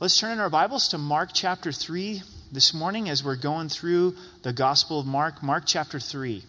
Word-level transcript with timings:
Let's 0.00 0.16
turn 0.16 0.30
in 0.30 0.38
our 0.38 0.48
Bibles 0.48 0.86
to 0.90 0.98
Mark 0.98 1.30
chapter 1.34 1.72
3 1.72 2.22
this 2.52 2.72
morning 2.72 3.08
as 3.08 3.24
we're 3.24 3.34
going 3.34 3.68
through 3.68 4.14
the 4.44 4.52
Gospel 4.52 5.00
of 5.00 5.06
Mark, 5.06 5.42
Mark 5.42 5.64
chapter 5.66 5.98
3. 5.98 6.44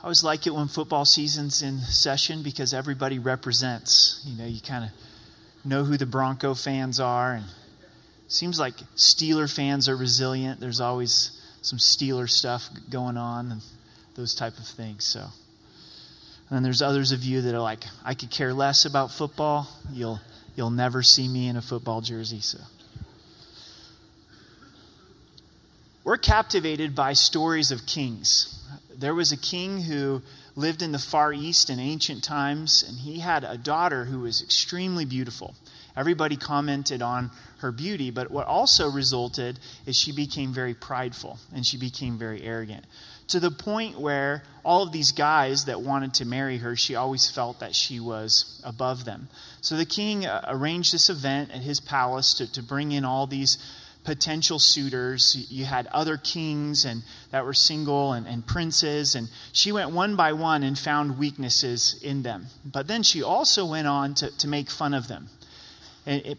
I 0.00 0.02
always 0.02 0.24
like 0.24 0.44
it 0.48 0.54
when 0.56 0.66
football 0.66 1.04
season's 1.04 1.62
in 1.62 1.78
session 1.78 2.42
because 2.42 2.74
everybody 2.74 3.20
represents. 3.20 4.24
You 4.26 4.36
know, 4.36 4.46
you 4.48 4.60
kind 4.60 4.86
of 4.86 4.90
know 5.64 5.84
who 5.84 5.96
the 5.96 6.04
Bronco 6.04 6.54
fans 6.54 6.98
are, 6.98 7.34
and 7.34 7.44
seems 8.26 8.58
like 8.58 8.74
Steeler 8.96 9.46
fans 9.46 9.88
are 9.88 9.96
resilient. 9.96 10.58
There's 10.58 10.80
always 10.80 11.30
some 11.66 11.80
Steeler 11.80 12.30
stuff 12.30 12.68
going 12.88 13.16
on 13.16 13.50
and 13.50 13.60
those 14.14 14.36
type 14.36 14.56
of 14.56 14.64
things. 14.64 15.04
So, 15.04 15.18
and 15.18 15.30
then 16.50 16.62
there's 16.62 16.80
others 16.80 17.10
of 17.10 17.24
you 17.24 17.40
that 17.40 17.56
are 17.56 17.60
like, 17.60 17.82
I 18.04 18.14
could 18.14 18.30
care 18.30 18.54
less 18.54 18.84
about 18.84 19.10
football. 19.10 19.68
You'll 19.92 20.20
you'll 20.54 20.70
never 20.70 21.02
see 21.02 21.26
me 21.26 21.48
in 21.48 21.56
a 21.56 21.62
football 21.62 22.00
jersey. 22.00 22.38
So. 22.40 22.58
We're 26.04 26.18
captivated 26.18 26.94
by 26.94 27.14
stories 27.14 27.72
of 27.72 27.84
kings. 27.84 28.64
There 28.96 29.12
was 29.12 29.32
a 29.32 29.36
king 29.36 29.82
who 29.82 30.22
lived 30.54 30.82
in 30.82 30.92
the 30.92 31.00
Far 31.00 31.32
East 31.32 31.68
in 31.68 31.80
ancient 31.80 32.22
times, 32.22 32.84
and 32.86 33.00
he 33.00 33.18
had 33.18 33.42
a 33.42 33.58
daughter 33.58 34.04
who 34.04 34.20
was 34.20 34.40
extremely 34.40 35.04
beautiful. 35.04 35.56
Everybody 35.96 36.36
commented 36.36 37.00
on 37.00 37.30
her 37.58 37.72
beauty, 37.72 38.10
but 38.10 38.30
what 38.30 38.46
also 38.46 38.90
resulted 38.90 39.58
is 39.86 39.98
she 39.98 40.12
became 40.12 40.52
very 40.52 40.74
prideful 40.74 41.38
and 41.54 41.64
she 41.64 41.78
became 41.78 42.18
very 42.18 42.42
arrogant. 42.42 42.84
To 43.28 43.40
the 43.40 43.50
point 43.50 43.98
where 43.98 44.44
all 44.62 44.82
of 44.82 44.92
these 44.92 45.10
guys 45.10 45.64
that 45.64 45.80
wanted 45.80 46.14
to 46.14 46.24
marry 46.24 46.58
her, 46.58 46.76
she 46.76 46.94
always 46.94 47.28
felt 47.30 47.58
that 47.60 47.74
she 47.74 47.98
was 47.98 48.60
above 48.64 49.04
them. 49.04 49.28
So 49.60 49.76
the 49.76 49.86
king 49.86 50.26
uh, 50.26 50.44
arranged 50.46 50.92
this 50.92 51.08
event 51.10 51.50
at 51.50 51.62
his 51.62 51.80
palace 51.80 52.34
to, 52.34 52.52
to 52.52 52.62
bring 52.62 52.92
in 52.92 53.04
all 53.04 53.26
these 53.26 53.58
potential 54.04 54.60
suitors. 54.60 55.48
You 55.50 55.64
had 55.64 55.88
other 55.88 56.16
kings 56.16 56.84
and 56.84 57.02
that 57.32 57.44
were 57.44 57.54
single 57.54 58.12
and, 58.12 58.28
and 58.28 58.46
princes, 58.46 59.16
and 59.16 59.28
she 59.52 59.72
went 59.72 59.90
one 59.90 60.14
by 60.14 60.32
one 60.32 60.62
and 60.62 60.78
found 60.78 61.18
weaknesses 61.18 61.98
in 62.02 62.22
them. 62.22 62.46
But 62.64 62.86
then 62.86 63.02
she 63.02 63.22
also 63.22 63.66
went 63.66 63.88
on 63.88 64.14
to, 64.16 64.30
to 64.38 64.46
make 64.46 64.70
fun 64.70 64.94
of 64.94 65.08
them 65.08 65.30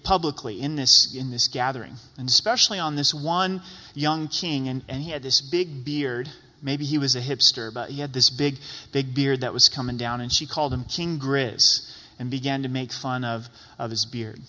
publicly 0.03 0.61
in 0.61 0.75
this, 0.75 1.13
in 1.13 1.31
this 1.31 1.47
gathering, 1.47 1.95
and 2.17 2.29
especially 2.29 2.79
on 2.79 2.95
this 2.95 3.13
one 3.13 3.61
young 3.93 4.27
king. 4.27 4.67
And, 4.67 4.83
and 4.87 5.01
he 5.01 5.11
had 5.11 5.23
this 5.23 5.41
big 5.41 5.83
beard. 5.83 6.29
Maybe 6.61 6.85
he 6.85 6.97
was 6.97 7.15
a 7.15 7.21
hipster, 7.21 7.73
but 7.73 7.89
he 7.89 8.01
had 8.01 8.13
this 8.13 8.29
big, 8.29 8.57
big 8.91 9.13
beard 9.13 9.41
that 9.41 9.53
was 9.53 9.69
coming 9.69 9.97
down. 9.97 10.21
And 10.21 10.31
she 10.31 10.45
called 10.45 10.73
him 10.73 10.85
King 10.85 11.19
Grizz 11.19 11.93
and 12.17 12.31
began 12.31 12.63
to 12.63 12.69
make 12.69 12.91
fun 12.91 13.23
of, 13.23 13.49
of 13.77 13.91
his 13.91 14.05
beard. 14.05 14.41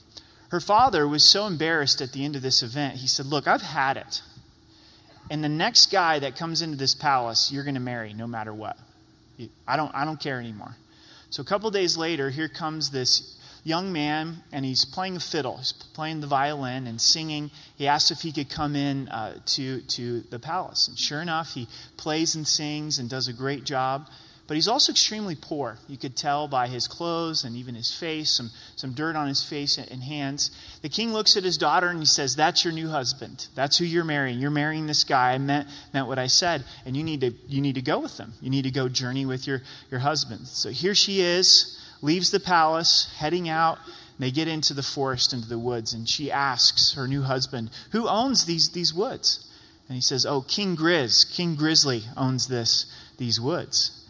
Her 0.51 0.61
father 0.61 1.07
was 1.07 1.25
so 1.25 1.47
embarrassed 1.47 2.01
at 2.01 2.13
the 2.13 2.25
end 2.25 2.35
of 2.37 2.43
this 2.43 2.63
event, 2.63 2.97
he 2.97 3.07
said, 3.07 3.27
Look, 3.27 3.47
I've 3.47 3.63
had 3.63 3.97
it. 3.97 4.23
And 5.31 5.45
the 5.45 5.49
next 5.49 5.91
guy 5.91 6.19
that 6.21 6.37
comes 6.37 6.63
into 6.63 6.77
this 6.77 6.95
palace, 6.95 7.53
you're 7.53 7.65
going 7.65 7.75
to 7.75 7.81
marry 7.81 8.15
no 8.15 8.27
matter 8.27 8.55
what. 8.55 8.79
I 9.67 9.77
don't, 9.77 9.95
I 9.95 10.05
don't 10.05 10.19
care 10.19 10.41
anymore. 10.41 10.77
So 11.31 11.43
a 11.43 11.45
couple 11.45 11.71
days 11.71 11.97
later, 11.97 12.31
here 12.31 12.49
comes 12.49 12.91
this 12.91 13.38
young 13.65 13.93
man 13.93 14.43
and 14.53 14.65
he's 14.65 14.85
playing 14.85 15.15
the 15.15 15.21
fiddle. 15.21 15.59
He's 15.59 15.73
playing 15.73 16.21
the 16.21 16.27
violin 16.27 16.87
and 16.87 17.01
singing. 17.01 17.51
He 17.77 17.87
asked 17.87 18.11
if 18.11 18.21
he 18.21 18.33
could 18.33 18.49
come 18.49 18.77
in 18.77 19.09
uh, 19.09 19.39
to, 19.47 19.81
to 19.81 20.21
the 20.23 20.39
palace. 20.39 20.89
And 20.89 20.99
sure 20.99 21.21
enough, 21.21 21.55
he 21.55 21.69
plays 21.97 22.35
and 22.35 22.47
sings 22.47 22.99
and 22.99 23.09
does 23.09 23.29
a 23.29 23.33
great 23.33 23.65
job. 23.65 24.09
But 24.49 24.55
he's 24.55 24.67
also 24.67 24.93
extremely 24.93 25.35
poor. 25.35 25.77
You 25.89 25.99
could 25.99 26.17
tell 26.17 26.49
by 26.49 26.69
his 26.69 26.89
clothes 26.89 27.45
and 27.45 27.55
even 27.55 27.75
his 27.75 27.95
face, 27.95 28.31
some, 28.31 28.51
some 28.77 28.95
dirt 28.95 29.15
on 29.15 29.29
his 29.29 29.45
face 29.45 29.77
and 29.77 30.03
hands. 30.03 30.51
The 30.81 30.89
king 30.89 31.13
looks 31.13 31.37
at 31.37 31.45
his 31.45 31.59
daughter 31.59 31.89
and 31.89 31.99
he 31.99 32.07
says, 32.07 32.35
That's 32.35 32.65
your 32.65 32.73
new 32.73 32.89
husband. 32.89 33.49
That's 33.55 33.77
who 33.77 33.85
you're 33.85 34.05
marrying. 34.05 34.39
You're 34.39 34.51
marrying 34.51 34.87
this 34.87 35.05
guy. 35.05 35.33
I 35.35 35.39
meant, 35.39 35.69
meant 35.93 36.09
what 36.09 36.19
I 36.19 36.29
said. 36.29 36.65
And 36.87 36.97
you 36.97 37.05
need, 37.05 37.21
to, 37.21 37.33
you 37.47 37.61
need 37.61 37.75
to 37.75 37.83
go 37.83 37.99
with 37.99 38.17
him. 38.17 38.33
You 38.41 38.49
need 38.49 38.63
to 38.63 38.71
go 38.71 38.89
journey 38.89 39.27
with 39.27 39.47
your, 39.47 39.61
your 39.91 40.01
husband. 40.01 40.49
So 40.49 40.71
here 40.71 40.95
she 40.95 41.21
is 41.21 41.78
leaves 42.01 42.31
the 42.31 42.41
palace, 42.41 43.15
heading 43.19 43.49
out. 43.49 43.79
They 44.19 44.31
get 44.31 44.49
into 44.49 44.75
the 44.75 44.83
forest, 44.83 45.33
into 45.33 45.49
the 45.49 45.59
woods, 45.59 45.93
and 45.93 46.09
she 46.09 46.31
asks 46.31 46.95
her 46.95 47.07
new 47.07 47.23
husband, 47.23 47.71
Who 47.93 48.09
owns 48.09 48.47
these, 48.47 48.71
these 48.71 48.93
woods? 48.93 49.49
And 49.89 49.95
he 49.95 50.01
says, 50.01 50.27
Oh, 50.27 50.43
King 50.43 50.77
Grizz, 50.77 51.33
King 51.33 51.55
Grizzly 51.55 52.03
owns 52.17 52.49
this, 52.49 52.93
these 53.17 53.41
woods. 53.41 54.05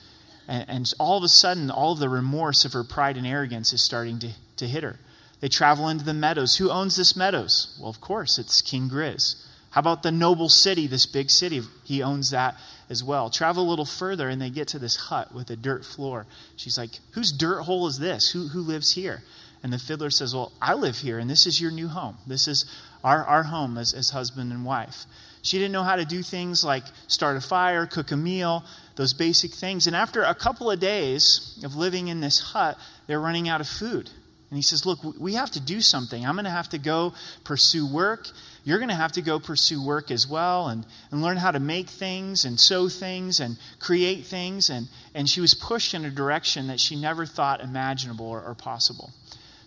And, 0.49 0.65
and 0.69 0.93
all 0.99 1.19
of 1.19 1.25
a 1.25 1.29
sudden, 1.29 1.71
all 1.71 1.95
the 1.95 2.09
remorse 2.09 2.65
of 2.65 2.73
her 2.73 2.85
pride 2.85 3.17
and 3.17 3.27
arrogance 3.27 3.73
is 3.73 3.83
starting 3.83 4.19
to, 4.21 4.31
to 4.57 4.67
hit 4.67 4.83
her. 4.83 4.99
They 5.41 5.49
travel 5.49 5.89
into 5.89 6.05
the 6.05 6.15
meadows. 6.15 6.57
Who 6.57 6.71
owns 6.71 6.97
this 6.97 7.15
meadows? 7.15 7.77
Well, 7.79 7.91
of 7.91 8.01
course, 8.01 8.39
it's 8.39 8.63
King 8.63 8.89
Grizz. 8.89 9.45
How 9.71 9.81
about 9.81 10.03
the 10.03 10.11
noble 10.11 10.49
city, 10.49 10.87
this 10.87 11.07
big 11.07 11.31
city? 11.31 11.63
He 11.85 12.03
owns 12.03 12.31
that 12.31 12.57
as 12.91 13.05
well. 13.05 13.31
Travel 13.31 13.67
a 13.67 13.69
little 13.69 13.85
further, 13.85 14.29
and 14.29 14.41
they 14.41 14.51
get 14.51 14.69
to 14.69 14.79
this 14.79 14.97
hut 14.97 15.35
with 15.35 15.51
a 15.51 15.57
dirt 15.57 15.85
floor. 15.85 16.27
She's 16.57 16.79
like, 16.79 17.01
Whose 17.13 17.33
dirt 17.33 17.63
hole 17.63 17.87
is 17.87 17.99
this? 17.99 18.31
Who, 18.33 18.49
who 18.49 18.61
lives 18.61 18.95
here? 18.95 19.23
And 19.63 19.73
the 19.73 19.79
fiddler 19.79 20.11
says, 20.11 20.35
Well, 20.35 20.53
I 20.61 20.75
live 20.75 20.99
here, 20.99 21.19
and 21.19 21.29
this 21.29 21.47
is 21.47 21.61
your 21.61 21.71
new 21.71 21.89
home. 21.89 22.19
This 22.27 22.49
is 22.49 22.65
our, 23.05 23.25
our 23.25 23.45
home 23.45 23.77
as, 23.79 23.93
as 23.93 24.11
husband 24.11 24.53
and 24.53 24.65
wife. 24.65 25.05
She 25.43 25.59
didn't 25.59 25.73
know 25.73 25.85
how 25.85 25.97
to 25.97 26.05
do 26.05 26.23
things 26.23 26.65
like 26.65 26.85
start 27.07 27.37
a 27.37 27.41
fire, 27.41 27.87
cook 27.87 28.11
a 28.11 28.17
meal, 28.17 28.65
those 28.97 29.13
basic 29.13 29.53
things. 29.53 29.87
And 29.87 29.95
after 29.95 30.23
a 30.23 30.35
couple 30.35 30.71
of 30.71 30.81
days 30.81 31.59
of 31.65 31.77
living 31.77 32.09
in 32.09 32.21
this 32.21 32.41
hut, 32.41 32.77
they're 33.07 33.21
running 33.21 33.49
out 33.49 33.61
of 33.61 33.69
food. 33.69 34.11
And 34.51 34.57
he 34.57 34.63
says, 34.63 34.87
Look, 34.87 35.01
we 35.19 35.35
have 35.35 35.51
to 35.53 35.61
do 35.61 35.81
something. 35.81 36.27
I'm 36.27 36.35
going 36.35 36.45
to 36.45 36.51
have 36.51 36.69
to 36.71 36.79
go 36.79 37.13
pursue 37.45 37.87
work 37.87 38.29
you're 38.69 38.79
going 38.79 38.91
to 38.91 38.95
have 38.95 39.13
to 39.13 39.23
go 39.23 39.41
pursue 39.41 39.83
work 39.83 40.11
as 40.11 40.27
well 40.27 40.69
and, 40.69 40.85
and 41.11 41.23
learn 41.23 41.39
how 41.39 41.51
to 41.51 41.59
make 41.59 41.89
things 41.89 42.45
and 42.45 42.61
sew 42.61 42.91
things 42.91 43.41
and 43.41 43.57
create 43.79 44.27
things. 44.27 44.69
And, 44.69 44.89
and 45.15 45.27
she 45.27 45.41
was 45.41 45.55
pushed 45.55 45.95
in 45.95 46.05
a 46.05 46.11
direction 46.11 46.67
that 46.67 46.79
she 46.79 46.95
never 46.95 47.25
thought 47.25 47.63
imaginable 47.63 48.27
or, 48.27 48.43
or 48.43 48.55
possible. 48.55 49.11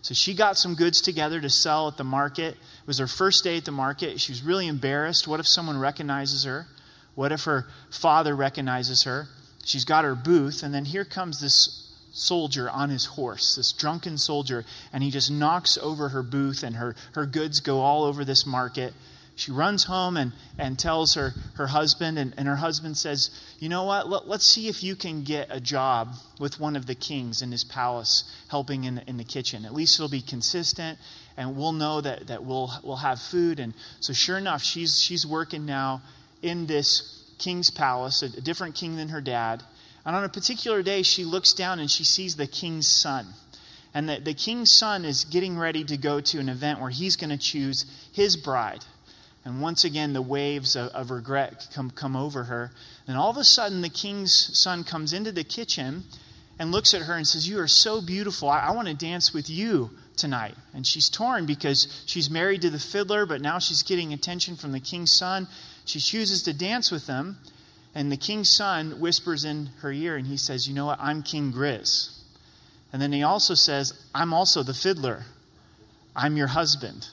So 0.03 0.13
she 0.13 0.35
got 0.35 0.55
some 0.55 0.75
goods 0.75 1.01
together 1.01 1.41
to 1.41 1.49
sell 1.49 1.87
at 1.87 1.97
the 1.97 2.03
market. 2.03 2.53
It 2.53 2.87
was 2.87 2.99
her 2.99 3.07
first 3.07 3.43
day 3.43 3.57
at 3.57 3.65
the 3.65 3.71
market. 3.71 4.19
She 4.19 4.31
was 4.31 4.43
really 4.43 4.67
embarrassed. 4.67 5.27
What 5.27 5.39
if 5.39 5.47
someone 5.47 5.79
recognizes 5.79 6.43
her? 6.43 6.67
What 7.15 7.31
if 7.31 7.45
her 7.45 7.67
father 7.89 8.35
recognizes 8.35 9.03
her? 9.03 9.27
She's 9.65 9.85
got 9.85 10.05
her 10.05 10.15
booth, 10.15 10.63
and 10.63 10.73
then 10.73 10.85
here 10.85 11.05
comes 11.05 11.39
this 11.39 11.90
soldier 12.11 12.69
on 12.69 12.89
his 12.89 13.05
horse, 13.05 13.55
this 13.55 13.71
drunken 13.71 14.17
soldier, 14.17 14.65
and 14.91 15.03
he 15.03 15.09
just 15.09 15.31
knocks 15.31 15.77
over 15.77 16.09
her 16.09 16.23
booth, 16.23 16.61
and 16.63 16.75
her, 16.75 16.95
her 17.13 17.25
goods 17.25 17.59
go 17.59 17.79
all 17.79 18.03
over 18.03 18.23
this 18.25 18.45
market. 18.45 18.93
She 19.35 19.51
runs 19.51 19.85
home 19.85 20.17
and, 20.17 20.33
and 20.59 20.77
tells 20.77 21.15
her, 21.15 21.33
her 21.55 21.67
husband, 21.67 22.19
and, 22.19 22.33
and 22.37 22.47
her 22.47 22.57
husband 22.57 22.97
says, 22.97 23.29
You 23.59 23.69
know 23.69 23.85
what? 23.85 24.09
Let, 24.09 24.27
let's 24.27 24.45
see 24.45 24.67
if 24.67 24.83
you 24.83 24.95
can 24.95 25.23
get 25.23 25.47
a 25.49 25.61
job 25.61 26.15
with 26.37 26.59
one 26.59 26.75
of 26.75 26.85
the 26.85 26.95
kings 26.95 27.41
in 27.41 27.51
his 27.51 27.63
palace 27.63 28.23
helping 28.49 28.83
in 28.83 28.95
the, 28.95 29.09
in 29.09 29.17
the 29.17 29.23
kitchen. 29.23 29.65
At 29.65 29.73
least 29.73 29.97
it'll 29.97 30.09
be 30.09 30.21
consistent, 30.21 30.99
and 31.37 31.55
we'll 31.55 31.71
know 31.71 32.01
that, 32.01 32.27
that 32.27 32.43
we'll, 32.43 32.71
we'll 32.83 32.97
have 32.97 33.19
food. 33.19 33.59
And 33.59 33.73
so, 34.01 34.11
sure 34.11 34.37
enough, 34.37 34.61
she's, 34.61 35.01
she's 35.01 35.25
working 35.25 35.65
now 35.65 36.01
in 36.41 36.67
this 36.67 37.33
king's 37.39 37.71
palace, 37.71 38.21
a, 38.21 38.25
a 38.25 38.41
different 38.41 38.75
king 38.75 38.97
than 38.97 39.09
her 39.09 39.21
dad 39.21 39.63
and 40.05 40.15
on 40.15 40.23
a 40.23 40.29
particular 40.29 40.81
day, 40.81 41.03
she 41.03 41.23
looks 41.23 41.53
down 41.53 41.79
and 41.79 41.89
she 41.89 42.03
sees 42.03 42.35
the 42.35 42.47
king's 42.47 42.87
son. 42.87 43.27
And 43.93 44.07
the, 44.07 44.19
the 44.19 44.33
king's 44.33 44.71
son 44.71 45.05
is 45.05 45.25
getting 45.25 45.57
ready 45.57 45.83
to 45.83 45.97
go 45.97 46.21
to 46.21 46.39
an 46.39 46.49
event 46.49 46.79
where 46.79 46.89
he's 46.89 47.15
going 47.15 47.29
to 47.29 47.37
choose 47.37 47.85
his 48.11 48.37
bride. 48.37 48.85
And 49.43 49.61
once 49.61 49.83
again, 49.83 50.13
the 50.13 50.21
waves 50.21 50.75
of, 50.75 50.89
of 50.89 51.11
regret 51.11 51.67
come, 51.73 51.89
come 51.89 52.15
over 52.15 52.45
her. 52.45 52.71
And 53.07 53.17
all 53.17 53.29
of 53.29 53.37
a 53.37 53.43
sudden, 53.43 53.81
the 53.81 53.89
king's 53.89 54.57
son 54.57 54.83
comes 54.83 55.13
into 55.13 55.31
the 55.31 55.43
kitchen 55.43 56.03
and 56.59 56.71
looks 56.71 56.93
at 56.93 57.03
her 57.03 57.15
and 57.15 57.27
says, 57.27 57.49
You 57.49 57.59
are 57.59 57.67
so 57.67 58.01
beautiful. 58.01 58.49
I, 58.49 58.67
I 58.67 58.71
want 58.71 58.87
to 58.87 58.93
dance 58.93 59.33
with 59.33 59.49
you 59.49 59.91
tonight. 60.15 60.55
And 60.73 60.85
she's 60.85 61.09
torn 61.09 61.45
because 61.45 62.03
she's 62.05 62.29
married 62.29 62.61
to 62.61 62.69
the 62.69 62.79
fiddler, 62.79 63.25
but 63.25 63.41
now 63.41 63.57
she's 63.57 63.81
getting 63.81 64.13
attention 64.13 64.55
from 64.55 64.71
the 64.71 64.79
king's 64.79 65.11
son. 65.11 65.47
She 65.85 65.99
chooses 65.99 66.43
to 66.43 66.53
dance 66.53 66.91
with 66.91 67.07
him. 67.07 67.37
And 67.93 68.11
the 68.11 68.17
king's 68.17 68.49
son 68.49 68.99
whispers 68.99 69.43
in 69.43 69.69
her 69.81 69.91
ear 69.91 70.15
and 70.15 70.27
he 70.27 70.37
says, 70.37 70.67
You 70.67 70.73
know 70.73 70.85
what? 70.85 70.99
I'm 71.01 71.23
King 71.23 71.51
Grizz. 71.51 72.17
And 72.93 73.01
then 73.01 73.11
he 73.11 73.23
also 73.23 73.53
says, 73.53 73.93
I'm 74.13 74.33
also 74.33 74.63
the 74.63 74.73
fiddler. 74.73 75.25
I'm 76.15 76.37
your 76.37 76.47
husband. 76.47 77.07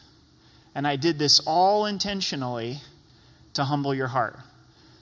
And 0.74 0.86
I 0.86 0.96
did 0.96 1.18
this 1.18 1.40
all 1.46 1.86
intentionally 1.86 2.78
to 3.54 3.64
humble 3.64 3.94
your 3.94 4.08
heart. 4.08 4.38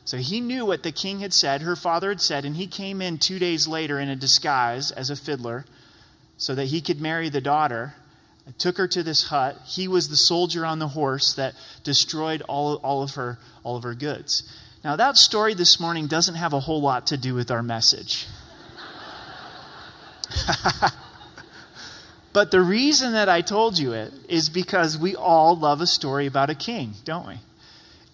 So 0.04 0.18
he 0.18 0.40
knew 0.40 0.64
what 0.64 0.82
the 0.82 0.92
king 0.92 1.20
had 1.20 1.34
said, 1.34 1.62
her 1.62 1.76
father 1.76 2.10
had 2.10 2.20
said, 2.20 2.44
and 2.44 2.56
he 2.56 2.66
came 2.66 3.02
in 3.02 3.18
two 3.18 3.38
days 3.38 3.66
later 3.66 3.98
in 3.98 4.08
a 4.08 4.16
disguise 4.16 4.92
as 4.92 5.10
a 5.10 5.16
fiddler 5.16 5.64
so 6.36 6.54
that 6.54 6.66
he 6.66 6.80
could 6.80 7.00
marry 7.00 7.28
the 7.28 7.40
daughter. 7.40 7.94
I 8.46 8.52
took 8.52 8.76
her 8.76 8.86
to 8.86 9.02
this 9.02 9.24
hut. 9.24 9.58
He 9.66 9.88
was 9.88 10.08
the 10.08 10.16
soldier 10.16 10.64
on 10.64 10.78
the 10.78 10.88
horse 10.88 11.34
that 11.34 11.54
destroyed 11.82 12.42
all, 12.42 12.76
all, 12.76 13.02
of, 13.02 13.14
her, 13.14 13.38
all 13.64 13.76
of 13.76 13.82
her 13.82 13.94
goods. 13.94 14.48
Now, 14.86 14.94
that 14.94 15.16
story 15.16 15.52
this 15.54 15.80
morning 15.80 16.06
doesn't 16.06 16.36
have 16.36 16.52
a 16.52 16.60
whole 16.60 16.80
lot 16.80 17.08
to 17.08 17.16
do 17.16 17.34
with 17.34 17.50
our 17.50 17.60
message. 17.60 18.28
but 22.32 22.52
the 22.52 22.60
reason 22.60 23.10
that 23.14 23.28
I 23.28 23.40
told 23.40 23.80
you 23.80 23.94
it 23.94 24.12
is 24.28 24.48
because 24.48 24.96
we 24.96 25.16
all 25.16 25.56
love 25.58 25.80
a 25.80 25.88
story 25.88 26.26
about 26.26 26.50
a 26.50 26.54
king, 26.54 26.92
don't 27.04 27.26
we? 27.26 27.40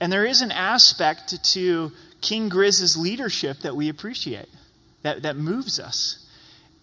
And 0.01 0.11
there 0.11 0.25
is 0.25 0.41
an 0.41 0.51
aspect 0.51 1.45
to 1.53 1.93
King 2.23 2.49
Grizz's 2.49 2.97
leadership 2.97 3.59
that 3.59 3.77
we 3.77 3.91
appreciate, 3.91 4.49
that, 5.03 5.21
that 5.21 5.37
moves 5.37 5.79
us. 5.79 6.27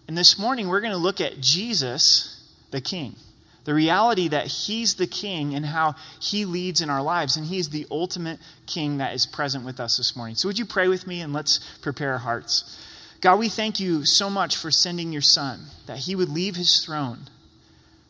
And 0.06 0.16
this 0.16 0.38
morning, 0.38 0.68
we're 0.68 0.82
going 0.82 0.92
to 0.92 0.98
look 0.98 1.20
at 1.20 1.40
Jesus, 1.40 2.48
the 2.70 2.80
king. 2.80 3.16
The 3.64 3.74
reality 3.74 4.28
that 4.28 4.46
he's 4.46 4.94
the 4.94 5.06
king 5.06 5.54
and 5.54 5.66
how 5.66 5.94
he 6.20 6.44
leads 6.44 6.80
in 6.80 6.88
our 6.88 7.02
lives. 7.02 7.36
And 7.36 7.46
he's 7.46 7.68
the 7.68 7.86
ultimate 7.90 8.38
king 8.66 8.98
that 8.98 9.14
is 9.14 9.26
present 9.26 9.64
with 9.64 9.78
us 9.78 9.96
this 9.98 10.16
morning. 10.16 10.34
So, 10.36 10.48
would 10.48 10.58
you 10.58 10.64
pray 10.64 10.88
with 10.88 11.06
me 11.06 11.20
and 11.20 11.32
let's 11.32 11.58
prepare 11.82 12.12
our 12.12 12.18
hearts? 12.18 12.78
God, 13.20 13.38
we 13.38 13.50
thank 13.50 13.78
you 13.78 14.06
so 14.06 14.30
much 14.30 14.56
for 14.56 14.70
sending 14.70 15.12
your 15.12 15.20
son, 15.20 15.66
that 15.86 15.98
he 15.98 16.14
would 16.14 16.30
leave 16.30 16.56
his 16.56 16.82
throne, 16.82 17.28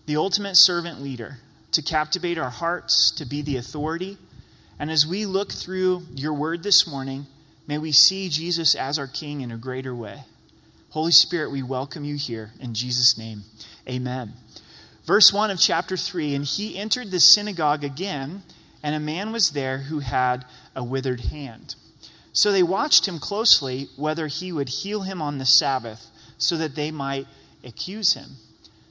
the 0.07 0.17
ultimate 0.17 0.55
servant 0.55 1.03
leader, 1.03 1.39
to 1.73 1.83
captivate 1.83 2.39
our 2.39 2.51
hearts, 2.51 3.11
to 3.13 3.25
be 3.25 3.43
the 3.43 3.57
authority. 3.57 4.19
And 4.79 4.89
as 4.89 5.07
we 5.07 5.27
look 5.27 5.51
through 5.51 6.07
your 6.15 6.33
word 6.33 6.63
this 6.63 6.87
morning, 6.87 7.27
may 7.67 7.77
we 7.77 7.91
see 7.91 8.29
Jesus 8.29 8.77
as 8.77 9.01
our 9.01 9.09
king 9.09 9.41
in 9.41 9.51
a 9.51 9.57
greater 9.57 9.95
way. 9.95 10.25
Holy 10.91 11.13
Spirit, 11.13 11.51
we 11.51 11.63
welcome 11.63 12.05
you 12.05 12.17
here. 12.17 12.53
In 12.61 12.75
Jesus' 12.75 13.19
name, 13.19 13.43
amen. 13.89 14.35
Verse 15.11 15.33
1 15.33 15.51
of 15.51 15.59
chapter 15.59 15.97
3 15.97 16.37
And 16.37 16.45
he 16.45 16.79
entered 16.79 17.11
the 17.11 17.19
synagogue 17.19 17.83
again, 17.83 18.45
and 18.81 18.95
a 18.95 19.01
man 19.01 19.33
was 19.33 19.51
there 19.51 19.79
who 19.79 19.99
had 19.99 20.45
a 20.77 20.85
withered 20.85 21.23
hand. 21.33 21.75
So 22.33 22.53
they 22.53 22.63
watched 22.63 23.09
him 23.09 23.19
closely 23.19 23.89
whether 23.97 24.29
he 24.29 24.53
would 24.53 24.69
heal 24.69 25.01
him 25.01 25.21
on 25.21 25.39
the 25.39 25.45
Sabbath, 25.45 26.13
so 26.39 26.57
that 26.59 26.77
they 26.77 26.93
might 26.93 27.27
accuse 27.65 28.13
him. 28.15 28.37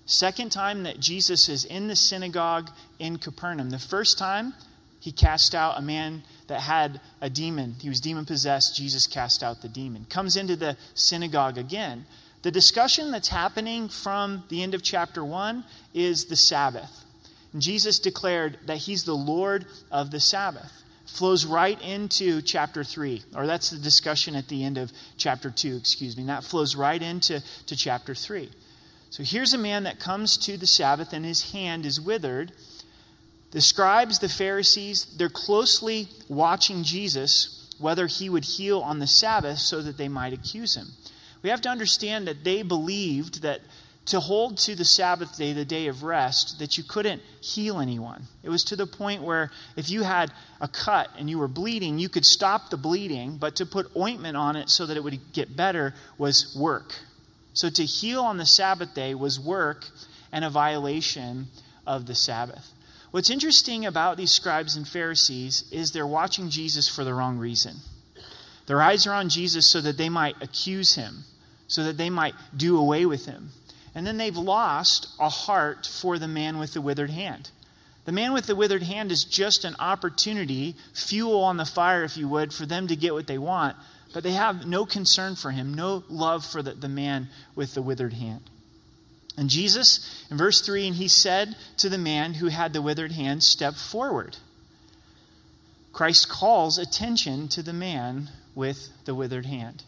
Second 0.05 0.51
time 0.51 0.83
that 0.83 0.99
Jesus 0.99 1.47
is 1.47 1.63
in 1.63 1.87
the 1.87 1.95
synagogue 1.95 2.69
in 2.99 3.17
Capernaum. 3.17 3.69
The 3.69 3.79
first 3.79 4.17
time, 4.17 4.55
he 4.99 5.13
cast 5.13 5.55
out 5.55 5.79
a 5.79 5.81
man 5.81 6.23
that 6.47 6.59
had 6.59 6.99
a 7.21 7.29
demon. 7.29 7.75
He 7.79 7.87
was 7.87 8.01
demon 8.01 8.25
possessed. 8.25 8.75
Jesus 8.75 9.07
cast 9.07 9.41
out 9.41 9.61
the 9.61 9.69
demon. 9.69 10.05
Comes 10.09 10.35
into 10.35 10.57
the 10.57 10.75
synagogue 10.95 11.57
again. 11.57 12.05
The 12.41 12.51
discussion 12.51 13.11
that's 13.11 13.27
happening 13.27 13.89
from 13.89 14.43
the 14.49 14.63
end 14.63 14.73
of 14.73 14.81
chapter 14.81 15.25
1 15.25 15.63
is 15.93 16.25
the 16.25 16.37
Sabbath. 16.37 17.03
Jesus 17.57 17.99
declared 17.99 18.57
that 18.65 18.77
he's 18.77 19.03
the 19.03 19.15
Lord 19.15 19.65
of 19.91 20.11
the 20.11 20.19
Sabbath. 20.19 20.83
Flows 21.05 21.45
right 21.45 21.81
into 21.81 22.41
chapter 22.41 22.83
3, 22.83 23.23
or 23.35 23.47
that's 23.47 23.71
the 23.71 23.79
discussion 23.79 24.35
at 24.35 24.47
the 24.47 24.63
end 24.63 24.77
of 24.77 24.93
chapter 25.17 25.49
2, 25.49 25.75
excuse 25.75 26.15
me. 26.15 26.23
That 26.23 26.43
flows 26.43 26.75
right 26.75 27.01
into 27.01 27.43
to 27.65 27.75
chapter 27.75 28.13
3. 28.13 28.49
So 29.09 29.23
here's 29.23 29.53
a 29.53 29.57
man 29.57 29.83
that 29.83 29.99
comes 29.99 30.37
to 30.37 30.55
the 30.55 30.67
Sabbath 30.67 31.11
and 31.11 31.25
his 31.25 31.51
hand 31.51 31.85
is 31.85 31.99
withered. 31.99 32.51
The 33.51 33.61
scribes, 33.61 34.19
the 34.19 34.29
Pharisees, 34.29 35.05
they're 35.17 35.29
closely 35.29 36.07
watching 36.27 36.83
Jesus, 36.83 37.75
whether 37.79 38.05
he 38.05 38.29
would 38.29 38.45
heal 38.45 38.79
on 38.79 38.99
the 38.99 39.07
Sabbath 39.07 39.57
so 39.57 39.81
that 39.81 39.97
they 39.97 40.07
might 40.07 40.33
accuse 40.33 40.75
him. 40.75 40.89
We 41.41 41.49
have 41.49 41.61
to 41.61 41.69
understand 41.69 42.27
that 42.27 42.43
they 42.43 42.61
believed 42.63 43.41
that 43.41 43.61
to 44.09 44.19
hold 44.19 44.57
to 44.57 44.75
the 44.75 44.85
Sabbath 44.85 45.37
day, 45.37 45.53
the 45.53 45.63
day 45.63 45.87
of 45.87 46.01
rest, 46.01 46.57
that 46.57 46.77
you 46.77 46.83
couldn't 46.83 47.21
heal 47.41 47.79
anyone. 47.79 48.23
It 48.41 48.49
was 48.49 48.63
to 48.65 48.75
the 48.75 48.87
point 48.87 49.21
where 49.21 49.51
if 49.75 49.89
you 49.89 50.01
had 50.01 50.31
a 50.59 50.67
cut 50.67 51.09
and 51.17 51.29
you 51.29 51.37
were 51.37 51.47
bleeding, 51.47 51.99
you 51.99 52.09
could 52.09 52.25
stop 52.25 52.71
the 52.71 52.77
bleeding, 52.77 53.37
but 53.37 53.55
to 53.57 53.67
put 53.67 53.95
ointment 53.95 54.35
on 54.35 54.55
it 54.55 54.69
so 54.69 54.87
that 54.87 54.97
it 54.97 55.03
would 55.03 55.31
get 55.31 55.55
better 55.55 55.93
was 56.17 56.55
work. 56.59 56.95
So 57.53 57.69
to 57.69 57.85
heal 57.85 58.23
on 58.23 58.37
the 58.37 58.47
Sabbath 58.47 58.95
day 58.95 59.13
was 59.13 59.39
work 59.39 59.85
and 60.31 60.43
a 60.43 60.49
violation 60.49 61.47
of 61.85 62.07
the 62.07 62.15
Sabbath. 62.15 62.73
What's 63.11 63.29
interesting 63.29 63.85
about 63.85 64.17
these 64.17 64.31
scribes 64.31 64.75
and 64.75 64.87
Pharisees 64.87 65.65
is 65.71 65.91
they're 65.91 66.07
watching 66.07 66.49
Jesus 66.49 66.87
for 66.87 67.03
the 67.03 67.13
wrong 67.13 67.37
reason. 67.37 67.77
Their 68.69 68.83
eyes 68.83 69.07
are 69.07 69.13
on 69.13 69.29
Jesus 69.29 69.65
so 69.65 69.81
that 69.81 69.97
they 69.97 70.09
might 70.09 70.35
accuse 70.43 70.93
him, 70.93 71.23
so 71.67 71.83
that 71.83 71.97
they 71.97 72.11
might 72.11 72.35
do 72.55 72.77
away 72.77 73.03
with 73.03 73.25
him. 73.25 73.49
And 73.95 74.05
then 74.05 74.17
they've 74.17 74.37
lost 74.37 75.07
a 75.19 75.27
heart 75.27 75.87
for 75.87 76.19
the 76.19 76.27
man 76.27 76.59
with 76.59 76.73
the 76.73 76.81
withered 76.81 77.09
hand. 77.09 77.49
The 78.05 78.11
man 78.11 78.31
with 78.31 78.45
the 78.45 78.55
withered 78.55 78.83
hand 78.83 79.11
is 79.11 79.23
just 79.23 79.65
an 79.65 79.75
opportunity, 79.79 80.75
fuel 80.93 81.43
on 81.43 81.57
the 81.57 81.65
fire, 81.65 82.03
if 82.03 82.15
you 82.15 82.27
would, 82.27 82.53
for 82.53 82.67
them 82.67 82.85
to 82.89 82.95
get 82.95 83.15
what 83.15 83.25
they 83.25 83.39
want. 83.39 83.75
But 84.13 84.21
they 84.21 84.33
have 84.33 84.67
no 84.67 84.85
concern 84.85 85.35
for 85.35 85.49
him, 85.49 85.73
no 85.73 86.03
love 86.07 86.45
for 86.45 86.61
the, 86.61 86.73
the 86.73 86.87
man 86.87 87.29
with 87.55 87.73
the 87.73 87.81
withered 87.81 88.13
hand. 88.13 88.51
And 89.35 89.49
Jesus, 89.49 90.27
in 90.29 90.37
verse 90.37 90.61
3, 90.61 90.89
and 90.89 90.95
he 90.97 91.07
said 91.07 91.55
to 91.77 91.89
the 91.89 91.97
man 91.97 92.35
who 92.35 92.49
had 92.49 92.73
the 92.73 92.83
withered 92.83 93.13
hand, 93.13 93.41
Step 93.41 93.73
forward. 93.73 94.37
Christ 95.91 96.29
calls 96.29 96.77
attention 96.77 97.47
to 97.47 97.63
the 97.63 97.73
man 97.73 98.29
with 98.59 98.89
the 99.05 99.15
withered 99.15 99.45
hand. 99.45 99.85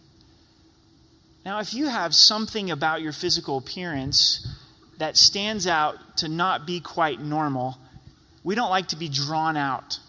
Now, 1.45 1.59
if 1.59 1.73
you 1.73 1.87
have 1.87 2.15
something 2.15 2.71
about 2.71 3.01
your 3.01 3.11
physical 3.11 3.57
appearance 3.57 4.47
that 4.97 5.17
stands 5.17 5.67
out 5.67 6.17
to 6.17 6.29
not 6.29 6.65
be 6.65 6.79
quite 6.79 7.19
normal, 7.19 7.77
we 8.43 8.55
don't 8.55 8.69
like 8.69 8.87
to 8.87 8.95
be 8.95 9.09
drawn 9.09 9.57
out 9.57 9.99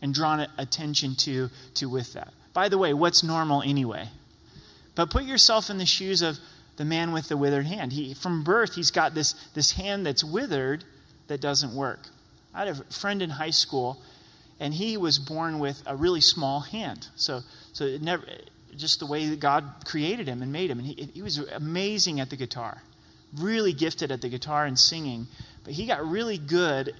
and 0.00 0.14
drawn 0.14 0.46
attention 0.56 1.14
to, 1.16 1.50
to 1.74 1.90
with 1.90 2.14
that. 2.14 2.32
By 2.54 2.70
the 2.70 2.78
way, 2.78 2.94
what's 2.94 3.22
normal 3.22 3.60
anyway? 3.60 4.08
But 4.94 5.10
put 5.10 5.24
yourself 5.24 5.68
in 5.68 5.76
the 5.76 5.84
shoes 5.84 6.22
of 6.22 6.38
the 6.78 6.86
man 6.86 7.12
with 7.12 7.28
the 7.28 7.36
withered 7.36 7.66
hand. 7.66 7.92
He, 7.92 8.14
from 8.14 8.42
birth, 8.42 8.76
he's 8.76 8.90
got 8.90 9.14
this, 9.14 9.34
this 9.54 9.72
hand 9.72 10.06
that's 10.06 10.24
withered 10.24 10.84
that 11.26 11.42
doesn't 11.42 11.74
work. 11.74 12.08
I 12.54 12.64
had 12.64 12.68
a 12.68 12.74
friend 12.92 13.20
in 13.20 13.30
high 13.30 13.50
school, 13.50 14.00
and 14.58 14.72
he 14.72 14.96
was 14.96 15.18
born 15.18 15.58
with 15.58 15.82
a 15.84 15.94
really 15.94 16.22
small 16.22 16.60
hand. 16.60 17.08
So 17.16 17.42
so 17.76 17.84
it 17.84 18.00
never, 18.00 18.24
just 18.74 19.00
the 19.00 19.06
way 19.06 19.26
that 19.26 19.38
God 19.38 19.84
created 19.84 20.26
him 20.26 20.40
and 20.40 20.50
made 20.50 20.70
him. 20.70 20.78
And 20.78 20.88
he, 20.88 21.10
he 21.12 21.20
was 21.20 21.36
amazing 21.36 22.20
at 22.20 22.30
the 22.30 22.36
guitar, 22.36 22.80
really 23.36 23.74
gifted 23.74 24.10
at 24.10 24.22
the 24.22 24.30
guitar 24.30 24.64
and 24.64 24.78
singing. 24.78 25.26
But 25.62 25.74
he 25.74 25.84
got 25.84 26.02
really 26.02 26.38
good 26.38 26.94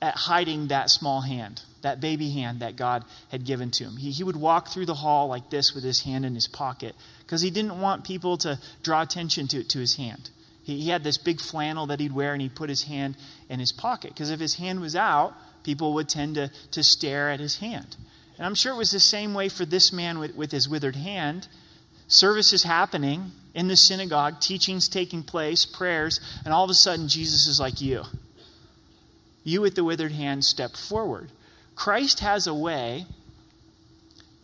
at 0.00 0.14
hiding 0.14 0.68
that 0.68 0.88
small 0.88 1.20
hand, 1.20 1.60
that 1.82 2.00
baby 2.00 2.30
hand 2.30 2.60
that 2.60 2.76
God 2.76 3.04
had 3.30 3.44
given 3.44 3.70
to 3.72 3.84
him. 3.84 3.98
He, 3.98 4.10
he 4.10 4.24
would 4.24 4.36
walk 4.36 4.68
through 4.68 4.86
the 4.86 4.94
hall 4.94 5.28
like 5.28 5.50
this 5.50 5.74
with 5.74 5.84
his 5.84 6.04
hand 6.04 6.24
in 6.24 6.34
his 6.34 6.48
pocket 6.48 6.94
because 7.26 7.42
he 7.42 7.50
didn't 7.50 7.78
want 7.78 8.02
people 8.02 8.38
to 8.38 8.58
draw 8.82 9.02
attention 9.02 9.48
to, 9.48 9.62
to 9.62 9.78
his 9.80 9.96
hand. 9.96 10.30
He, 10.64 10.80
he 10.80 10.88
had 10.88 11.04
this 11.04 11.18
big 11.18 11.42
flannel 11.42 11.84
that 11.88 12.00
he'd 12.00 12.14
wear 12.14 12.32
and 12.32 12.40
he'd 12.40 12.56
put 12.56 12.70
his 12.70 12.84
hand 12.84 13.16
in 13.50 13.60
his 13.60 13.70
pocket 13.70 14.14
because 14.14 14.30
if 14.30 14.40
his 14.40 14.54
hand 14.54 14.80
was 14.80 14.96
out, 14.96 15.34
people 15.62 15.92
would 15.92 16.08
tend 16.08 16.36
to, 16.36 16.50
to 16.70 16.82
stare 16.82 17.28
at 17.28 17.38
his 17.38 17.58
hand. 17.58 17.96
And 18.36 18.46
I'm 18.46 18.54
sure 18.54 18.72
it 18.72 18.78
was 18.78 18.90
the 18.90 19.00
same 19.00 19.34
way 19.34 19.48
for 19.48 19.64
this 19.64 19.92
man 19.92 20.18
with, 20.18 20.34
with 20.34 20.52
his 20.52 20.68
withered 20.68 20.96
hand. 20.96 21.48
Service 22.08 22.52
is 22.52 22.64
happening 22.64 23.32
in 23.54 23.68
the 23.68 23.76
synagogue, 23.76 24.40
teachings 24.40 24.88
taking 24.88 25.22
place, 25.22 25.64
prayers, 25.64 26.20
and 26.44 26.52
all 26.52 26.64
of 26.64 26.70
a 26.70 26.74
sudden 26.74 27.08
Jesus 27.08 27.46
is 27.46 27.60
like 27.60 27.80
you. 27.80 28.04
You 29.44 29.60
with 29.60 29.74
the 29.74 29.84
withered 29.84 30.12
hand 30.12 30.44
step 30.44 30.76
forward. 30.76 31.30
Christ 31.74 32.20
has 32.20 32.46
a 32.46 32.54
way 32.54 33.06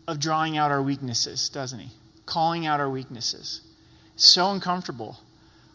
of 0.07 0.19
drawing 0.19 0.57
out 0.57 0.71
our 0.71 0.81
weaknesses, 0.81 1.49
doesn't 1.49 1.79
he? 1.79 1.89
Calling 2.25 2.65
out 2.65 2.79
our 2.79 2.89
weaknesses. 2.89 3.61
so 4.15 4.51
uncomfortable. 4.51 5.19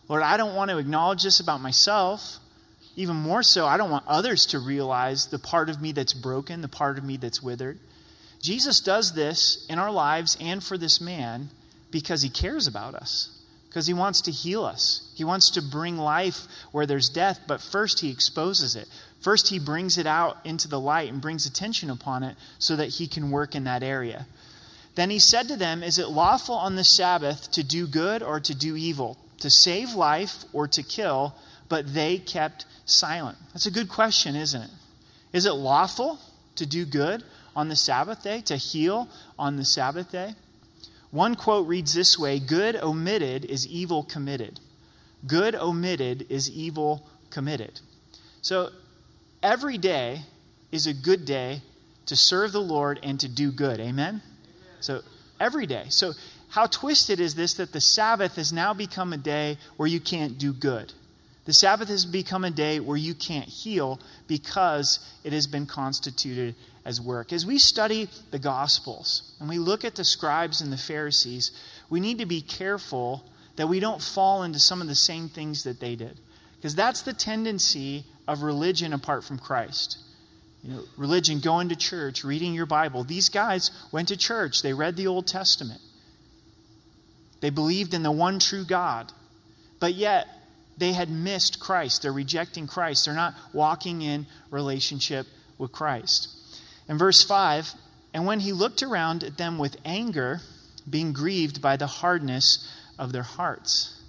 Lord, 0.08 0.22
I 0.22 0.36
don't 0.36 0.54
want 0.54 0.70
to 0.70 0.78
acknowledge 0.78 1.22
this 1.22 1.40
about 1.40 1.62
myself. 1.62 2.38
Even 2.94 3.16
more 3.16 3.42
so, 3.42 3.66
I 3.66 3.76
don't 3.76 3.90
want 3.90 4.04
others 4.06 4.44
to 4.46 4.58
realize 4.58 5.28
the 5.28 5.38
part 5.38 5.70
of 5.70 5.80
me 5.80 5.92
that's 5.92 6.12
broken, 6.12 6.60
the 6.60 6.68
part 6.68 6.98
of 6.98 7.04
me 7.04 7.16
that's 7.16 7.42
withered. 7.42 7.78
Jesus 8.44 8.78
does 8.78 9.14
this 9.14 9.64
in 9.70 9.78
our 9.78 9.90
lives 9.90 10.36
and 10.38 10.62
for 10.62 10.76
this 10.76 11.00
man 11.00 11.48
because 11.90 12.20
he 12.20 12.28
cares 12.28 12.66
about 12.66 12.94
us, 12.94 13.40
because 13.68 13.86
he 13.86 13.94
wants 13.94 14.20
to 14.20 14.30
heal 14.30 14.66
us. 14.66 15.10
He 15.16 15.24
wants 15.24 15.48
to 15.52 15.62
bring 15.62 15.96
life 15.96 16.42
where 16.70 16.84
there's 16.84 17.08
death, 17.08 17.40
but 17.46 17.62
first 17.62 18.00
he 18.00 18.10
exposes 18.10 18.76
it. 18.76 18.86
First, 19.18 19.48
he 19.48 19.58
brings 19.58 19.96
it 19.96 20.06
out 20.06 20.36
into 20.44 20.68
the 20.68 20.78
light 20.78 21.10
and 21.10 21.22
brings 21.22 21.46
attention 21.46 21.88
upon 21.88 22.22
it 22.22 22.36
so 22.58 22.76
that 22.76 22.90
he 22.90 23.06
can 23.06 23.30
work 23.30 23.54
in 23.54 23.64
that 23.64 23.82
area. 23.82 24.26
Then 24.94 25.08
he 25.08 25.18
said 25.18 25.48
to 25.48 25.56
them, 25.56 25.82
Is 25.82 25.98
it 25.98 26.10
lawful 26.10 26.54
on 26.54 26.76
the 26.76 26.84
Sabbath 26.84 27.50
to 27.52 27.64
do 27.64 27.86
good 27.86 28.22
or 28.22 28.40
to 28.40 28.54
do 28.54 28.76
evil, 28.76 29.16
to 29.40 29.48
save 29.48 29.94
life 29.94 30.44
or 30.52 30.68
to 30.68 30.82
kill? 30.82 31.34
But 31.70 31.94
they 31.94 32.18
kept 32.18 32.66
silent. 32.84 33.38
That's 33.54 33.64
a 33.64 33.70
good 33.70 33.88
question, 33.88 34.36
isn't 34.36 34.60
it? 34.60 34.70
Is 35.32 35.46
it 35.46 35.52
lawful 35.52 36.18
to 36.56 36.66
do 36.66 36.84
good 36.84 37.24
on 37.56 37.68
the 37.68 37.76
Sabbath 37.76 38.22
day, 38.22 38.40
to 38.42 38.56
heal 38.56 39.08
on 39.38 39.56
the 39.56 39.64
Sabbath 39.64 40.12
day. 40.12 40.34
One 41.10 41.36
quote 41.36 41.66
reads 41.66 41.94
this 41.94 42.18
way 42.18 42.40
Good 42.40 42.76
omitted 42.76 43.44
is 43.44 43.66
evil 43.66 44.02
committed. 44.02 44.60
Good 45.26 45.54
omitted 45.54 46.26
is 46.28 46.50
evil 46.50 47.06
committed. 47.30 47.80
So 48.42 48.70
every 49.42 49.78
day 49.78 50.22
is 50.72 50.86
a 50.86 50.92
good 50.92 51.24
day 51.24 51.62
to 52.06 52.16
serve 52.16 52.52
the 52.52 52.60
Lord 52.60 52.98
and 53.02 53.18
to 53.20 53.28
do 53.28 53.50
good. 53.50 53.80
Amen? 53.80 54.22
So 54.80 55.02
every 55.40 55.66
day. 55.66 55.86
So 55.88 56.12
how 56.50 56.66
twisted 56.66 57.20
is 57.20 57.34
this 57.34 57.54
that 57.54 57.72
the 57.72 57.80
Sabbath 57.80 58.36
has 58.36 58.52
now 58.52 58.74
become 58.74 59.12
a 59.12 59.16
day 59.16 59.58
where 59.76 59.88
you 59.88 60.00
can't 60.00 60.38
do 60.38 60.52
good? 60.52 60.92
The 61.44 61.52
Sabbath 61.52 61.88
has 61.88 62.06
become 62.06 62.44
a 62.44 62.50
day 62.50 62.80
where 62.80 62.96
you 62.96 63.14
can't 63.14 63.48
heal 63.48 64.00
because 64.26 64.98
it 65.24 65.32
has 65.32 65.46
been 65.46 65.66
constituted 65.66 66.54
as 66.84 67.00
work. 67.00 67.32
As 67.32 67.44
we 67.44 67.58
study 67.58 68.08
the 68.30 68.38
Gospels 68.38 69.34
and 69.40 69.48
we 69.48 69.58
look 69.58 69.84
at 69.84 69.94
the 69.94 70.04
scribes 70.04 70.60
and 70.60 70.72
the 70.72 70.78
Pharisees, 70.78 71.50
we 71.90 72.00
need 72.00 72.18
to 72.18 72.26
be 72.26 72.40
careful 72.40 73.24
that 73.56 73.68
we 73.68 73.78
don't 73.78 74.02
fall 74.02 74.42
into 74.42 74.58
some 74.58 74.80
of 74.80 74.88
the 74.88 74.94
same 74.94 75.28
things 75.28 75.64
that 75.64 75.80
they 75.80 75.96
did. 75.96 76.18
Because 76.56 76.74
that's 76.74 77.02
the 77.02 77.12
tendency 77.12 78.04
of 78.26 78.42
religion 78.42 78.92
apart 78.92 79.22
from 79.22 79.38
Christ. 79.38 79.98
You 80.62 80.72
know, 80.72 80.82
religion, 80.96 81.40
going 81.40 81.68
to 81.68 81.76
church, 81.76 82.24
reading 82.24 82.54
your 82.54 82.64
Bible. 82.64 83.04
These 83.04 83.28
guys 83.28 83.70
went 83.92 84.08
to 84.08 84.16
church, 84.16 84.62
they 84.62 84.72
read 84.72 84.96
the 84.96 85.06
Old 85.06 85.26
Testament. 85.26 85.80
They 87.40 87.50
believed 87.50 87.92
in 87.92 88.02
the 88.02 88.10
one 88.10 88.38
true 88.38 88.64
God. 88.64 89.12
But 89.78 89.92
yet, 89.92 90.26
they 90.76 90.92
had 90.92 91.10
missed 91.10 91.60
Christ. 91.60 92.02
They're 92.02 92.12
rejecting 92.12 92.66
Christ. 92.66 93.04
They're 93.04 93.14
not 93.14 93.34
walking 93.52 94.02
in 94.02 94.26
relationship 94.50 95.26
with 95.58 95.72
Christ. 95.72 96.28
In 96.88 96.98
verse 96.98 97.22
5, 97.22 97.74
and 98.12 98.26
when 98.26 98.40
he 98.40 98.52
looked 98.52 98.82
around 98.82 99.24
at 99.24 99.38
them 99.38 99.58
with 99.58 99.76
anger, 99.84 100.40
being 100.88 101.12
grieved 101.12 101.62
by 101.62 101.76
the 101.76 101.86
hardness 101.86 102.70
of 102.98 103.12
their 103.12 103.22
hearts. 103.22 104.00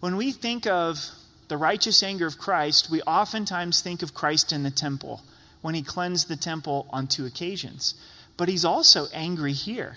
When 0.00 0.16
we 0.16 0.32
think 0.32 0.66
of 0.66 1.10
the 1.48 1.56
righteous 1.56 2.02
anger 2.02 2.26
of 2.26 2.38
Christ, 2.38 2.90
we 2.90 3.02
oftentimes 3.02 3.80
think 3.80 4.02
of 4.02 4.14
Christ 4.14 4.52
in 4.52 4.62
the 4.62 4.70
temple 4.70 5.22
when 5.62 5.74
he 5.74 5.82
cleansed 5.82 6.28
the 6.28 6.36
temple 6.36 6.86
on 6.90 7.06
two 7.06 7.26
occasions. 7.26 7.94
But 8.36 8.48
he's 8.48 8.64
also 8.64 9.06
angry 9.12 9.52
here. 9.52 9.96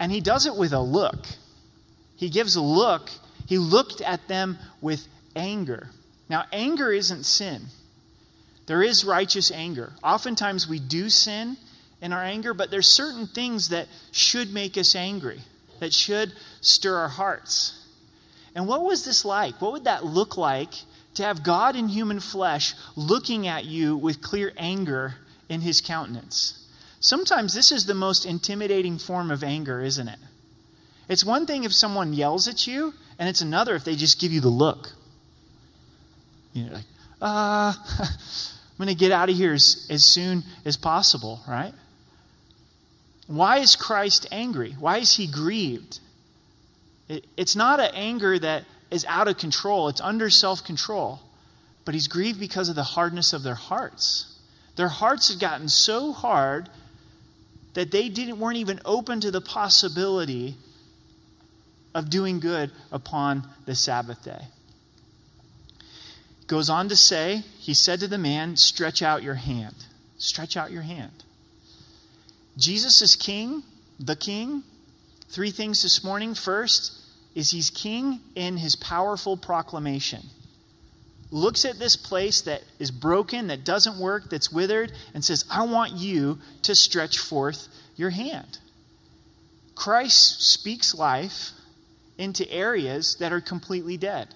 And 0.00 0.12
he 0.12 0.20
does 0.20 0.46
it 0.46 0.56
with 0.56 0.72
a 0.72 0.80
look. 0.80 1.26
He 2.16 2.28
gives 2.28 2.56
a 2.56 2.60
look 2.60 3.10
he 3.48 3.56
looked 3.56 4.02
at 4.02 4.28
them 4.28 4.58
with 4.82 5.08
anger. 5.34 5.88
Now, 6.28 6.44
anger 6.52 6.92
isn't 6.92 7.24
sin. 7.24 7.68
There 8.66 8.82
is 8.82 9.06
righteous 9.06 9.50
anger. 9.50 9.94
Oftentimes 10.04 10.68
we 10.68 10.78
do 10.78 11.08
sin 11.08 11.56
in 12.02 12.12
our 12.12 12.22
anger, 12.22 12.52
but 12.52 12.70
there's 12.70 12.86
certain 12.86 13.26
things 13.26 13.70
that 13.70 13.88
should 14.12 14.52
make 14.52 14.76
us 14.76 14.94
angry, 14.94 15.40
that 15.80 15.94
should 15.94 16.34
stir 16.60 16.96
our 16.96 17.08
hearts. 17.08 17.86
And 18.54 18.68
what 18.68 18.82
was 18.82 19.06
this 19.06 19.24
like? 19.24 19.62
What 19.62 19.72
would 19.72 19.84
that 19.84 20.04
look 20.04 20.36
like 20.36 20.74
to 21.14 21.22
have 21.22 21.42
God 21.42 21.74
in 21.74 21.88
human 21.88 22.20
flesh 22.20 22.74
looking 22.94 23.46
at 23.46 23.64
you 23.64 23.96
with 23.96 24.20
clear 24.20 24.52
anger 24.58 25.14
in 25.48 25.62
his 25.62 25.80
countenance? 25.80 26.66
Sometimes 27.00 27.54
this 27.54 27.72
is 27.72 27.86
the 27.86 27.94
most 27.94 28.26
intimidating 28.26 28.98
form 28.98 29.30
of 29.30 29.42
anger, 29.42 29.80
isn't 29.80 30.08
it? 30.08 30.18
It's 31.08 31.24
one 31.24 31.46
thing 31.46 31.64
if 31.64 31.72
someone 31.72 32.12
yells 32.12 32.46
at 32.46 32.66
you, 32.66 32.92
and 33.18 33.28
it's 33.28 33.40
another 33.40 33.74
if 33.74 33.84
they 33.84 33.96
just 33.96 34.20
give 34.20 34.32
you 34.32 34.40
the 34.40 34.48
look. 34.48 34.92
You 36.52 36.66
know, 36.66 36.72
like, 36.74 36.84
uh, 37.20 37.72
I'm 37.98 38.86
going 38.86 38.88
to 38.88 38.94
get 38.94 39.10
out 39.10 39.28
of 39.28 39.36
here 39.36 39.54
as, 39.54 39.86
as 39.90 40.04
soon 40.04 40.44
as 40.64 40.76
possible, 40.76 41.40
right? 41.48 41.72
Why 43.26 43.58
is 43.58 43.76
Christ 43.76 44.26
angry? 44.30 44.76
Why 44.78 44.98
is 44.98 45.16
he 45.16 45.26
grieved? 45.26 46.00
It, 47.08 47.26
it's 47.36 47.56
not 47.56 47.80
an 47.80 47.90
anger 47.94 48.38
that 48.38 48.64
is 48.90 49.04
out 49.06 49.28
of 49.28 49.36
control, 49.36 49.88
it's 49.88 50.00
under 50.00 50.30
self 50.30 50.64
control. 50.64 51.20
But 51.84 51.94
he's 51.94 52.06
grieved 52.06 52.38
because 52.38 52.68
of 52.68 52.76
the 52.76 52.82
hardness 52.82 53.32
of 53.32 53.42
their 53.42 53.54
hearts. 53.54 54.38
Their 54.76 54.88
hearts 54.88 55.30
had 55.30 55.40
gotten 55.40 55.68
so 55.68 56.12
hard 56.12 56.68
that 57.74 57.90
they 57.90 58.08
didn't, 58.08 58.38
weren't 58.38 58.58
even 58.58 58.80
open 58.84 59.20
to 59.20 59.30
the 59.30 59.40
possibility 59.40 60.56
of 61.94 62.10
doing 62.10 62.40
good 62.40 62.70
upon 62.92 63.48
the 63.66 63.74
Sabbath 63.74 64.24
day. 64.24 64.46
Goes 66.46 66.70
on 66.70 66.88
to 66.88 66.96
say, 66.96 67.44
He 67.58 67.74
said 67.74 68.00
to 68.00 68.08
the 68.08 68.18
man, 68.18 68.56
Stretch 68.56 69.02
out 69.02 69.22
your 69.22 69.34
hand. 69.34 69.74
Stretch 70.16 70.56
out 70.56 70.70
your 70.70 70.82
hand. 70.82 71.24
Jesus 72.56 73.02
is 73.02 73.14
king, 73.14 73.62
the 74.00 74.16
king. 74.16 74.64
Three 75.28 75.50
things 75.50 75.82
this 75.82 76.02
morning. 76.02 76.34
First 76.34 76.92
is 77.34 77.50
he's 77.50 77.70
king 77.70 78.20
in 78.34 78.56
his 78.56 78.74
powerful 78.74 79.36
proclamation. 79.36 80.22
Looks 81.30 81.66
at 81.66 81.78
this 81.78 81.94
place 81.94 82.40
that 82.40 82.62
is 82.78 82.90
broken, 82.90 83.48
that 83.48 83.64
doesn't 83.64 83.98
work, 83.98 84.30
that's 84.30 84.50
withered, 84.50 84.92
and 85.12 85.22
says, 85.22 85.44
I 85.50 85.66
want 85.66 85.92
you 85.92 86.38
to 86.62 86.74
stretch 86.74 87.18
forth 87.18 87.68
your 87.96 88.10
hand. 88.10 88.58
Christ 89.74 90.42
speaks 90.42 90.94
life 90.94 91.50
into 92.18 92.50
areas 92.50 93.16
that 93.20 93.32
are 93.32 93.40
completely 93.40 93.96
dead. 93.96 94.34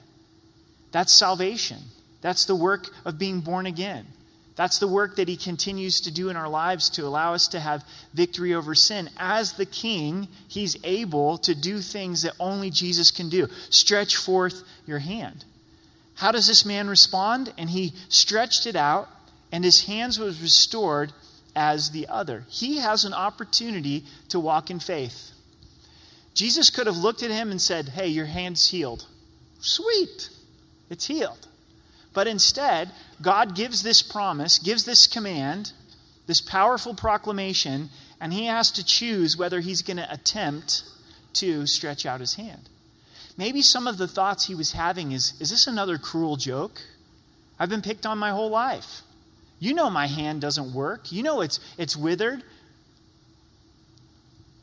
That's 0.92 1.12
salvation. 1.12 1.78
That's 2.20 2.44
the 2.44 2.54
work 2.54 2.88
of 3.04 3.18
being 3.18 3.40
born 3.40 3.66
again. 3.66 4.06
That's 4.54 4.78
the 4.78 4.88
work 4.88 5.16
that 5.16 5.28
he 5.28 5.36
continues 5.36 6.00
to 6.02 6.12
do 6.12 6.28
in 6.28 6.36
our 6.36 6.48
lives 6.48 6.90
to 6.90 7.06
allow 7.06 7.32
us 7.34 7.48
to 7.48 7.60
have 7.60 7.84
victory 8.12 8.52
over 8.54 8.74
sin. 8.74 9.08
As 9.18 9.54
the 9.54 9.66
king, 9.66 10.28
he's 10.46 10.76
able 10.84 11.38
to 11.38 11.54
do 11.54 11.80
things 11.80 12.22
that 12.22 12.34
only 12.38 12.70
Jesus 12.70 13.10
can 13.10 13.28
do. 13.28 13.48
Stretch 13.70 14.14
forth 14.16 14.62
your 14.86 14.98
hand. 14.98 15.46
How 16.16 16.30
does 16.32 16.46
this 16.46 16.66
man 16.66 16.88
respond? 16.88 17.52
And 17.56 17.70
he 17.70 17.94
stretched 18.08 18.66
it 18.66 18.76
out, 18.76 19.08
and 19.50 19.64
his 19.64 19.86
hands 19.86 20.18
was 20.18 20.42
restored 20.42 21.12
as 21.56 21.90
the 21.90 22.06
other. 22.08 22.44
He 22.48 22.78
has 22.78 23.04
an 23.04 23.14
opportunity 23.14 24.04
to 24.28 24.38
walk 24.38 24.70
in 24.70 24.80
faith. 24.80 25.32
Jesus 26.34 26.70
could 26.70 26.86
have 26.86 26.96
looked 26.96 27.22
at 27.22 27.30
him 27.30 27.50
and 27.50 27.60
said, 27.60 27.90
Hey, 27.90 28.08
your 28.08 28.26
hand's 28.26 28.70
healed. 28.70 29.06
Sweet, 29.60 30.30
it's 30.90 31.06
healed. 31.06 31.46
But 32.14 32.26
instead, 32.26 32.90
God 33.20 33.54
gives 33.54 33.82
this 33.82 34.02
promise, 34.02 34.58
gives 34.58 34.84
this 34.84 35.06
command, 35.06 35.72
this 36.26 36.40
powerful 36.40 36.94
proclamation, 36.94 37.90
and 38.20 38.32
he 38.32 38.46
has 38.46 38.70
to 38.72 38.84
choose 38.84 39.36
whether 39.36 39.60
he's 39.60 39.82
going 39.82 39.96
to 39.96 40.12
attempt 40.12 40.84
to 41.34 41.66
stretch 41.66 42.04
out 42.04 42.20
his 42.20 42.34
hand. 42.34 42.68
Maybe 43.36 43.62
some 43.62 43.86
of 43.86 43.98
the 43.98 44.08
thoughts 44.08 44.46
he 44.46 44.54
was 44.54 44.72
having 44.72 45.12
is 45.12 45.34
is 45.40 45.50
this 45.50 45.66
another 45.66 45.98
cruel 45.98 46.36
joke? 46.36 46.82
I've 47.58 47.70
been 47.70 47.82
picked 47.82 48.06
on 48.06 48.18
my 48.18 48.30
whole 48.30 48.50
life. 48.50 49.02
You 49.58 49.74
know 49.74 49.88
my 49.88 50.06
hand 50.06 50.40
doesn't 50.40 50.74
work. 50.74 51.10
You 51.12 51.22
know 51.22 51.40
it's 51.40 51.58
it's 51.78 51.96
withered. 51.96 52.42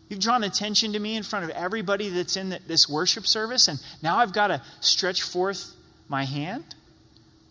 You've 0.10 0.20
drawn 0.20 0.44
attention 0.44 0.92
to 0.94 1.00
me 1.00 1.16
in 1.16 1.24
front 1.24 1.46
of 1.46 1.52
everybody 1.52 2.10
that's 2.10 2.36
in 2.36 2.58
this 2.68 2.90
worship 2.90 3.28
service, 3.28 3.68
and 3.68 3.80
now 4.02 4.18
I've 4.18 4.34
got 4.34 4.48
to 4.48 4.62
stretch 4.82 5.22
forth 5.22 5.76
my 6.08 6.26
hand. 6.26 6.76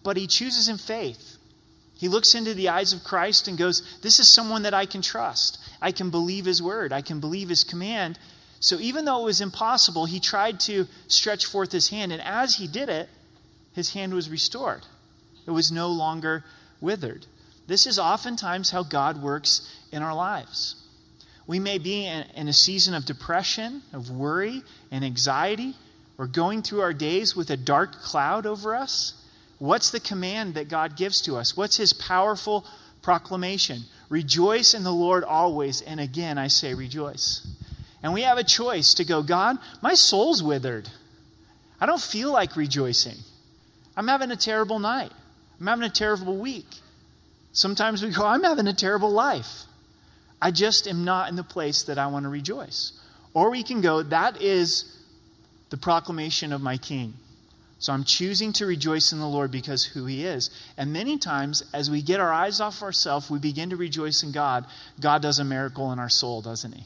But 0.03 0.17
he 0.17 0.27
chooses 0.27 0.69
in 0.69 0.77
faith. 0.77 1.37
He 1.97 2.09
looks 2.09 2.35
into 2.35 2.55
the 2.55 2.69
eyes 2.69 2.93
of 2.93 3.05
Christ 3.05 3.47
and 3.47 3.57
goes, 3.57 3.99
This 4.03 4.19
is 4.19 4.33
someone 4.33 4.63
that 4.63 4.75
I 4.75 4.87
can 4.87 5.03
trust. 5.03 5.59
I 5.81 5.93
can 5.93 6.11
believe 6.11 6.45
his 6.45 6.61
word, 6.61 6.93
I 6.93 7.01
can 7.01 7.21
believe 7.21 7.49
his 7.49 7.63
command. 7.63 8.19
So 8.61 8.79
even 8.81 9.05
though 9.05 9.23
it 9.23 9.27
was 9.27 9.41
impossible, 9.41 10.07
he 10.07 10.19
tried 10.19 10.59
to 10.61 10.89
stretch 11.07 11.47
forth 11.47 11.71
his 11.71 11.91
hand, 11.91 12.13
and 12.13 12.21
as 12.23 12.57
he 12.57 12.67
did 12.67 12.89
it, 12.89 13.09
his 13.73 13.93
hand 13.93 14.15
was 14.15 14.29
restored. 14.29 14.85
It 15.47 15.53
was 15.53 15.71
no 15.71 15.89
longer 15.89 16.45
withered. 16.81 17.27
This 17.69 17.87
is 17.87 17.99
oftentimes 17.99 18.71
how 18.71 18.83
God 18.83 19.23
works 19.23 19.73
in 19.93 20.03
our 20.03 20.15
lives. 20.15 20.75
We 21.49 21.59
may 21.59 21.79
be 21.79 22.05
in, 22.05 22.47
a 22.47 22.53
season 22.53 22.93
of 22.93 23.07
depression, 23.07 23.83
of 23.95 24.11
worry, 24.11 24.63
and 24.93 25.03
anxiety. 25.03 25.75
We're 26.19 26.27
going 26.27 26.63
through 26.63 26.83
our 26.83 26.93
days 26.93 27.35
with 27.35 27.49
a 27.49 27.57
dark 27.57 28.03
cloud 28.03 28.45
over 28.45 28.77
us. 28.77 29.15
What's 29.59 29.91
the 29.91 29.99
command 29.99 30.53
that 30.55 30.69
God 30.69 30.95
gives 30.95 31.23
to 31.23 31.37
us? 31.37 31.57
What's 31.57 31.79
his 31.79 31.95
powerful 31.95 32.67
proclamation? 33.01 33.85
Rejoice 34.11 34.75
in 34.75 34.85
the 34.85 34.93
Lord 34.93 35.25
always. 35.25 35.81
And 35.81 36.01
again, 36.01 36.37
I 36.37 36.49
say 36.49 36.75
rejoice. 36.75 37.47
And 38.03 38.13
we 38.13 38.23
have 38.23 38.37
a 38.37 38.45
choice 38.45 38.93
to 38.95 39.05
go, 39.05 39.23
God, 39.23 39.57
my 39.81 39.95
soul's 39.95 40.43
withered. 40.43 40.91
I 41.81 41.87
don't 41.87 42.01
feel 42.01 42.31
like 42.31 42.57
rejoicing. 42.57 43.17
I'm 43.97 44.09
having 44.09 44.31
a 44.31 44.37
terrible 44.37 44.79
night. 44.79 45.13
I'm 45.59 45.67
having 45.67 45.85
a 45.85 45.91
terrible 45.91 46.37
week. 46.37 46.69
Sometimes 47.53 48.03
we 48.03 48.11
go, 48.11 48.27
I'm 48.27 48.43
having 48.43 48.69
a 48.69 48.75
terrible 48.75 49.11
life. 49.11 49.63
I 50.41 50.51
just 50.51 50.87
am 50.87 51.05
not 51.05 51.29
in 51.29 51.37
the 51.37 51.43
place 51.43 51.83
that 51.85 51.99
I 51.99 52.07
want 52.07 52.25
to 52.25 52.29
rejoice. 52.29 52.93
Or 53.35 53.51
we 53.51 53.63
can 53.63 53.81
go, 53.81 54.03
that 54.03 54.41
is 54.41 54.97
the 55.71 55.77
proclamation 55.77 56.53
of 56.53 56.61
my 56.61 56.77
king. 56.77 57.15
So 57.81 57.93
I'm 57.93 58.05
choosing 58.05 58.53
to 58.55 58.67
rejoice 58.67 59.13
in 59.13 59.21
the 59.21 59.29
Lord 59.29 59.53
because 59.53 59.85
who 59.85 60.07
he 60.07 60.25
is. 60.25 60.51
And 60.77 60.93
many 60.93 61.17
times, 61.17 61.63
as 61.73 61.91
we 61.91 62.03
get 62.03 62.19
our 62.19 62.33
eyes 62.33 62.61
off 62.61 62.83
ourselves, 62.83 63.31
we 63.31 63.39
begin 63.39 63.71
to 63.71 63.77
rejoice 63.77 64.23
in 64.23 64.33
God. 64.33 64.67
God 64.99 65.23
does 65.23 65.39
a 65.39 65.45
miracle 65.45 65.93
in 65.93 66.01
our 66.01 66.09
soul, 66.09 66.43
doesn't 66.43 66.73
he? 66.73 66.85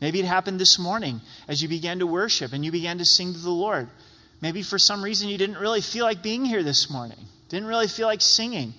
Maybe 0.00 0.20
it 0.20 0.26
happened 0.26 0.60
this 0.60 0.78
morning 0.78 1.22
as 1.48 1.62
you 1.62 1.68
began 1.68 1.98
to 2.00 2.06
worship 2.06 2.52
and 2.52 2.64
you 2.64 2.70
began 2.70 2.98
to 2.98 3.04
sing 3.06 3.32
to 3.32 3.38
the 3.38 3.50
Lord. 3.50 3.88
Maybe 4.42 4.62
for 4.62 4.78
some 4.78 5.02
reason 5.02 5.30
you 5.30 5.38
didn't 5.38 5.56
really 5.56 5.80
feel 5.80 6.04
like 6.04 6.22
being 6.22 6.44
here 6.44 6.62
this 6.62 6.90
morning, 6.90 7.20
didn't 7.48 7.68
really 7.68 7.88
feel 7.88 8.06
like 8.06 8.20
singing. 8.20 8.74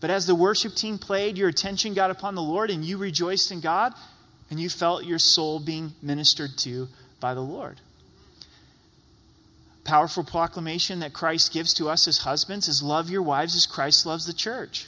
But 0.00 0.10
as 0.10 0.26
the 0.26 0.34
worship 0.34 0.74
team 0.74 0.98
played, 0.98 1.36
your 1.36 1.48
attention 1.48 1.94
got 1.94 2.10
upon 2.10 2.34
the 2.34 2.42
Lord 2.42 2.70
and 2.70 2.84
you 2.84 2.98
rejoiced 2.98 3.50
in 3.50 3.60
God, 3.60 3.94
and 4.50 4.60
you 4.60 4.70
felt 4.70 5.04
your 5.04 5.18
soul 5.18 5.58
being 5.58 5.92
ministered 6.00 6.56
to 6.58 6.88
by 7.20 7.34
the 7.34 7.40
Lord. 7.40 7.80
Powerful 9.84 10.24
proclamation 10.24 11.00
that 11.00 11.12
Christ 11.12 11.52
gives 11.52 11.74
to 11.74 11.88
us 11.88 12.06
as 12.06 12.18
husbands 12.18 12.68
is 12.68 12.82
love 12.82 13.10
your 13.10 13.22
wives 13.22 13.56
as 13.56 13.66
Christ 13.66 14.06
loves 14.06 14.26
the 14.26 14.32
church. 14.32 14.86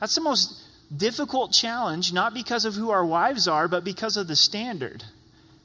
That's 0.00 0.14
the 0.14 0.20
most 0.20 0.62
difficult 0.94 1.52
challenge, 1.52 2.12
not 2.12 2.34
because 2.34 2.64
of 2.64 2.74
who 2.74 2.90
our 2.90 3.04
wives 3.04 3.46
are, 3.46 3.68
but 3.68 3.84
because 3.84 4.16
of 4.16 4.28
the 4.28 4.36
standard. 4.36 5.04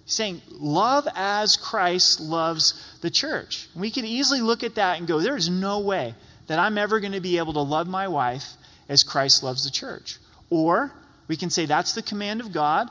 He's 0.05 0.13
saying, 0.13 0.41
love 0.49 1.07
as 1.15 1.57
Christ 1.57 2.19
loves 2.19 2.97
the 3.01 3.09
church. 3.09 3.67
We 3.75 3.91
can 3.91 4.05
easily 4.05 4.41
look 4.41 4.63
at 4.63 4.75
that 4.75 4.97
and 4.97 5.07
go, 5.07 5.19
there 5.19 5.37
is 5.37 5.49
no 5.49 5.79
way 5.79 6.15
that 6.47 6.59
I'm 6.59 6.77
ever 6.77 6.99
going 6.99 7.13
to 7.13 7.21
be 7.21 7.37
able 7.37 7.53
to 7.53 7.61
love 7.61 7.87
my 7.87 8.07
wife 8.07 8.53
as 8.89 9.03
Christ 9.03 9.43
loves 9.43 9.63
the 9.63 9.71
church. 9.71 10.17
Or 10.49 10.91
we 11.27 11.37
can 11.37 11.49
say, 11.49 11.65
that's 11.65 11.93
the 11.93 12.01
command 12.01 12.41
of 12.41 12.51
God. 12.51 12.89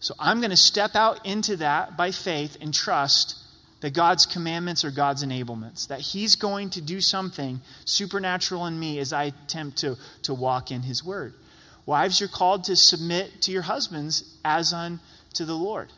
So 0.00 0.14
I'm 0.18 0.40
going 0.40 0.50
to 0.50 0.56
step 0.56 0.94
out 0.94 1.24
into 1.26 1.56
that 1.56 1.96
by 1.96 2.10
faith 2.10 2.56
and 2.60 2.72
trust 2.74 3.36
that 3.80 3.94
God's 3.94 4.26
commandments 4.26 4.84
are 4.84 4.90
God's 4.90 5.24
enablements, 5.24 5.88
that 5.88 6.00
He's 6.00 6.36
going 6.36 6.70
to 6.70 6.82
do 6.82 7.00
something 7.00 7.60
supernatural 7.84 8.66
in 8.66 8.78
me 8.78 8.98
as 8.98 9.12
I 9.12 9.24
attempt 9.24 9.78
to, 9.78 9.96
to 10.22 10.34
walk 10.34 10.70
in 10.70 10.82
His 10.82 11.02
word. 11.04 11.34
Wives, 11.86 12.20
you're 12.20 12.28
called 12.28 12.64
to 12.64 12.76
submit 12.76 13.40
to 13.42 13.52
your 13.52 13.62
husbands 13.62 14.36
as 14.44 14.72
unto 14.72 15.44
the 15.44 15.54
Lord. 15.54 15.90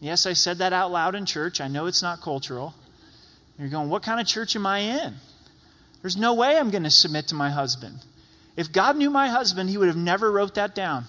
Yes, 0.00 0.26
I 0.26 0.32
said 0.32 0.58
that 0.58 0.72
out 0.72 0.90
loud 0.90 1.14
in 1.14 1.26
church. 1.26 1.60
I 1.60 1.68
know 1.68 1.86
it's 1.86 2.02
not 2.02 2.20
cultural. 2.20 2.74
You're 3.58 3.68
going, 3.68 3.90
what 3.90 4.02
kind 4.02 4.20
of 4.20 4.26
church 4.26 4.56
am 4.56 4.66
I 4.66 4.78
in? 4.78 5.14
There's 6.02 6.16
no 6.16 6.34
way 6.34 6.56
I'm 6.56 6.70
going 6.70 6.84
to 6.84 6.90
submit 6.90 7.28
to 7.28 7.34
my 7.34 7.50
husband. 7.50 8.00
If 8.56 8.72
God 8.72 8.96
knew 8.96 9.10
my 9.10 9.28
husband, 9.28 9.70
he 9.70 9.76
would 9.76 9.88
have 9.88 9.96
never 9.96 10.30
wrote 10.30 10.54
that 10.54 10.74
down. 10.74 11.04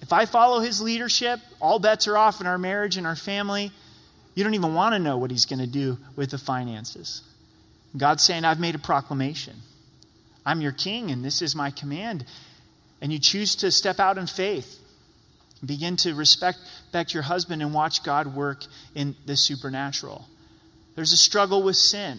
If 0.00 0.12
I 0.12 0.26
follow 0.26 0.60
his 0.60 0.80
leadership, 0.80 1.40
all 1.60 1.78
bets 1.78 2.06
are 2.06 2.18
off 2.18 2.40
in 2.40 2.46
our 2.46 2.58
marriage 2.58 2.96
and 2.96 3.06
our 3.06 3.16
family. 3.16 3.70
You 4.34 4.44
don't 4.44 4.54
even 4.54 4.74
want 4.74 4.94
to 4.94 4.98
know 4.98 5.16
what 5.16 5.30
he's 5.30 5.46
going 5.46 5.60
to 5.60 5.66
do 5.66 5.98
with 6.16 6.30
the 6.30 6.38
finances. 6.38 7.22
God's 7.96 8.22
saying, 8.22 8.44
I've 8.44 8.60
made 8.60 8.74
a 8.74 8.78
proclamation. 8.78 9.54
I'm 10.44 10.60
your 10.60 10.72
king, 10.72 11.10
and 11.10 11.24
this 11.24 11.40
is 11.40 11.54
my 11.54 11.70
command. 11.70 12.24
And 13.00 13.12
you 13.12 13.18
choose 13.18 13.54
to 13.56 13.70
step 13.70 14.00
out 14.00 14.18
in 14.18 14.26
faith. 14.26 14.80
Begin 15.64 15.96
to 15.98 16.14
respect 16.14 16.58
back 16.90 17.14
your 17.14 17.22
husband 17.22 17.62
and 17.62 17.72
watch 17.72 18.02
God 18.02 18.34
work 18.34 18.64
in 18.94 19.14
the 19.26 19.36
supernatural. 19.36 20.26
There's 20.94 21.12
a 21.12 21.16
struggle 21.16 21.62
with 21.62 21.76
sin 21.76 22.18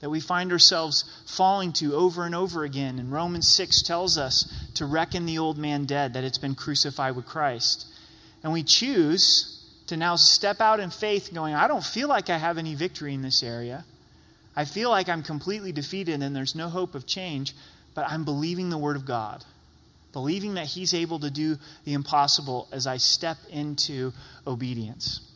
that 0.00 0.10
we 0.10 0.20
find 0.20 0.52
ourselves 0.52 1.04
falling 1.26 1.72
to 1.74 1.94
over 1.94 2.24
and 2.24 2.34
over 2.34 2.64
again. 2.64 2.98
And 2.98 3.10
Romans 3.10 3.48
6 3.48 3.82
tells 3.82 4.16
us 4.16 4.52
to 4.74 4.86
reckon 4.86 5.26
the 5.26 5.38
old 5.38 5.58
man 5.58 5.84
dead, 5.84 6.12
that 6.14 6.24
it's 6.24 6.38
been 6.38 6.54
crucified 6.54 7.16
with 7.16 7.26
Christ. 7.26 7.86
And 8.42 8.52
we 8.52 8.62
choose 8.62 9.54
to 9.88 9.96
now 9.96 10.16
step 10.16 10.60
out 10.60 10.80
in 10.80 10.90
faith, 10.90 11.32
going, 11.32 11.54
I 11.54 11.66
don't 11.66 11.84
feel 11.84 12.08
like 12.08 12.30
I 12.30 12.38
have 12.38 12.58
any 12.58 12.74
victory 12.74 13.14
in 13.14 13.22
this 13.22 13.42
area. 13.42 13.84
I 14.54 14.64
feel 14.64 14.90
like 14.90 15.08
I'm 15.08 15.22
completely 15.22 15.72
defeated 15.72 16.22
and 16.22 16.34
there's 16.34 16.54
no 16.54 16.68
hope 16.68 16.94
of 16.94 17.06
change, 17.06 17.54
but 17.94 18.08
I'm 18.08 18.24
believing 18.24 18.70
the 18.70 18.78
Word 18.78 18.96
of 18.96 19.04
God, 19.04 19.44
believing 20.12 20.54
that 20.54 20.66
He's 20.66 20.94
able 20.94 21.18
to 21.20 21.30
do 21.30 21.58
the 21.84 21.94
impossible 21.94 22.68
as 22.70 22.86
I 22.86 22.98
step 22.98 23.38
into 23.50 24.12
obedience. 24.46 25.27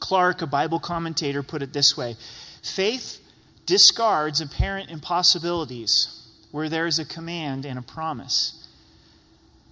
Clarke, 0.00 0.42
a 0.42 0.46
Bible 0.46 0.78
commentator, 0.78 1.42
put 1.42 1.62
it 1.62 1.72
this 1.72 1.96
way 1.96 2.16
Faith 2.62 3.20
discards 3.66 4.40
apparent 4.40 4.90
impossibilities 4.90 6.14
where 6.50 6.68
there 6.68 6.86
is 6.86 6.98
a 6.98 7.04
command 7.04 7.66
and 7.66 7.78
a 7.78 7.82
promise. 7.82 8.66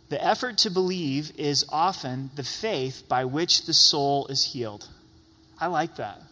The 0.09 0.23
effort 0.23 0.59
to 0.59 0.71
believe 0.71 1.33
is 1.37 1.64
often 1.68 2.30
the 2.37 2.45
faith 2.45 3.04
by 3.09 3.25
which 3.25 3.66
the 3.66 3.75
soul 3.75 4.26
is 4.28 4.52
healed. 4.52 4.88
I 5.59 5.66
like 5.66 5.96
that. 5.96 6.22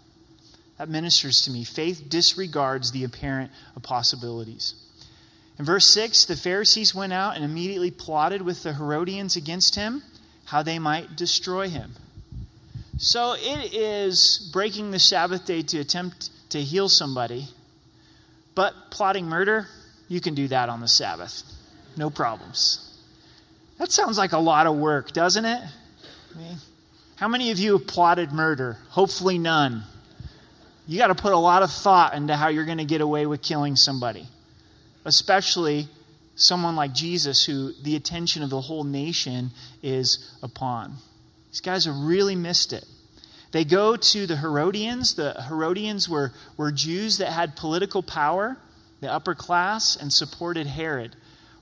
That 0.78 0.88
ministers 0.88 1.42
to 1.42 1.50
me. 1.50 1.64
Faith 1.64 2.04
disregards 2.08 2.92
the 2.92 3.04
apparent 3.04 3.50
impossibilities. 3.74 4.74
In 5.58 5.64
verse 5.64 5.86
6, 5.86 6.24
the 6.24 6.36
Pharisees 6.36 6.94
went 6.94 7.12
out 7.12 7.36
and 7.36 7.44
immediately 7.44 7.90
plotted 7.90 8.42
with 8.42 8.62
the 8.62 8.74
Herodians 8.74 9.36
against 9.36 9.76
him, 9.76 10.02
how 10.46 10.62
they 10.62 10.78
might 10.78 11.16
destroy 11.16 11.68
him. 11.68 11.94
So 12.96 13.34
it 13.36 13.74
is 13.74 14.50
breaking 14.52 14.92
the 14.92 14.98
Sabbath 14.98 15.46
day 15.46 15.62
to 15.62 15.78
attempt 15.78 16.30
to 16.50 16.60
heal 16.60 16.88
somebody. 16.88 17.48
But 18.54 18.74
plotting 18.90 19.26
murder, 19.26 19.68
you 20.08 20.20
can 20.20 20.34
do 20.34 20.46
that 20.48 20.68
on 20.68 20.80
the 20.80 20.88
Sabbath. 20.88 21.42
No 21.96 22.08
problems. 22.08 22.80
That 23.78 23.90
sounds 23.90 24.16
like 24.16 24.32
a 24.32 24.38
lot 24.38 24.66
of 24.66 24.76
work, 24.76 25.12
doesn't 25.12 25.44
it? 25.44 25.60
I 26.34 26.38
mean, 26.38 26.56
how 27.16 27.26
many 27.26 27.50
of 27.50 27.58
you 27.58 27.76
have 27.78 27.86
plotted 27.86 28.32
murder? 28.32 28.78
Hopefully, 28.90 29.38
none. 29.38 29.82
You 30.86 30.98
got 30.98 31.08
to 31.08 31.14
put 31.14 31.32
a 31.32 31.38
lot 31.38 31.62
of 31.62 31.72
thought 31.72 32.14
into 32.14 32.36
how 32.36 32.48
you're 32.48 32.64
going 32.64 32.78
to 32.78 32.84
get 32.84 33.00
away 33.00 33.26
with 33.26 33.42
killing 33.42 33.74
somebody, 33.74 34.28
especially 35.04 35.88
someone 36.36 36.76
like 36.76 36.92
Jesus, 36.92 37.46
who 37.46 37.72
the 37.82 37.96
attention 37.96 38.42
of 38.42 38.50
the 38.50 38.60
whole 38.60 38.84
nation 38.84 39.50
is 39.82 40.36
upon. 40.42 40.96
These 41.54 41.60
guys 41.60 41.84
have 41.84 41.94
really 41.94 42.34
missed 42.34 42.72
it. 42.72 42.84
They 43.52 43.64
go 43.64 43.94
to 43.94 44.26
the 44.26 44.38
Herodians. 44.38 45.14
The 45.14 45.40
Herodians 45.46 46.08
were, 46.08 46.32
were 46.56 46.72
Jews 46.72 47.18
that 47.18 47.30
had 47.30 47.54
political 47.54 48.02
power, 48.02 48.56
the 49.00 49.12
upper 49.12 49.36
class, 49.36 49.94
and 49.94 50.12
supported 50.12 50.66
Herod. 50.66 51.14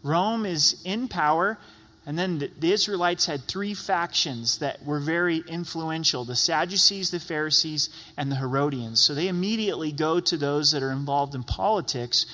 Rome 0.03 0.47
is 0.47 0.81
in 0.87 1.09
power, 1.09 1.59
and 2.07 2.19
then 2.19 2.39
the, 2.39 2.51
the 2.59 2.73
Israelites 2.73 3.27
had 3.27 3.43
three 3.43 3.75
factions 3.75 4.61
that 4.61 4.83
were 4.83 4.99
very 4.99 5.43
influential 5.47 6.25
the 6.25 6.37
Sadducees, 6.37 7.11
the 7.11 7.21
Pharisees, 7.21 7.91
and 8.17 8.33
the 8.33 8.37
Herodians. 8.37 8.99
So 9.05 9.15
they 9.15 9.29
immediately 9.29 9.93
go 9.93 10.21
to 10.21 10.39
those 10.39 10.73
that 10.73 10.83
are 10.83 10.91
involved 10.91 11.35
in 11.35 11.43
politics 11.43 12.25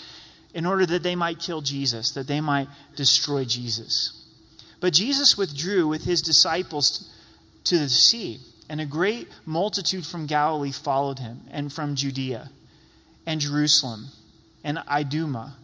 in 0.55 0.65
order 0.65 0.87
that 0.87 1.03
they 1.03 1.17
might 1.17 1.41
kill 1.41 1.61
Jesus, 1.61 2.13
that 2.13 2.29
they 2.29 2.41
might 2.41 2.69
destroy 2.95 3.45
Jesus. 3.45 4.13
But 4.79 4.93
Jesus 4.93 5.37
withdrew 5.37 5.89
with 5.89 6.05
his 6.05 6.23
disciples 6.23 7.13
to 7.65 7.79
the 7.79 7.89
sea. 7.89 8.41
And 8.69 8.81
a 8.81 8.87
great 8.87 9.29
multitude 9.47 10.05
from 10.05 10.27
Galilee 10.27 10.73
followed 10.73 11.19
him, 11.21 11.41
and 11.51 11.73
from 11.73 11.95
Judea, 11.95 12.51
and 13.27 13.41
Jerusalem, 13.41 14.09
and 14.63 14.79
Idumea, 14.89 15.55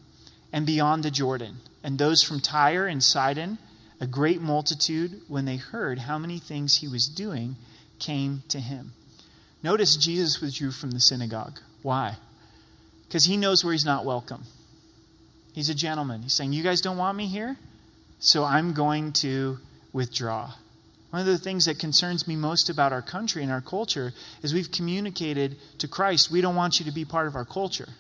and 0.53 0.65
beyond 0.65 1.03
the 1.03 1.11
Jordan. 1.11 1.57
And 1.83 1.99
those 1.99 2.23
from 2.23 2.41
Tyre 2.41 2.87
and 2.87 3.03
Sidon, 3.03 3.59
a 4.01 4.07
great 4.07 4.41
multitude, 4.41 5.21
when 5.29 5.45
they 5.45 5.57
heard 5.57 6.01
how 6.01 6.19
many 6.19 6.39
things 6.39 6.79
he 6.79 6.89
was 6.89 7.07
doing, 7.07 7.57
came 7.99 8.43
to 8.49 8.61
him. 8.61 8.93
Notice 9.63 9.97
Jesus 9.97 10.41
withdrew 10.41 10.71
from 10.71 10.93
the 10.93 11.01
synagogue. 11.01 11.61
Why? 11.83 12.17
Because 13.07 13.27
he 13.27 13.37
knows 13.37 13.63
where 13.63 13.73
he's 13.73 13.85
not 13.85 14.05
welcome. 14.05 14.45
He's 15.53 15.69
a 15.69 15.75
gentleman. 15.75 16.23
He's 16.23 16.35
saying, 16.35 16.53
You 16.53 16.63
guys 16.63 16.81
don't 16.81 16.97
want 16.97 17.17
me 17.17 17.27
here? 17.27 17.57
So 18.19 18.45
I'm 18.45 18.73
going 18.73 19.13
to 19.15 19.59
withdraw. 19.93 20.53
One 21.15 21.21
of 21.21 21.27
the 21.29 21.39
things 21.39 21.67
that 21.67 21.79
concerns 21.79 22.27
me 22.27 22.35
most 22.35 22.69
about 22.69 22.93
our 22.93 23.01
country 23.01 23.45
and 23.45 23.53
our 23.53 23.61
culture 23.61 24.13
is 24.43 24.53
we've 24.53 24.73
communicated 24.73 25.55
to 25.79 25.87
Christ, 25.87 26.29
we 26.29 26.41
don't 26.41 26.57
want 26.57 26.81
you 26.81 26.85
to 26.87 26.91
be 26.91 27.05
part 27.05 27.29
of 27.29 27.37
our 27.37 27.45
culture. 27.45 27.91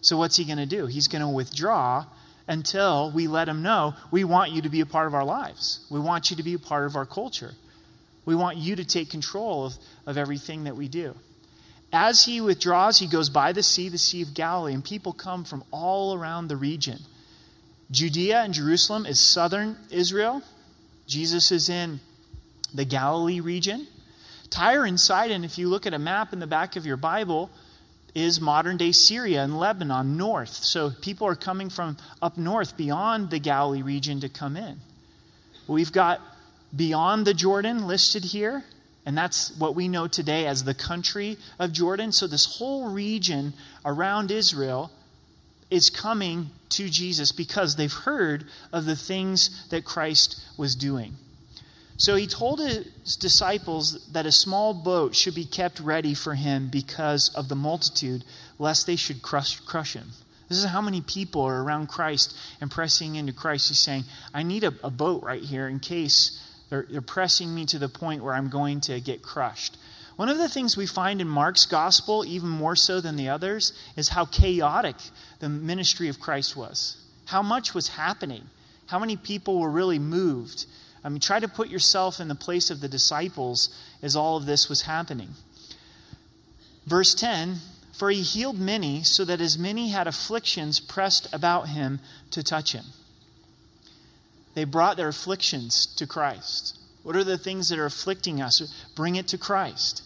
So 0.00 0.16
what's 0.16 0.38
he 0.38 0.46
going 0.46 0.56
to 0.56 0.64
do? 0.64 0.86
He's 0.86 1.06
going 1.06 1.20
to 1.20 1.28
withdraw 1.28 2.06
until 2.48 3.10
we 3.10 3.26
let 3.26 3.50
him 3.50 3.60
know 3.60 3.92
we 4.10 4.24
want 4.24 4.52
you 4.52 4.62
to 4.62 4.70
be 4.70 4.80
a 4.80 4.86
part 4.86 5.06
of 5.06 5.12
our 5.12 5.26
lives. 5.26 5.86
We 5.90 6.00
want 6.00 6.30
you 6.30 6.38
to 6.38 6.42
be 6.42 6.54
a 6.54 6.58
part 6.58 6.86
of 6.86 6.96
our 6.96 7.04
culture. 7.04 7.52
We 8.24 8.34
want 8.34 8.56
you 8.56 8.76
to 8.76 8.84
take 8.86 9.10
control 9.10 9.66
of, 9.66 9.74
of 10.06 10.16
everything 10.16 10.64
that 10.64 10.74
we 10.74 10.88
do. 10.88 11.16
As 11.92 12.24
he 12.24 12.40
withdraws, 12.40 12.98
he 12.98 13.06
goes 13.06 13.28
by 13.28 13.52
the 13.52 13.62
sea, 13.62 13.90
the 13.90 13.98
Sea 13.98 14.22
of 14.22 14.32
Galilee, 14.32 14.72
and 14.72 14.82
people 14.82 15.12
come 15.12 15.44
from 15.44 15.64
all 15.70 16.14
around 16.14 16.48
the 16.48 16.56
region. 16.56 17.00
Judea 17.90 18.40
and 18.40 18.54
Jerusalem 18.54 19.04
is 19.04 19.20
southern 19.20 19.76
Israel. 19.90 20.40
Jesus 21.06 21.52
is 21.52 21.68
in 21.68 22.00
the 22.74 22.84
Galilee 22.84 23.40
region. 23.40 23.86
Tyre 24.50 24.84
and 24.84 25.00
Sidon, 25.00 25.44
if 25.44 25.56
you 25.58 25.68
look 25.68 25.86
at 25.86 25.94
a 25.94 25.98
map 25.98 26.32
in 26.32 26.40
the 26.40 26.46
back 26.46 26.76
of 26.76 26.84
your 26.84 26.96
Bible, 26.96 27.50
is 28.14 28.40
modern 28.40 28.76
day 28.76 28.92
Syria 28.92 29.42
and 29.42 29.58
Lebanon 29.58 30.16
north. 30.16 30.54
So 30.62 30.90
people 30.90 31.26
are 31.26 31.34
coming 31.34 31.70
from 31.70 31.96
up 32.22 32.36
north 32.38 32.76
beyond 32.76 33.30
the 33.30 33.38
Galilee 33.38 33.82
region 33.82 34.20
to 34.20 34.28
come 34.28 34.56
in. 34.56 34.80
We've 35.66 35.92
got 35.92 36.20
beyond 36.74 37.26
the 37.26 37.34
Jordan 37.34 37.86
listed 37.86 38.24
here, 38.24 38.64
and 39.06 39.16
that's 39.16 39.56
what 39.58 39.74
we 39.74 39.88
know 39.88 40.06
today 40.06 40.46
as 40.46 40.64
the 40.64 40.74
country 40.74 41.36
of 41.58 41.72
Jordan. 41.72 42.12
So 42.12 42.26
this 42.26 42.58
whole 42.58 42.90
region 42.90 43.54
around 43.84 44.30
Israel 44.30 44.90
is 45.70 45.90
coming 45.90 46.50
to 46.70 46.88
Jesus 46.88 47.32
because 47.32 47.76
they've 47.76 47.92
heard 47.92 48.44
of 48.72 48.84
the 48.84 48.96
things 48.96 49.66
that 49.70 49.84
Christ 49.84 50.40
was 50.56 50.76
doing. 50.76 51.14
So 51.96 52.16
he 52.16 52.26
told 52.26 52.58
his 52.58 53.16
disciples 53.16 54.06
that 54.08 54.26
a 54.26 54.32
small 54.32 54.74
boat 54.74 55.14
should 55.14 55.34
be 55.34 55.44
kept 55.44 55.78
ready 55.78 56.12
for 56.14 56.34
him 56.34 56.68
because 56.68 57.32
of 57.34 57.48
the 57.48 57.54
multitude, 57.54 58.24
lest 58.58 58.86
they 58.86 58.96
should 58.96 59.22
crush, 59.22 59.60
crush 59.60 59.94
him. 59.94 60.10
This 60.48 60.58
is 60.58 60.70
how 60.70 60.80
many 60.80 61.00
people 61.00 61.42
are 61.42 61.62
around 61.62 61.88
Christ 61.88 62.36
and 62.60 62.70
pressing 62.70 63.14
into 63.14 63.32
Christ. 63.32 63.68
He's 63.68 63.78
saying, 63.78 64.04
I 64.32 64.42
need 64.42 64.64
a, 64.64 64.74
a 64.82 64.90
boat 64.90 65.22
right 65.22 65.42
here 65.42 65.68
in 65.68 65.80
case 65.80 66.40
they're, 66.68 66.86
they're 66.90 67.00
pressing 67.00 67.54
me 67.54 67.64
to 67.66 67.78
the 67.78 67.88
point 67.88 68.22
where 68.22 68.34
I'm 68.34 68.48
going 68.48 68.80
to 68.82 69.00
get 69.00 69.22
crushed. 69.22 69.76
One 70.16 70.28
of 70.28 70.38
the 70.38 70.48
things 70.48 70.76
we 70.76 70.86
find 70.86 71.20
in 71.20 71.28
Mark's 71.28 71.66
gospel, 71.66 72.24
even 72.24 72.48
more 72.48 72.76
so 72.76 73.00
than 73.00 73.16
the 73.16 73.28
others, 73.28 73.72
is 73.96 74.10
how 74.10 74.26
chaotic 74.26 74.96
the 75.40 75.48
ministry 75.48 76.08
of 76.08 76.20
Christ 76.20 76.56
was. 76.56 76.98
How 77.26 77.42
much 77.42 77.74
was 77.74 77.88
happening. 77.88 78.44
How 78.86 78.98
many 78.98 79.16
people 79.16 79.58
were 79.58 79.70
really 79.70 79.98
moved. 79.98 80.66
I 81.04 81.10
mean, 81.10 81.20
try 81.20 81.38
to 81.38 81.48
put 81.48 81.68
yourself 81.68 82.18
in 82.18 82.28
the 82.28 82.34
place 82.34 82.70
of 82.70 82.80
the 82.80 82.88
disciples 82.88 83.68
as 84.02 84.16
all 84.16 84.38
of 84.38 84.46
this 84.46 84.70
was 84.70 84.82
happening. 84.82 85.34
Verse 86.86 87.14
10 87.14 87.58
For 87.92 88.10
he 88.10 88.22
healed 88.22 88.58
many, 88.58 89.02
so 89.02 89.24
that 89.26 89.40
as 89.40 89.58
many 89.58 89.90
had 89.90 90.06
afflictions 90.06 90.80
pressed 90.80 91.32
about 91.32 91.68
him 91.68 92.00
to 92.30 92.42
touch 92.42 92.72
him. 92.72 92.86
They 94.54 94.64
brought 94.64 94.96
their 94.96 95.08
afflictions 95.08 95.84
to 95.96 96.06
Christ. 96.06 96.78
What 97.02 97.16
are 97.16 97.24
the 97.24 97.36
things 97.36 97.68
that 97.68 97.78
are 97.78 97.84
afflicting 97.84 98.40
us? 98.40 98.62
Bring 98.94 99.16
it 99.16 99.28
to 99.28 99.38
Christ. 99.38 100.02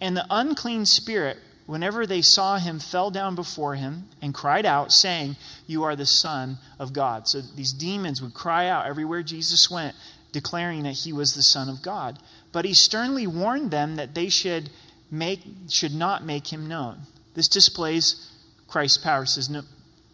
And 0.00 0.16
the 0.16 0.26
unclean 0.30 0.84
spirit, 0.86 1.38
whenever 1.68 2.06
they 2.06 2.22
saw 2.22 2.56
him, 2.56 2.78
fell 2.78 3.10
down 3.10 3.34
before 3.34 3.74
him 3.74 4.08
and 4.22 4.32
cried 4.32 4.64
out, 4.64 4.90
saying, 4.90 5.36
You 5.66 5.84
are 5.84 5.94
the 5.94 6.06
Son 6.06 6.56
of 6.78 6.94
God. 6.94 7.28
So 7.28 7.42
these 7.42 7.74
demons 7.74 8.22
would 8.22 8.32
cry 8.32 8.68
out 8.68 8.86
everywhere 8.86 9.22
Jesus 9.22 9.70
went, 9.70 9.94
declaring 10.32 10.84
that 10.84 10.92
he 10.92 11.12
was 11.12 11.34
the 11.34 11.42
Son 11.42 11.68
of 11.68 11.82
God. 11.82 12.18
But 12.52 12.64
he 12.64 12.72
sternly 12.72 13.26
warned 13.26 13.70
them 13.70 13.96
that 13.96 14.14
they 14.14 14.30
should, 14.30 14.70
make, 15.10 15.42
should 15.68 15.94
not 15.94 16.24
make 16.24 16.50
him 16.50 16.66
known. 16.66 17.00
This 17.34 17.48
displays 17.48 18.32
Christ's 18.66 18.96
power. 18.96 19.26
Says, 19.26 19.50
No, 19.50 19.60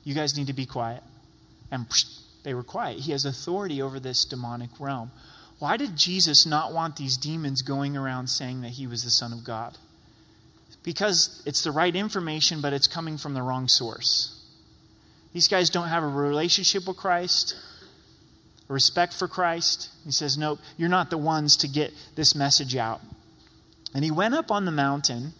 you 0.03 0.13
guys 0.13 0.37
need 0.37 0.49
to 0.49 0.53
be 0.53 0.67
quiet. 0.67 1.05
And 1.71 1.87
they 2.43 2.53
were 2.53 2.65
quiet. 2.65 2.99
He 2.99 3.13
has 3.13 3.25
authority 3.25 3.81
over 3.81 4.01
this 4.01 4.25
demonic 4.25 4.71
realm. 4.81 5.13
Why 5.61 5.77
did 5.77 5.97
Jesus 5.97 6.45
not 6.45 6.73
want 6.73 6.97
these 6.97 7.17
demons 7.17 7.63
going 7.63 7.97
around 7.97 8.27
saying 8.27 8.63
that 8.63 8.71
he 8.71 8.89
was 8.89 9.05
the 9.05 9.11
Son 9.11 9.33
of 9.33 9.45
God? 9.45 9.79
Because 10.85 11.43
it's 11.45 11.65
the 11.65 11.73
right 11.73 11.97
information, 11.97 12.61
but 12.61 12.73
it's 12.73 12.87
coming 12.87 13.19
from 13.19 13.35
the 13.35 13.43
wrong 13.43 13.67
source. 13.67 14.41
These 15.33 15.49
guys 15.49 15.69
don't 15.71 15.89
have 15.89 16.05
a 16.05 16.09
relationship 16.09 16.87
with 16.87 16.97
Christ, 16.97 17.57
a 18.69 18.73
respect 18.73 19.13
for 19.13 19.27
Christ. 19.27 19.91
He 20.05 20.13
says, 20.13 20.39
Nope, 20.39 20.61
you're 20.77 20.89
not 20.89 21.11
the 21.11 21.19
ones 21.19 21.57
to 21.59 21.69
get 21.69 21.93
this 22.15 22.35
message 22.35 22.77
out. 22.77 23.01
And 23.95 24.05
he 24.05 24.11
went 24.11 24.35
up 24.35 24.51
on 24.51 24.65
the 24.65 24.71
mountain 24.71 25.33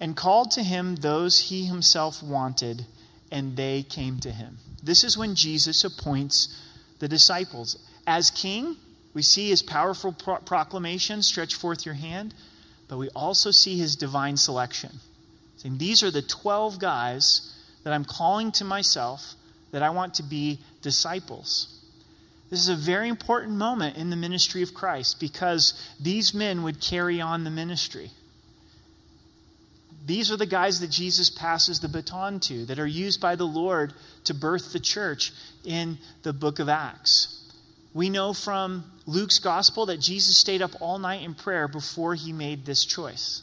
and 0.00 0.16
called 0.16 0.50
to 0.52 0.62
him 0.62 0.96
those 0.96 1.50
he 1.50 1.64
himself 1.64 2.22
wanted, 2.22 2.86
and 3.30 3.56
they 3.56 3.82
came 3.82 4.20
to 4.20 4.30
him. 4.30 4.58
This 4.82 5.02
is 5.02 5.18
when 5.18 5.34
Jesus 5.34 5.84
appoints 5.84 6.56
the 7.00 7.08
disciples. 7.08 7.76
As 8.06 8.30
king, 8.30 8.76
we 9.12 9.22
see 9.22 9.50
his 9.50 9.62
powerful 9.62 10.12
pro- 10.12 10.36
proclamation, 10.36 11.22
stretch 11.22 11.54
forth 11.54 11.84
your 11.84 11.96
hand, 11.96 12.32
but 12.88 12.98
we 12.98 13.08
also 13.10 13.50
see 13.50 13.78
his 13.78 13.96
divine 13.96 14.36
selection. 14.36 15.00
Saying, 15.58 15.78
These 15.78 16.02
are 16.02 16.10
the 16.10 16.22
12 16.22 16.78
guys 16.78 17.54
that 17.84 17.92
I'm 17.92 18.04
calling 18.04 18.50
to 18.52 18.64
myself 18.64 19.34
that 19.70 19.82
I 19.82 19.90
want 19.90 20.14
to 20.14 20.22
be 20.22 20.60
disciples. 20.82 21.74
This 22.50 22.60
is 22.60 22.68
a 22.68 22.76
very 22.76 23.08
important 23.08 23.56
moment 23.56 23.96
in 23.96 24.08
the 24.08 24.16
ministry 24.16 24.62
of 24.62 24.72
Christ 24.72 25.20
because 25.20 25.74
these 26.00 26.32
men 26.32 26.62
would 26.62 26.80
carry 26.80 27.20
on 27.20 27.44
the 27.44 27.50
ministry. 27.50 28.10
These 30.06 30.32
are 30.32 30.38
the 30.38 30.46
guys 30.46 30.80
that 30.80 30.90
Jesus 30.90 31.28
passes 31.28 31.80
the 31.80 31.88
baton 31.88 32.40
to, 32.40 32.64
that 32.64 32.78
are 32.78 32.86
used 32.86 33.20
by 33.20 33.36
the 33.36 33.46
Lord 33.46 33.92
to 34.24 34.32
birth 34.32 34.72
the 34.72 34.80
church 34.80 35.32
in 35.64 35.98
the 36.22 36.32
book 36.32 36.58
of 36.58 36.70
Acts. 36.70 37.52
We 37.92 38.08
know 38.08 38.32
from 38.32 38.84
Luke's 39.08 39.38
gospel 39.38 39.86
that 39.86 40.00
Jesus 40.00 40.36
stayed 40.36 40.60
up 40.60 40.72
all 40.80 40.98
night 40.98 41.22
in 41.22 41.32
prayer 41.32 41.66
before 41.66 42.14
he 42.14 42.30
made 42.30 42.66
this 42.66 42.84
choice. 42.84 43.40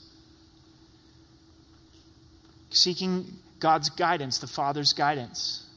Seeking 2.69 3.25
God's 3.60 3.89
guidance, 3.89 4.38
the 4.38 4.45
Father's 4.45 4.93
guidance. 4.93 5.67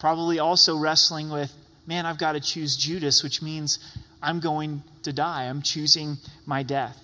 Probably 0.00 0.40
also 0.40 0.76
wrestling 0.76 1.30
with, 1.30 1.52
man, 1.86 2.04
I've 2.04 2.18
got 2.18 2.32
to 2.32 2.40
choose 2.40 2.76
Judas, 2.76 3.22
which 3.22 3.40
means 3.40 3.78
I'm 4.20 4.40
going 4.40 4.82
to 5.04 5.12
die. 5.12 5.44
I'm 5.44 5.62
choosing 5.62 6.16
my 6.44 6.64
death. 6.64 6.98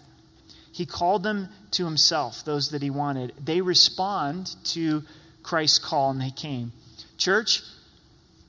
He 0.73 0.87
called 0.87 1.23
them 1.23 1.51
to 1.71 1.85
himself, 1.85 2.45
those 2.45 2.71
that 2.71 2.83
he 2.83 2.91
wanted. 2.91 3.33
They 3.45 3.61
respond 3.61 4.57
to 4.65 5.05
Christ's 5.45 5.79
call 5.79 6.11
and 6.11 6.21
they 6.21 6.33
came. 6.33 6.73
Church, 7.17 7.63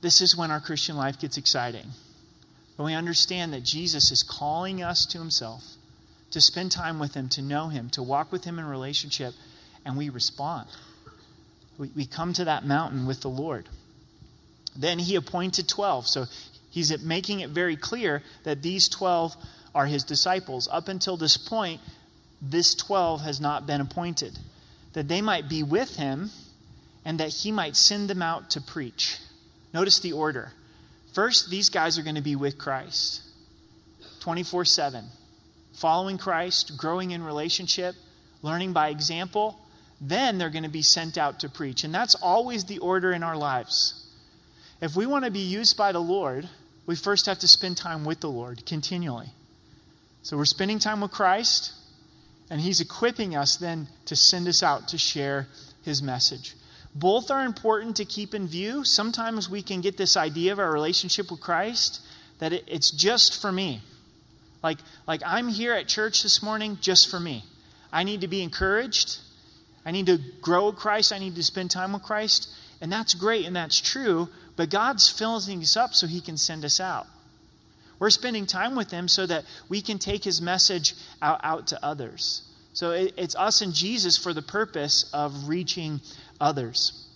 this 0.00 0.20
is 0.20 0.36
when 0.36 0.50
our 0.50 0.60
Christian 0.60 0.96
life 0.96 1.20
gets 1.20 1.36
exciting. 1.36 1.86
When 2.80 2.86
we 2.86 2.94
understand 2.94 3.52
that 3.52 3.62
Jesus 3.62 4.10
is 4.10 4.22
calling 4.22 4.82
us 4.82 5.04
to 5.04 5.18
himself, 5.18 5.64
to 6.30 6.40
spend 6.40 6.72
time 6.72 6.98
with 6.98 7.12
him, 7.12 7.28
to 7.28 7.42
know 7.42 7.68
him, 7.68 7.90
to 7.90 8.02
walk 8.02 8.32
with 8.32 8.44
him 8.44 8.58
in 8.58 8.64
relationship, 8.64 9.34
and 9.84 9.98
we 9.98 10.08
respond. 10.08 10.66
We, 11.76 11.90
we 11.94 12.06
come 12.06 12.32
to 12.32 12.44
that 12.46 12.64
mountain 12.64 13.04
with 13.04 13.20
the 13.20 13.28
Lord. 13.28 13.68
Then 14.74 14.98
he 14.98 15.14
appointed 15.14 15.68
12. 15.68 16.06
So 16.06 16.24
he's 16.70 17.02
making 17.02 17.40
it 17.40 17.50
very 17.50 17.76
clear 17.76 18.22
that 18.44 18.62
these 18.62 18.88
12 18.88 19.36
are 19.74 19.84
his 19.84 20.02
disciples. 20.02 20.66
Up 20.72 20.88
until 20.88 21.18
this 21.18 21.36
point, 21.36 21.82
this 22.40 22.74
12 22.74 23.20
has 23.20 23.42
not 23.42 23.66
been 23.66 23.82
appointed, 23.82 24.38
that 24.94 25.06
they 25.06 25.20
might 25.20 25.50
be 25.50 25.62
with 25.62 25.96
him 25.96 26.30
and 27.04 27.20
that 27.20 27.28
he 27.28 27.52
might 27.52 27.76
send 27.76 28.08
them 28.08 28.22
out 28.22 28.48
to 28.52 28.60
preach. 28.62 29.18
Notice 29.74 30.00
the 30.00 30.12
order. 30.12 30.54
First, 31.12 31.50
these 31.50 31.68
guys 31.68 31.98
are 31.98 32.02
going 32.02 32.14
to 32.14 32.20
be 32.20 32.36
with 32.36 32.58
Christ 32.58 33.22
24 34.20 34.64
7, 34.64 35.04
following 35.72 36.18
Christ, 36.18 36.76
growing 36.76 37.10
in 37.10 37.22
relationship, 37.22 37.94
learning 38.42 38.72
by 38.72 38.88
example. 38.88 39.58
Then 40.00 40.38
they're 40.38 40.50
going 40.50 40.64
to 40.64 40.70
be 40.70 40.82
sent 40.82 41.18
out 41.18 41.40
to 41.40 41.48
preach. 41.48 41.84
And 41.84 41.94
that's 41.94 42.14
always 42.14 42.64
the 42.64 42.78
order 42.78 43.12
in 43.12 43.22
our 43.22 43.36
lives. 43.36 44.06
If 44.80 44.96
we 44.96 45.04
want 45.04 45.26
to 45.26 45.30
be 45.30 45.40
used 45.40 45.76
by 45.76 45.92
the 45.92 46.00
Lord, 46.00 46.48
we 46.86 46.96
first 46.96 47.26
have 47.26 47.38
to 47.40 47.48
spend 47.48 47.76
time 47.76 48.04
with 48.04 48.20
the 48.20 48.30
Lord 48.30 48.64
continually. 48.64 49.30
So 50.22 50.36
we're 50.36 50.46
spending 50.46 50.78
time 50.78 51.00
with 51.00 51.10
Christ, 51.10 51.72
and 52.48 52.60
He's 52.60 52.80
equipping 52.80 53.36
us 53.36 53.56
then 53.56 53.88
to 54.06 54.16
send 54.16 54.48
us 54.48 54.62
out 54.62 54.88
to 54.88 54.98
share 54.98 55.48
His 55.84 56.02
message. 56.02 56.54
Both 56.94 57.30
are 57.30 57.44
important 57.44 57.96
to 57.96 58.04
keep 58.04 58.34
in 58.34 58.46
view. 58.46 58.84
Sometimes 58.84 59.48
we 59.48 59.62
can 59.62 59.80
get 59.80 59.96
this 59.96 60.16
idea 60.16 60.52
of 60.52 60.58
our 60.58 60.72
relationship 60.72 61.30
with 61.30 61.40
Christ 61.40 62.00
that 62.40 62.52
it's 62.52 62.90
just 62.90 63.40
for 63.40 63.52
me. 63.52 63.80
Like, 64.62 64.78
like 65.06 65.22
I'm 65.24 65.48
here 65.48 65.72
at 65.72 65.88
church 65.88 66.22
this 66.22 66.42
morning 66.42 66.78
just 66.80 67.10
for 67.10 67.20
me. 67.20 67.44
I 67.92 68.02
need 68.02 68.20
to 68.22 68.28
be 68.28 68.42
encouraged. 68.42 69.18
I 69.84 69.92
need 69.92 70.06
to 70.06 70.18
grow 70.40 70.66
with 70.66 70.76
Christ. 70.76 71.12
I 71.12 71.18
need 71.18 71.36
to 71.36 71.42
spend 71.42 71.70
time 71.70 71.92
with 71.92 72.02
Christ. 72.02 72.48
And 72.80 72.90
that's 72.90 73.14
great 73.14 73.46
and 73.46 73.54
that's 73.54 73.80
true, 73.80 74.28
but 74.56 74.70
God's 74.70 75.08
filling 75.10 75.60
us 75.60 75.76
up 75.76 75.94
so 75.94 76.06
He 76.06 76.20
can 76.20 76.36
send 76.36 76.64
us 76.64 76.80
out. 76.80 77.06
We're 77.98 78.10
spending 78.10 78.46
time 78.46 78.74
with 78.74 78.90
Him 78.90 79.08
so 79.08 79.26
that 79.26 79.44
we 79.68 79.82
can 79.82 79.98
take 79.98 80.24
His 80.24 80.40
message 80.40 80.94
out, 81.20 81.40
out 81.42 81.66
to 81.68 81.84
others. 81.84 82.42
So 82.72 82.92
it, 82.92 83.12
it's 83.16 83.36
us 83.36 83.60
and 83.60 83.74
Jesus 83.74 84.16
for 84.16 84.32
the 84.32 84.42
purpose 84.42 85.10
of 85.12 85.48
reaching 85.48 86.00
others. 86.40 87.06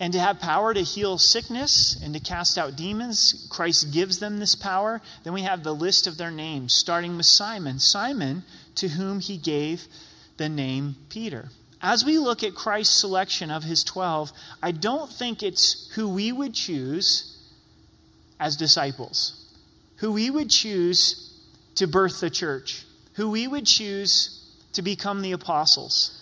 And 0.00 0.12
to 0.14 0.18
have 0.18 0.40
power 0.40 0.74
to 0.74 0.82
heal 0.82 1.16
sickness 1.16 1.96
and 2.02 2.12
to 2.12 2.18
cast 2.18 2.58
out 2.58 2.74
demons, 2.74 3.46
Christ 3.50 3.92
gives 3.92 4.18
them 4.18 4.40
this 4.40 4.56
power. 4.56 5.00
Then 5.22 5.32
we 5.32 5.42
have 5.42 5.62
the 5.62 5.74
list 5.74 6.08
of 6.08 6.18
their 6.18 6.32
names, 6.32 6.72
starting 6.72 7.16
with 7.16 7.26
Simon. 7.26 7.78
Simon, 7.78 8.42
to 8.74 8.88
whom 8.88 9.20
he 9.20 9.36
gave 9.36 9.86
the 10.38 10.48
name 10.48 10.96
Peter. 11.08 11.50
As 11.80 12.04
we 12.04 12.18
look 12.18 12.42
at 12.42 12.54
Christ's 12.54 12.96
selection 12.96 13.50
of 13.50 13.62
his 13.62 13.84
12, 13.84 14.32
I 14.60 14.72
don't 14.72 15.10
think 15.10 15.40
it's 15.42 15.88
who 15.94 16.08
we 16.08 16.32
would 16.32 16.54
choose 16.54 17.38
as 18.40 18.56
disciples, 18.56 19.54
who 19.96 20.10
we 20.12 20.30
would 20.30 20.50
choose 20.50 21.38
to 21.76 21.86
birth 21.86 22.20
the 22.20 22.30
church, 22.30 22.84
who 23.14 23.30
we 23.30 23.46
would 23.46 23.66
choose 23.66 24.48
to 24.72 24.82
become 24.82 25.22
the 25.22 25.32
apostles. 25.32 26.21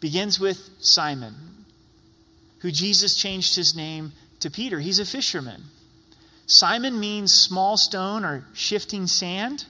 Begins 0.00 0.38
with 0.38 0.70
Simon, 0.78 1.34
who 2.60 2.70
Jesus 2.70 3.16
changed 3.16 3.56
his 3.56 3.74
name 3.74 4.12
to 4.40 4.50
Peter. 4.50 4.80
He's 4.80 4.98
a 4.98 5.04
fisherman. 5.04 5.64
Simon 6.46 6.98
means 6.98 7.32
small 7.32 7.76
stone 7.76 8.24
or 8.24 8.46
shifting 8.54 9.06
sand. 9.06 9.66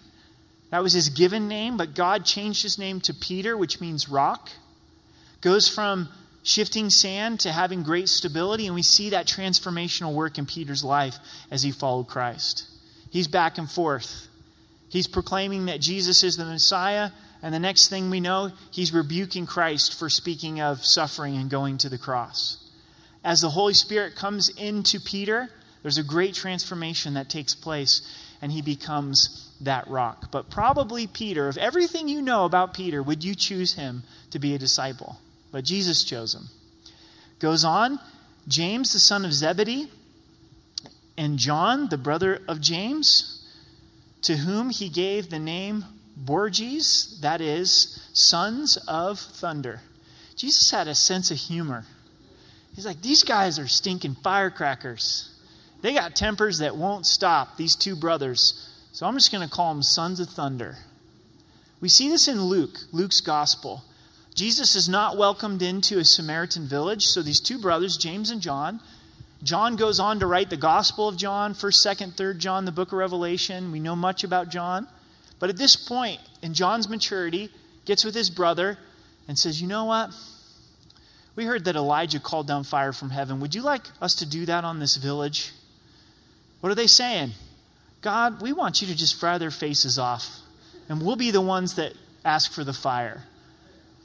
That 0.71 0.83
was 0.83 0.93
his 0.93 1.09
given 1.09 1.49
name, 1.49 1.77
but 1.77 1.95
God 1.95 2.25
changed 2.25 2.63
his 2.63 2.79
name 2.79 3.01
to 3.01 3.15
Peter, 3.15 3.57
which 3.57 3.81
means 3.81 4.09
rock. 4.09 4.51
Goes 5.41 5.69
from 5.69 6.09
shifting 6.43 6.91
sand 6.91 7.41
to 7.41 7.53
having 7.53 7.83
great 7.83 8.09
stability. 8.09 8.67
And 8.67 8.75
we 8.75 8.83
see 8.83 9.11
that 9.11 9.27
transformational 9.27 10.15
work 10.15 10.39
in 10.39 10.47
Peter's 10.47 10.85
life 10.85 11.19
as 11.51 11.63
he 11.63 11.71
followed 11.71 12.09
Christ. 12.09 12.67
He's 13.11 13.29
back 13.29 13.59
and 13.59 13.71
forth. 13.71 14.29
He's 14.89 15.07
proclaiming 15.07 15.67
that 15.67 15.81
Jesus 15.81 16.23
is 16.23 16.37
the 16.37 16.45
Messiah, 16.45 17.11
And 17.43 17.55
the 17.55 17.61
next 17.61 17.89
thing 17.89 18.11
we 18.11 18.21
know, 18.21 18.53
he's 18.71 18.93
rebuking 18.93 19.47
Christ 19.47 19.99
for 19.99 20.09
speaking 20.09 20.61
of 20.61 20.85
suffering 20.85 21.37
and 21.37 21.49
going 21.49 21.79
to 21.79 21.89
the 21.89 21.99
cross. 21.99 22.65
As 23.25 23.41
the 23.41 23.51
Holy 23.51 23.75
Spirit 23.75 24.17
comes 24.17 24.49
into 24.49 24.99
Peter, 24.99 25.51
there's 25.83 25.99
a 25.99 26.05
great 26.05 26.35
transformation 26.35 27.15
that 27.15 27.29
takes 27.29 27.55
place, 27.55 28.03
and 28.43 28.51
he 28.53 28.63
becomes 28.63 29.53
that 29.61 29.89
rock. 29.89 30.31
But 30.33 30.51
probably 30.51 31.07
Peter, 31.07 31.49
of 31.49 31.57
everything 31.57 32.09
you 32.09 32.23
know 32.23 32.45
about 32.45 32.75
Peter, 32.75 33.03
would 33.03 33.23
you 33.23 33.35
choose 33.35 33.75
him 33.75 34.03
to 34.31 34.39
be 34.39 34.55
a 34.55 34.59
disciple? 34.59 35.21
But 35.53 35.65
Jesus 35.65 36.05
chose 36.05 36.35
him. 36.35 36.49
Goes 37.39 37.65
on, 37.65 38.01
James, 38.49 38.93
the 38.93 38.99
son 38.99 39.25
of 39.25 39.33
Zebedee, 39.33 39.89
and 41.17 41.39
John, 41.39 41.89
the 41.89 41.99
brother 41.99 42.43
of 42.49 42.61
James, 42.61 43.47
to 44.23 44.39
whom 44.39 44.71
he 44.71 44.89
gave 44.89 45.31
the 45.31 45.39
name 45.39 45.85
Boanerges, 46.25 47.21
that 47.21 47.41
is, 47.41 48.09
sons 48.13 48.77
of 48.89 49.19
thunder. 49.19 49.81
Jesus 50.37 50.71
had 50.71 50.89
a 50.89 50.95
sense 50.95 51.31
of 51.31 51.37
humor. 51.37 51.85
He's 52.75 52.87
like, 52.87 53.03
these 53.03 53.23
guys 53.23 53.59
are 53.59 53.67
stinking 53.67 54.17
firecrackers. 54.17 55.35
They 55.81 55.95
got 55.95 56.17
tempers 56.17 56.59
that 56.59 56.77
won't 56.77 57.07
stop, 57.07 57.57
these 57.57 57.77
two 57.77 57.97
brothers. 57.97 58.69
So 58.93 59.07
I'm 59.07 59.15
just 59.15 59.33
going 59.33 59.47
to 59.47 59.53
call 59.53 59.73
them 59.73 59.83
sons 59.83 60.21
of 60.21 60.29
thunder. 60.29 60.77
We 61.81 61.89
see 61.89 62.09
this 62.09 62.27
in 62.27 62.43
Luke, 62.43 62.79
Luke's 62.93 63.21
gospel. 63.21 63.85
Jesus 64.35 64.75
is 64.75 64.89
not 64.89 65.17
welcomed 65.17 65.63
into 65.63 65.99
a 65.99 66.05
Samaritan 66.05 66.67
village, 66.67 67.07
so 67.07 67.23
these 67.23 67.41
two 67.41 67.59
brothers, 67.59 67.97
James 67.97 68.31
and 68.31 68.41
John, 68.41 68.81
John 69.43 69.77
goes 69.77 70.01
on 70.01 70.19
to 70.19 70.27
write 70.27 70.51
the 70.51 70.57
Gospel 70.57 71.07
of 71.09 71.17
John, 71.17 71.55
1st, 71.55 71.97
2nd, 71.97 72.13
3rd 72.15 72.39
John, 72.39 72.65
the 72.65 72.73
book 72.73 72.89
of 72.89 72.99
Revelation. 72.99 73.71
We 73.71 73.79
know 73.79 73.95
much 73.95 74.25
about 74.25 74.49
John. 74.49 74.89
But 75.39 75.51
at 75.51 75.57
this 75.57 75.77
point 75.77 76.21
in 76.43 76.55
John's 76.55 76.89
maturity, 76.89 77.51
gets 77.85 78.05
with 78.05 78.15
his 78.15 78.31
brother 78.31 78.79
and 79.27 79.39
says, 79.39 79.61
"You 79.61 79.69
know 79.69 79.85
what? 79.85 80.11
We 81.37 81.45
heard 81.45 81.65
that 81.65 81.77
Elijah 81.77 82.21
called 82.21 82.47
down 82.47 82.65
fire 82.65 82.93
from 82.93 83.11
heaven. 83.11 83.41
Would 83.41 83.55
you 83.55 83.63
like 83.63 83.87
us 84.03 84.15
to 84.17 84.27
do 84.27 84.45
that 84.47 84.65
on 84.65 84.79
this 84.79 84.97
village?" 84.97 85.53
What 86.61 86.73
are 86.73 86.75
they 86.75 86.89
saying? 86.89 87.35
God, 88.01 88.41
we 88.41 88.53
want 88.53 88.81
you 88.81 88.89
to 88.89 88.95
just 88.95 89.15
fry 89.15 89.39
their 89.39 89.51
faces 89.51 89.99
off, 89.99 90.41
and 90.89 91.01
we'll 91.01 91.17
be 91.17 91.31
the 91.31 91.41
ones 91.41 91.75
that 91.75 91.95
ask 92.25 92.51
for 92.51 92.65
the 92.65 92.73
fire. 92.73 93.25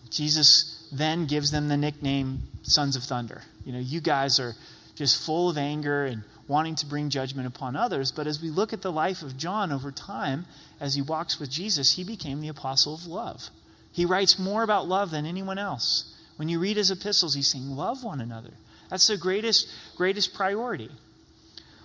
Jesus 0.09 0.83
then 0.91 1.25
gives 1.25 1.51
them 1.51 1.67
the 1.67 1.77
nickname 1.77 2.47
Sons 2.61 2.95
of 2.95 3.03
Thunder. 3.03 3.43
You 3.65 3.73
know, 3.73 3.79
you 3.79 3.99
guys 4.01 4.39
are 4.39 4.55
just 4.95 5.17
full 5.17 5.49
of 5.49 5.57
anger 5.57 6.05
and 6.05 6.23
wanting 6.47 6.75
to 6.75 6.85
bring 6.85 7.09
judgment 7.09 7.47
upon 7.47 7.75
others. 7.75 8.11
But 8.11 8.27
as 8.27 8.41
we 8.41 8.49
look 8.49 8.73
at 8.73 8.81
the 8.81 8.91
life 8.91 9.21
of 9.21 9.37
John 9.37 9.71
over 9.71 9.91
time, 9.91 10.45
as 10.79 10.95
he 10.95 11.01
walks 11.01 11.39
with 11.39 11.49
Jesus, 11.49 11.95
he 11.95 12.03
became 12.03 12.41
the 12.41 12.49
apostle 12.49 12.93
of 12.93 13.05
love. 13.05 13.49
He 13.91 14.05
writes 14.05 14.39
more 14.39 14.63
about 14.63 14.87
love 14.87 15.11
than 15.11 15.25
anyone 15.25 15.57
else. 15.57 16.15
When 16.35 16.49
you 16.49 16.59
read 16.59 16.77
his 16.77 16.91
epistles, 16.91 17.35
he's 17.35 17.47
saying, 17.47 17.75
Love 17.75 18.03
one 18.03 18.19
another. 18.19 18.51
That's 18.89 19.07
the 19.07 19.17
greatest, 19.17 19.67
greatest 19.95 20.33
priority. 20.33 20.89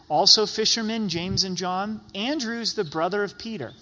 Also, 0.08 0.46
fishermen, 0.46 1.08
James 1.08 1.44
and 1.44 1.56
John. 1.56 2.00
Andrew's 2.14 2.74
the 2.74 2.84
brother 2.84 3.22
of 3.22 3.38
Peter. 3.38 3.72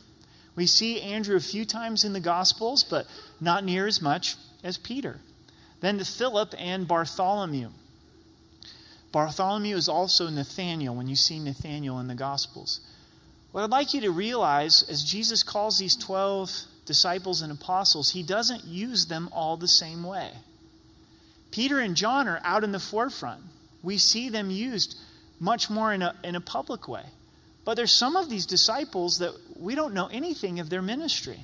We 0.57 0.67
see 0.67 1.01
Andrew 1.01 1.37
a 1.37 1.41
few 1.41 1.65
times 1.65 2.05
in 2.05 2.15
the 2.15 2.21
Gospels, 2.21 2.83
but 2.83 3.07
not 3.41 3.65
near 3.65 3.87
as 3.87 4.03
much 4.03 4.37
as 4.65 4.77
Peter. 4.77 5.21
Then 5.81 5.99
to 5.99 6.05
Philip 6.05 6.55
and 6.59 6.89
Bartholomew. 6.89 7.71
Bartholomew 9.17 9.77
is 9.77 9.89
also 9.89 10.29
Nathaniel 10.29 10.95
when 10.95 11.09
you 11.09 11.17
see 11.17 11.39
Nathaniel 11.39 11.99
in 12.01 12.07
the 12.07 12.15
Gospels. 12.15 12.81
What 13.51 13.65
I'd 13.65 13.71
like 13.71 13.95
you 13.95 14.03
to 14.03 14.11
realize 14.11 14.85
as 14.91 15.03
Jesus 15.03 15.43
calls 15.43 15.79
these 15.79 15.97
12 15.97 16.51
disciples 16.85 17.41
and 17.41 17.51
apostles, 17.51 18.11
he 18.11 18.23
doesn't 18.23 18.67
use 18.67 19.07
them 19.07 19.31
all 19.33 19.57
the 19.57 19.69
same 19.69 20.05
way. 20.05 20.33
Peter 21.51 21.81
and 21.81 21.97
John 21.97 22.29
are 22.29 22.43
out 22.45 22.63
in 22.63 22.73
the 22.73 22.79
forefront. 22.79 23.41
We 23.83 23.97
see 23.97 24.29
them 24.29 24.51
used 24.51 24.99
much 25.41 25.71
more 25.71 25.95
in 25.95 26.03
a, 26.03 26.15
in 26.23 26.37
a 26.37 26.41
public 26.43 26.87
way. 26.87 27.07
But 27.65 27.77
there's 27.77 27.93
some 27.95 28.17
of 28.17 28.29
these 28.29 28.45
disciples 28.45 29.19
that 29.21 29.33
we 29.59 29.75
don't 29.75 29.95
know 29.95 30.09
anything 30.13 30.61
of 30.61 30.69
their 30.69 30.83
ministry. 30.83 31.41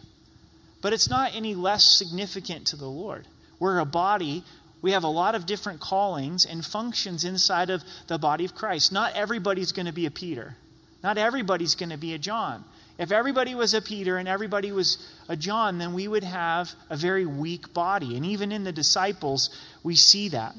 But 0.82 0.92
it's 0.92 1.08
not 1.08 1.34
any 1.34 1.54
less 1.54 1.86
significant 1.86 2.66
to 2.66 2.76
the 2.76 2.84
Lord. 2.84 3.26
We're 3.58 3.78
a 3.78 3.86
body 3.86 4.44
we 4.82 4.90
have 4.90 5.04
a 5.04 5.08
lot 5.08 5.34
of 5.34 5.46
different 5.46 5.80
callings 5.80 6.44
and 6.44 6.66
functions 6.66 7.24
inside 7.24 7.70
of 7.70 7.84
the 8.08 8.18
body 8.18 8.44
of 8.44 8.54
Christ. 8.54 8.92
Not 8.92 9.14
everybody's 9.14 9.72
going 9.72 9.86
to 9.86 9.92
be 9.92 10.06
a 10.06 10.10
Peter, 10.10 10.56
not 11.02 11.16
everybody's 11.16 11.74
going 11.74 11.90
to 11.90 11.96
be 11.96 12.12
a 12.12 12.18
John. 12.18 12.64
If 12.98 13.10
everybody 13.10 13.54
was 13.54 13.72
a 13.72 13.80
Peter 13.80 14.18
and 14.18 14.28
everybody 14.28 14.70
was 14.70 14.98
a 15.28 15.36
John, 15.36 15.78
then 15.78 15.94
we 15.94 16.06
would 16.06 16.24
have 16.24 16.74
a 16.90 16.96
very 16.96 17.24
weak 17.24 17.72
body. 17.72 18.16
And 18.16 18.26
even 18.26 18.52
in 18.52 18.64
the 18.64 18.72
disciples, 18.72 19.48
we 19.82 19.96
see 19.96 20.28
that. 20.28 20.54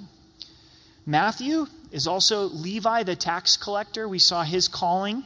Matthew 1.05 1.67
is 1.91 2.07
also 2.07 2.45
Levi, 2.45 3.03
the 3.03 3.15
tax 3.15 3.55
collector. 3.55 4.07
We 4.07 4.19
saw 4.19 4.43
his 4.43 4.67
calling 4.67 5.25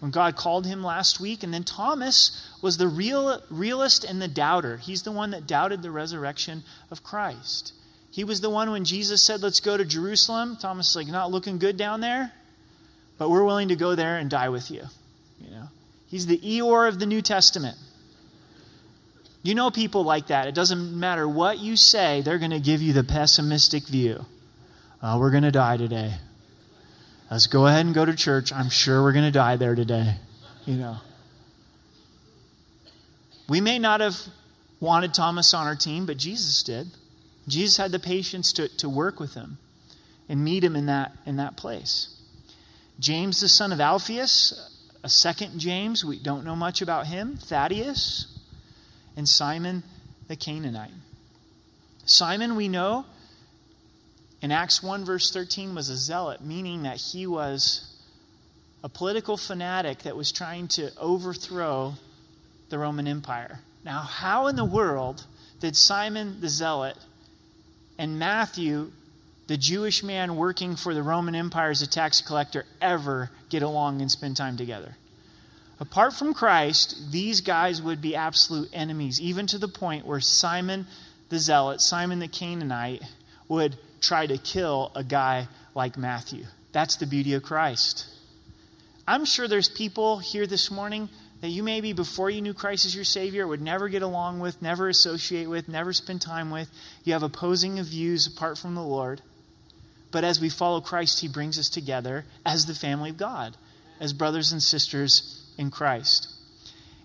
when 0.00 0.10
God 0.10 0.34
called 0.34 0.66
him 0.66 0.82
last 0.82 1.20
week. 1.20 1.42
And 1.42 1.52
then 1.52 1.64
Thomas 1.64 2.50
was 2.62 2.78
the 2.78 2.88
real, 2.88 3.42
realist 3.50 4.02
and 4.02 4.22
the 4.22 4.26
doubter. 4.26 4.78
He's 4.78 5.02
the 5.02 5.12
one 5.12 5.30
that 5.32 5.46
doubted 5.46 5.82
the 5.82 5.90
resurrection 5.90 6.64
of 6.90 7.02
Christ. 7.02 7.74
He 8.12 8.24
was 8.24 8.42
the 8.42 8.50
one 8.50 8.70
when 8.70 8.84
Jesus 8.84 9.22
said, 9.22 9.42
Let's 9.42 9.58
go 9.58 9.78
to 9.78 9.86
Jerusalem. 9.86 10.58
Thomas 10.60 10.90
is 10.90 10.96
like, 10.96 11.06
Not 11.08 11.30
looking 11.30 11.58
good 11.58 11.78
down 11.78 12.02
there, 12.02 12.32
but 13.16 13.30
we're 13.30 13.42
willing 13.42 13.68
to 13.68 13.76
go 13.76 13.94
there 13.94 14.18
and 14.18 14.28
die 14.28 14.50
with 14.50 14.70
you. 14.70 14.82
You 15.40 15.50
know, 15.50 15.68
He's 16.08 16.26
the 16.26 16.38
Eeyore 16.38 16.86
of 16.86 16.98
the 16.98 17.06
New 17.06 17.22
Testament. 17.22 17.78
You 19.42 19.54
know 19.54 19.70
people 19.70 20.04
like 20.04 20.26
that. 20.26 20.46
It 20.46 20.54
doesn't 20.54 20.96
matter 20.96 21.26
what 21.26 21.58
you 21.58 21.76
say, 21.76 22.20
they're 22.20 22.38
going 22.38 22.52
to 22.52 22.60
give 22.60 22.82
you 22.82 22.92
the 22.92 23.02
pessimistic 23.02 23.84
view. 23.88 24.26
Oh, 25.02 25.18
we're 25.18 25.30
going 25.30 25.42
to 25.42 25.50
die 25.50 25.78
today. 25.78 26.14
Let's 27.30 27.46
go 27.46 27.66
ahead 27.66 27.86
and 27.86 27.94
go 27.94 28.04
to 28.04 28.14
church. 28.14 28.52
I'm 28.52 28.68
sure 28.68 29.02
we're 29.02 29.12
going 29.12 29.24
to 29.24 29.32
die 29.32 29.56
there 29.56 29.74
today. 29.74 30.16
You 30.66 30.76
know. 30.76 30.98
We 33.48 33.62
may 33.62 33.78
not 33.78 34.00
have 34.00 34.16
wanted 34.80 35.14
Thomas 35.14 35.54
on 35.54 35.66
our 35.66 35.74
team, 35.74 36.04
but 36.04 36.18
Jesus 36.18 36.62
did. 36.62 36.88
Jesus 37.48 37.76
had 37.76 37.92
the 37.92 37.98
patience 37.98 38.52
to, 38.54 38.68
to 38.76 38.88
work 38.88 39.18
with 39.18 39.34
him 39.34 39.58
and 40.28 40.44
meet 40.44 40.62
him 40.62 40.76
in 40.76 40.86
that, 40.86 41.12
in 41.26 41.36
that 41.36 41.56
place. 41.56 42.16
James, 42.98 43.40
the 43.40 43.48
son 43.48 43.72
of 43.72 43.80
Alphaeus, 43.80 44.70
a 45.02 45.08
second 45.08 45.58
James, 45.58 46.04
we 46.04 46.18
don't 46.18 46.44
know 46.44 46.54
much 46.54 46.80
about 46.80 47.06
him, 47.06 47.36
Thaddeus, 47.36 48.38
and 49.16 49.28
Simon 49.28 49.82
the 50.28 50.36
Canaanite. 50.36 50.92
Simon, 52.04 52.56
we 52.56 52.68
know, 52.68 53.06
in 54.40 54.50
Acts 54.52 54.82
1, 54.82 55.04
verse 55.04 55.32
13, 55.32 55.74
was 55.74 55.88
a 55.88 55.96
zealot, 55.96 56.40
meaning 56.40 56.82
that 56.82 56.96
he 56.96 57.26
was 57.26 57.96
a 58.84 58.88
political 58.88 59.36
fanatic 59.36 60.00
that 60.00 60.16
was 60.16 60.32
trying 60.32 60.68
to 60.68 60.90
overthrow 60.98 61.94
the 62.68 62.78
Roman 62.78 63.06
Empire. 63.06 63.60
Now, 63.84 64.00
how 64.00 64.46
in 64.46 64.56
the 64.56 64.64
world 64.64 65.26
did 65.60 65.76
Simon 65.76 66.40
the 66.40 66.48
zealot 66.48 66.96
and 67.98 68.18
Matthew, 68.18 68.92
the 69.46 69.56
Jewish 69.56 70.02
man 70.02 70.36
working 70.36 70.76
for 70.76 70.94
the 70.94 71.02
Roman 71.02 71.34
Empire 71.34 71.70
as 71.70 71.82
a 71.82 71.86
tax 71.86 72.20
collector, 72.20 72.64
ever 72.80 73.30
get 73.48 73.62
along 73.62 74.00
and 74.00 74.10
spend 74.10 74.36
time 74.36 74.56
together. 74.56 74.96
Apart 75.78 76.14
from 76.14 76.32
Christ, 76.32 77.10
these 77.10 77.40
guys 77.40 77.82
would 77.82 78.00
be 78.00 78.14
absolute 78.14 78.70
enemies, 78.72 79.20
even 79.20 79.46
to 79.48 79.58
the 79.58 79.68
point 79.68 80.06
where 80.06 80.20
Simon 80.20 80.86
the 81.28 81.38
Zealot, 81.38 81.80
Simon 81.80 82.18
the 82.18 82.28
Canaanite, 82.28 83.02
would 83.48 83.76
try 84.00 84.26
to 84.26 84.36
kill 84.36 84.92
a 84.94 85.02
guy 85.02 85.48
like 85.74 85.96
Matthew. 85.96 86.44
That's 86.72 86.96
the 86.96 87.06
beauty 87.06 87.34
of 87.34 87.42
Christ. 87.42 88.06
I'm 89.08 89.24
sure 89.24 89.48
there's 89.48 89.68
people 89.68 90.18
here 90.18 90.46
this 90.46 90.70
morning 90.70 91.08
that 91.42 91.48
you 91.48 91.64
maybe 91.64 91.92
before 91.92 92.30
you 92.30 92.40
knew 92.40 92.54
Christ 92.54 92.86
as 92.86 92.94
your 92.94 93.04
Savior 93.04 93.48
would 93.48 93.60
never 93.60 93.88
get 93.88 94.00
along 94.00 94.38
with, 94.38 94.62
never 94.62 94.88
associate 94.88 95.50
with, 95.50 95.68
never 95.68 95.92
spend 95.92 96.22
time 96.22 96.52
with. 96.52 96.70
You 97.02 97.14
have 97.14 97.24
opposing 97.24 97.82
views 97.82 98.28
apart 98.28 98.58
from 98.58 98.76
the 98.76 98.82
Lord. 98.82 99.22
But 100.12 100.22
as 100.22 100.40
we 100.40 100.48
follow 100.48 100.80
Christ, 100.80 101.18
He 101.18 101.26
brings 101.26 101.58
us 101.58 101.68
together 101.68 102.24
as 102.46 102.66
the 102.66 102.76
family 102.76 103.10
of 103.10 103.16
God, 103.16 103.56
as 103.98 104.12
brothers 104.12 104.52
and 104.52 104.62
sisters 104.62 105.44
in 105.58 105.72
Christ. 105.72 106.32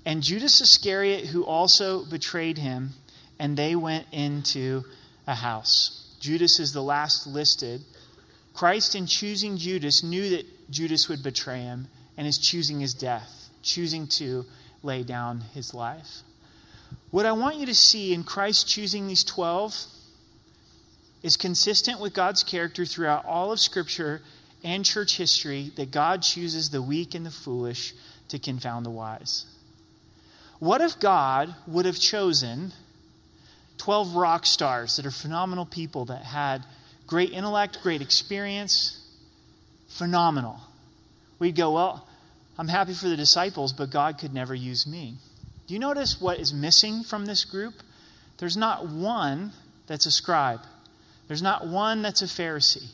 And 0.06 0.22
Judas 0.22 0.62
Iscariot, 0.62 1.26
who 1.28 1.44
also 1.44 2.06
betrayed 2.06 2.60
him, 2.60 2.92
and 3.40 3.58
they 3.58 3.76
went 3.76 4.06
into 4.12 4.84
a 5.26 5.36
house. 5.36 6.16
Judas 6.20 6.60
is 6.60 6.74
the 6.74 6.84
last 6.84 7.26
listed. 7.26 7.82
Christ, 8.54 8.94
in 8.94 9.08
choosing 9.08 9.58
Judas, 9.58 10.04
knew 10.04 10.30
that 10.30 10.70
Judas 10.70 11.10
would 11.10 11.24
betray 11.24 11.62
him 11.62 11.88
and 12.16 12.28
is 12.28 12.38
choosing 12.38 12.82
his 12.82 12.94
death 12.94 13.47
choosing 13.62 14.08
to 14.08 14.46
lay 14.84 15.04
down 15.04 15.42
his 15.54 15.74
life. 15.74 16.22
What 17.12 17.26
I 17.26 17.32
want 17.32 17.58
you 17.58 17.66
to 17.66 17.76
see 17.76 18.14
in 18.14 18.24
Christ 18.24 18.68
choosing 18.68 19.08
these 19.08 19.24
12 19.24 19.86
is 21.24 21.38
consistent 21.38 22.00
with 22.00 22.14
God's 22.14 22.44
character 22.44 22.86
throughout 22.86 23.26
all 23.26 23.52
of 23.52 23.60
Scripture 23.60 24.22
and 24.64 24.86
church 24.86 25.18
history 25.18 25.72
that 25.76 25.92
God 25.92 26.22
chooses 26.22 26.70
the 26.70 26.82
weak 26.82 27.16
and 27.16 27.26
the 27.26 27.32
foolish 27.32 27.94
to 28.30 28.40
confound 28.40 28.86
the 28.86 28.90
wise. 28.90 29.46
What 30.60 30.82
if 30.82 31.00
God 31.00 31.56
would 31.68 31.86
have 31.86 32.00
chosen 32.00 32.74
12 33.78 34.16
rock 34.16 34.46
stars 34.46 34.96
that 34.96 35.06
are 35.06 35.12
phenomenal 35.12 35.66
people 35.66 36.06
that 36.06 36.24
had 36.24 36.66
great 37.06 37.32
intellect, 37.32 37.80
great 37.84 38.02
experience, 38.02 39.08
phenomenal? 39.88 40.60
We'd 41.40 41.56
go, 41.56 41.72
well, 41.72 42.08
I'm 42.58 42.70
happy 42.70 42.94
for 42.94 43.08
the 43.08 43.18
disciples, 43.18 43.74
but 43.74 43.90
God 43.90 44.18
could 44.18 44.34
never 44.34 44.56
use 44.56 44.88
me. 44.88 45.16
Do 45.68 45.74
you 45.74 45.80
notice 45.80 46.20
what 46.20 46.40
is 46.40 46.54
missing 46.54 47.04
from 47.04 47.26
this 47.26 47.46
group? 47.46 47.76
There's 48.38 48.58
not 48.58 48.88
one 48.88 49.52
that's 49.86 50.06
a 50.06 50.12
scribe. 50.12 50.62
There's 51.28 51.42
not 51.42 51.68
one 51.68 52.02
that's 52.02 52.22
a 52.22 52.26
Pharisee. 52.26 52.90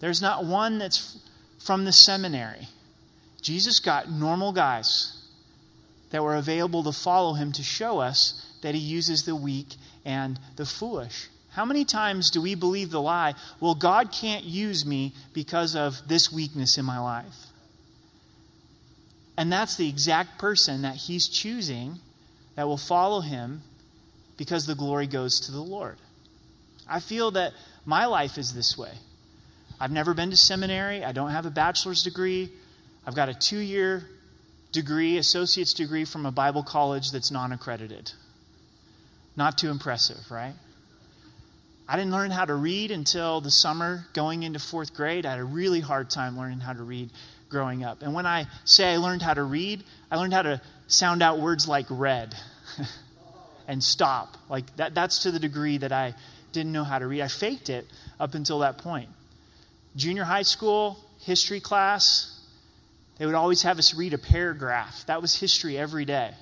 There's 0.00 0.20
not 0.22 0.44
one 0.44 0.78
that's 0.78 1.18
from 1.58 1.84
the 1.84 1.92
seminary. 1.92 2.68
Jesus 3.40 3.80
got 3.80 4.10
normal 4.10 4.52
guys 4.52 5.16
that 6.10 6.22
were 6.22 6.36
available 6.36 6.82
to 6.84 6.92
follow 6.92 7.34
him 7.34 7.52
to 7.52 7.62
show 7.62 8.00
us 8.00 8.46
that 8.62 8.74
he 8.74 8.80
uses 8.80 9.24
the 9.24 9.36
weak 9.36 9.76
and 10.04 10.38
the 10.56 10.66
foolish. 10.66 11.28
How 11.50 11.64
many 11.64 11.84
times 11.84 12.30
do 12.30 12.40
we 12.40 12.54
believe 12.54 12.90
the 12.90 13.00
lie, 13.00 13.34
well, 13.58 13.74
God 13.74 14.12
can't 14.12 14.44
use 14.44 14.86
me 14.86 15.12
because 15.32 15.74
of 15.74 16.06
this 16.06 16.30
weakness 16.30 16.78
in 16.78 16.84
my 16.84 16.98
life? 16.98 17.49
And 19.36 19.52
that's 19.52 19.76
the 19.76 19.88
exact 19.88 20.38
person 20.38 20.82
that 20.82 20.96
he's 20.96 21.28
choosing 21.28 21.98
that 22.56 22.66
will 22.66 22.76
follow 22.76 23.20
him 23.20 23.62
because 24.36 24.66
the 24.66 24.74
glory 24.74 25.06
goes 25.06 25.40
to 25.40 25.52
the 25.52 25.60
Lord. 25.60 25.96
I 26.88 27.00
feel 27.00 27.30
that 27.32 27.52
my 27.84 28.06
life 28.06 28.36
is 28.36 28.54
this 28.54 28.76
way. 28.76 28.92
I've 29.80 29.92
never 29.92 30.12
been 30.12 30.30
to 30.30 30.36
seminary, 30.36 31.04
I 31.04 31.12
don't 31.12 31.30
have 31.30 31.46
a 31.46 31.50
bachelor's 31.50 32.02
degree. 32.02 32.50
I've 33.06 33.14
got 33.14 33.28
a 33.28 33.34
two 33.34 33.58
year 33.58 34.04
degree, 34.72 35.16
associate's 35.16 35.72
degree 35.72 36.04
from 36.04 36.26
a 36.26 36.30
Bible 36.30 36.62
college 36.62 37.12
that's 37.12 37.30
non 37.30 37.52
accredited. 37.52 38.12
Not 39.36 39.56
too 39.56 39.70
impressive, 39.70 40.30
right? 40.30 40.54
I 41.88 41.96
didn't 41.96 42.12
learn 42.12 42.30
how 42.30 42.44
to 42.44 42.54
read 42.54 42.90
until 42.90 43.40
the 43.40 43.50
summer 43.50 44.06
going 44.12 44.42
into 44.42 44.58
fourth 44.60 44.94
grade. 44.94 45.26
I 45.26 45.30
had 45.30 45.40
a 45.40 45.44
really 45.44 45.80
hard 45.80 46.08
time 46.08 46.38
learning 46.38 46.60
how 46.60 46.72
to 46.72 46.82
read 46.82 47.10
growing 47.50 47.84
up. 47.84 48.00
And 48.00 48.14
when 48.14 48.26
I 48.26 48.46
say 48.64 48.94
I 48.94 48.96
learned 48.96 49.22
how 49.22 49.34
to 49.34 49.42
read, 49.42 49.84
I 50.10 50.16
learned 50.16 50.32
how 50.32 50.42
to 50.42 50.62
sound 50.86 51.22
out 51.22 51.38
words 51.38 51.68
like 51.68 51.86
red 51.90 52.34
and 53.68 53.84
stop. 53.84 54.38
Like 54.48 54.74
that, 54.76 54.94
that's 54.94 55.22
to 55.24 55.30
the 55.30 55.38
degree 55.38 55.76
that 55.78 55.92
I 55.92 56.14
didn't 56.52 56.72
know 56.72 56.84
how 56.84 56.98
to 56.98 57.06
read. 57.06 57.20
I 57.20 57.28
faked 57.28 57.68
it 57.68 57.86
up 58.18 58.34
until 58.34 58.60
that 58.60 58.78
point. 58.78 59.08
Junior 59.96 60.24
high 60.24 60.42
school, 60.42 60.98
history 61.20 61.60
class, 61.60 62.40
they 63.18 63.26
would 63.26 63.34
always 63.34 63.62
have 63.62 63.78
us 63.78 63.94
read 63.94 64.14
a 64.14 64.18
paragraph. 64.18 65.04
That 65.06 65.20
was 65.20 65.38
history 65.38 65.76
every 65.76 66.04
day, 66.04 66.32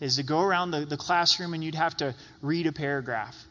is 0.00 0.16
to 0.16 0.22
go 0.22 0.40
around 0.40 0.72
the, 0.72 0.84
the 0.84 0.96
classroom 0.96 1.54
and 1.54 1.62
you'd 1.62 1.76
have 1.76 1.96
to 1.98 2.14
read 2.42 2.66
a 2.66 2.72
paragraph. 2.72 3.45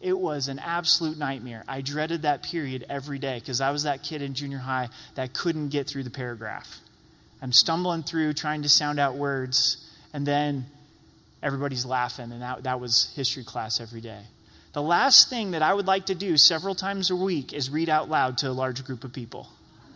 It 0.00 0.16
was 0.16 0.48
an 0.48 0.60
absolute 0.60 1.18
nightmare. 1.18 1.64
I 1.66 1.80
dreaded 1.80 2.22
that 2.22 2.44
period 2.44 2.86
every 2.88 3.18
day 3.18 3.38
because 3.40 3.60
I 3.60 3.70
was 3.72 3.82
that 3.82 4.02
kid 4.02 4.22
in 4.22 4.34
junior 4.34 4.58
high 4.58 4.90
that 5.16 5.34
couldn't 5.34 5.70
get 5.70 5.88
through 5.88 6.04
the 6.04 6.10
paragraph. 6.10 6.78
I'm 7.42 7.52
stumbling 7.52 8.04
through 8.04 8.34
trying 8.34 8.62
to 8.62 8.68
sound 8.68 9.00
out 9.00 9.16
words, 9.16 9.88
and 10.12 10.24
then 10.26 10.66
everybody's 11.42 11.84
laughing, 11.84 12.32
and 12.32 12.42
that, 12.42 12.62
that 12.64 12.80
was 12.80 13.12
history 13.16 13.44
class 13.44 13.80
every 13.80 14.00
day. 14.00 14.22
The 14.72 14.82
last 14.82 15.30
thing 15.30 15.52
that 15.52 15.62
I 15.62 15.74
would 15.74 15.86
like 15.86 16.06
to 16.06 16.14
do 16.14 16.36
several 16.36 16.74
times 16.74 17.10
a 17.10 17.16
week 17.16 17.52
is 17.52 17.70
read 17.70 17.88
out 17.88 18.08
loud 18.08 18.38
to 18.38 18.50
a 18.50 18.52
large 18.52 18.84
group 18.84 19.02
of 19.02 19.12
people, 19.12 19.48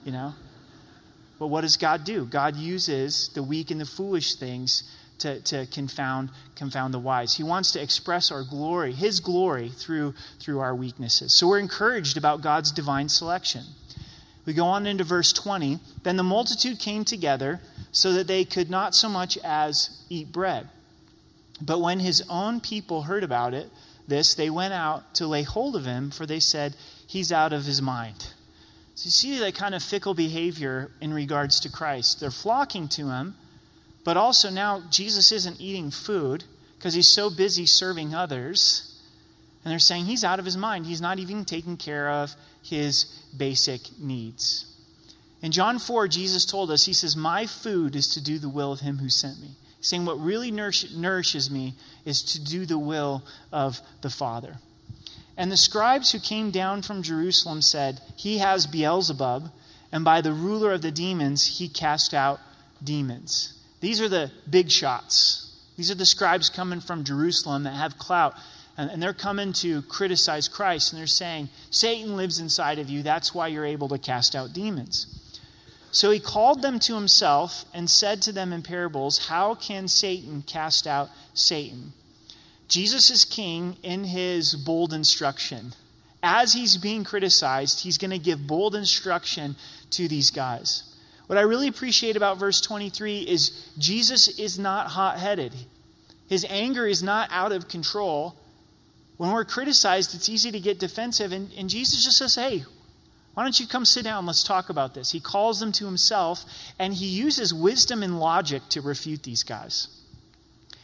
you 0.04 0.12
know? 0.12 0.34
But 1.38 1.48
what 1.48 1.60
does 1.62 1.76
God 1.76 2.04
do? 2.04 2.24
God 2.24 2.56
uses 2.56 3.28
the 3.34 3.42
weak 3.42 3.70
and 3.70 3.80
the 3.80 3.84
foolish 3.84 4.34
things 4.34 4.84
to, 5.22 5.40
to 5.40 5.66
confound, 5.66 6.30
confound 6.54 6.94
the 6.94 6.98
wise. 6.98 7.36
He 7.36 7.42
wants 7.42 7.72
to 7.72 7.82
express 7.82 8.30
our 8.30 8.44
glory, 8.44 8.92
His 8.92 9.20
glory, 9.20 9.68
through, 9.70 10.14
through 10.38 10.60
our 10.60 10.74
weaknesses. 10.74 11.34
So 11.34 11.48
we're 11.48 11.58
encouraged 11.58 12.16
about 12.16 12.42
God's 12.42 12.70
divine 12.70 13.08
selection. 13.08 13.62
We 14.44 14.52
go 14.52 14.66
on 14.66 14.86
into 14.86 15.04
verse 15.04 15.32
20. 15.32 15.78
Then 16.02 16.16
the 16.16 16.22
multitude 16.22 16.78
came 16.78 17.04
together 17.04 17.60
so 17.92 18.12
that 18.12 18.26
they 18.26 18.44
could 18.44 18.70
not 18.70 18.94
so 18.94 19.08
much 19.08 19.38
as 19.44 20.04
eat 20.08 20.32
bread. 20.32 20.68
But 21.60 21.80
when 21.80 22.00
his 22.00 22.24
own 22.28 22.60
people 22.60 23.02
heard 23.02 23.22
about 23.22 23.54
it, 23.54 23.70
this, 24.08 24.34
they 24.34 24.50
went 24.50 24.74
out 24.74 25.14
to 25.14 25.26
lay 25.26 25.42
hold 25.42 25.76
of 25.76 25.84
him, 25.84 26.10
for 26.10 26.26
they 26.26 26.40
said, 26.40 26.74
He's 27.06 27.30
out 27.30 27.52
of 27.52 27.64
his 27.64 27.80
mind. 27.80 28.32
So 28.94 29.06
you 29.06 29.10
see 29.10 29.38
that 29.38 29.54
kind 29.54 29.74
of 29.74 29.82
fickle 29.82 30.14
behavior 30.14 30.90
in 31.00 31.14
regards 31.14 31.60
to 31.60 31.70
Christ. 31.70 32.20
They're 32.20 32.30
flocking 32.30 32.88
to 32.88 33.10
him, 33.10 33.36
but 34.04 34.16
also 34.16 34.50
now 34.50 34.82
Jesus 34.90 35.32
isn't 35.32 35.60
eating 35.60 35.90
food 35.90 36.44
because 36.76 36.94
he's 36.94 37.08
so 37.08 37.30
busy 37.30 37.66
serving 37.66 38.14
others. 38.14 38.88
And 39.64 39.70
they're 39.70 39.78
saying 39.78 40.06
he's 40.06 40.24
out 40.24 40.38
of 40.38 40.44
his 40.44 40.56
mind. 40.56 40.86
He's 40.86 41.00
not 41.00 41.18
even 41.18 41.44
taking 41.44 41.76
care 41.76 42.10
of 42.10 42.34
his 42.62 43.04
basic 43.36 43.80
needs. 43.98 44.66
In 45.40 45.52
John 45.52 45.78
4, 45.78 46.08
Jesus 46.08 46.44
told 46.44 46.70
us, 46.70 46.86
He 46.86 46.92
says, 46.92 47.16
My 47.16 47.46
food 47.46 47.94
is 47.94 48.08
to 48.14 48.22
do 48.22 48.38
the 48.38 48.48
will 48.48 48.72
of 48.72 48.80
him 48.80 48.98
who 48.98 49.08
sent 49.08 49.40
me 49.40 49.56
saying, 49.82 50.04
What 50.04 50.18
really 50.20 50.50
nourishes 50.50 51.50
me 51.50 51.74
is 52.04 52.22
to 52.22 52.42
do 52.42 52.64
the 52.64 52.78
will 52.78 53.22
of 53.52 53.80
the 54.00 54.10
Father. 54.10 54.56
And 55.36 55.50
the 55.50 55.56
scribes 55.56 56.12
who 56.12 56.18
came 56.18 56.50
down 56.50 56.82
from 56.82 57.02
Jerusalem 57.02 57.62
said, 57.62 58.00
He 58.16 58.38
has 58.38 58.66
Beelzebub, 58.66 59.50
and 59.90 60.04
by 60.04 60.20
the 60.20 60.32
ruler 60.32 60.72
of 60.72 60.82
the 60.82 60.90
demons, 60.90 61.58
he 61.58 61.68
cast 61.68 62.14
out 62.14 62.40
demons. 62.82 63.51
These 63.82 64.00
are 64.00 64.08
the 64.08 64.30
big 64.48 64.70
shots. 64.70 65.54
These 65.76 65.90
are 65.90 65.96
the 65.96 66.06
scribes 66.06 66.48
coming 66.48 66.80
from 66.80 67.02
Jerusalem 67.02 67.64
that 67.64 67.74
have 67.74 67.98
clout. 67.98 68.34
And, 68.78 69.02
they're 69.02 69.12
coming 69.12 69.52
to 69.54 69.82
criticize 69.82 70.46
Christ. 70.46 70.92
And 70.92 71.00
they're 71.00 71.06
saying, 71.08 71.48
Satan 71.70 72.16
lives 72.16 72.38
inside 72.38 72.78
of 72.78 72.88
you. 72.88 73.02
That's 73.02 73.34
why 73.34 73.48
you're 73.48 73.66
able 73.66 73.88
to 73.88 73.98
cast 73.98 74.36
out 74.36 74.52
demons. 74.52 75.18
So 75.90 76.12
he 76.12 76.20
called 76.20 76.62
them 76.62 76.78
to 76.80 76.94
himself 76.94 77.64
and 77.74 77.90
said 77.90 78.22
to 78.22 78.32
them 78.32 78.52
in 78.52 78.62
parables, 78.62 79.26
How 79.26 79.56
can 79.56 79.88
Satan 79.88 80.42
cast 80.42 80.86
out 80.86 81.10
Satan? 81.34 81.92
Jesus 82.68 83.10
is 83.10 83.24
king 83.24 83.76
in 83.82 84.04
his 84.04 84.54
bold 84.54 84.94
instruction. 84.94 85.74
As 86.22 86.52
he's 86.52 86.76
being 86.76 87.02
criticized, 87.02 87.82
he's 87.82 87.98
going 87.98 88.12
to 88.12 88.18
give 88.18 88.46
bold 88.46 88.76
instruction 88.76 89.56
to 89.90 90.06
these 90.06 90.30
guys. 90.30 90.91
What 91.32 91.38
I 91.38 91.44
really 91.44 91.68
appreciate 91.68 92.14
about 92.14 92.36
verse 92.36 92.60
23 92.60 93.20
is 93.20 93.66
Jesus 93.78 94.38
is 94.38 94.58
not 94.58 94.88
hot 94.88 95.18
headed. 95.18 95.54
His 96.28 96.44
anger 96.46 96.86
is 96.86 97.02
not 97.02 97.30
out 97.32 97.52
of 97.52 97.68
control. 97.68 98.36
When 99.16 99.32
we're 99.32 99.46
criticized, 99.46 100.14
it's 100.14 100.28
easy 100.28 100.50
to 100.50 100.60
get 100.60 100.78
defensive, 100.78 101.32
and, 101.32 101.50
and 101.56 101.70
Jesus 101.70 102.04
just 102.04 102.18
says, 102.18 102.34
Hey, 102.34 102.66
why 103.32 103.44
don't 103.44 103.58
you 103.58 103.66
come 103.66 103.86
sit 103.86 104.04
down? 104.04 104.26
Let's 104.26 104.44
talk 104.44 104.68
about 104.68 104.92
this. 104.92 105.12
He 105.12 105.20
calls 105.20 105.58
them 105.58 105.72
to 105.72 105.86
himself, 105.86 106.44
and 106.78 106.92
he 106.92 107.06
uses 107.06 107.54
wisdom 107.54 108.02
and 108.02 108.20
logic 108.20 108.64
to 108.68 108.82
refute 108.82 109.22
these 109.22 109.42
guys. 109.42 109.88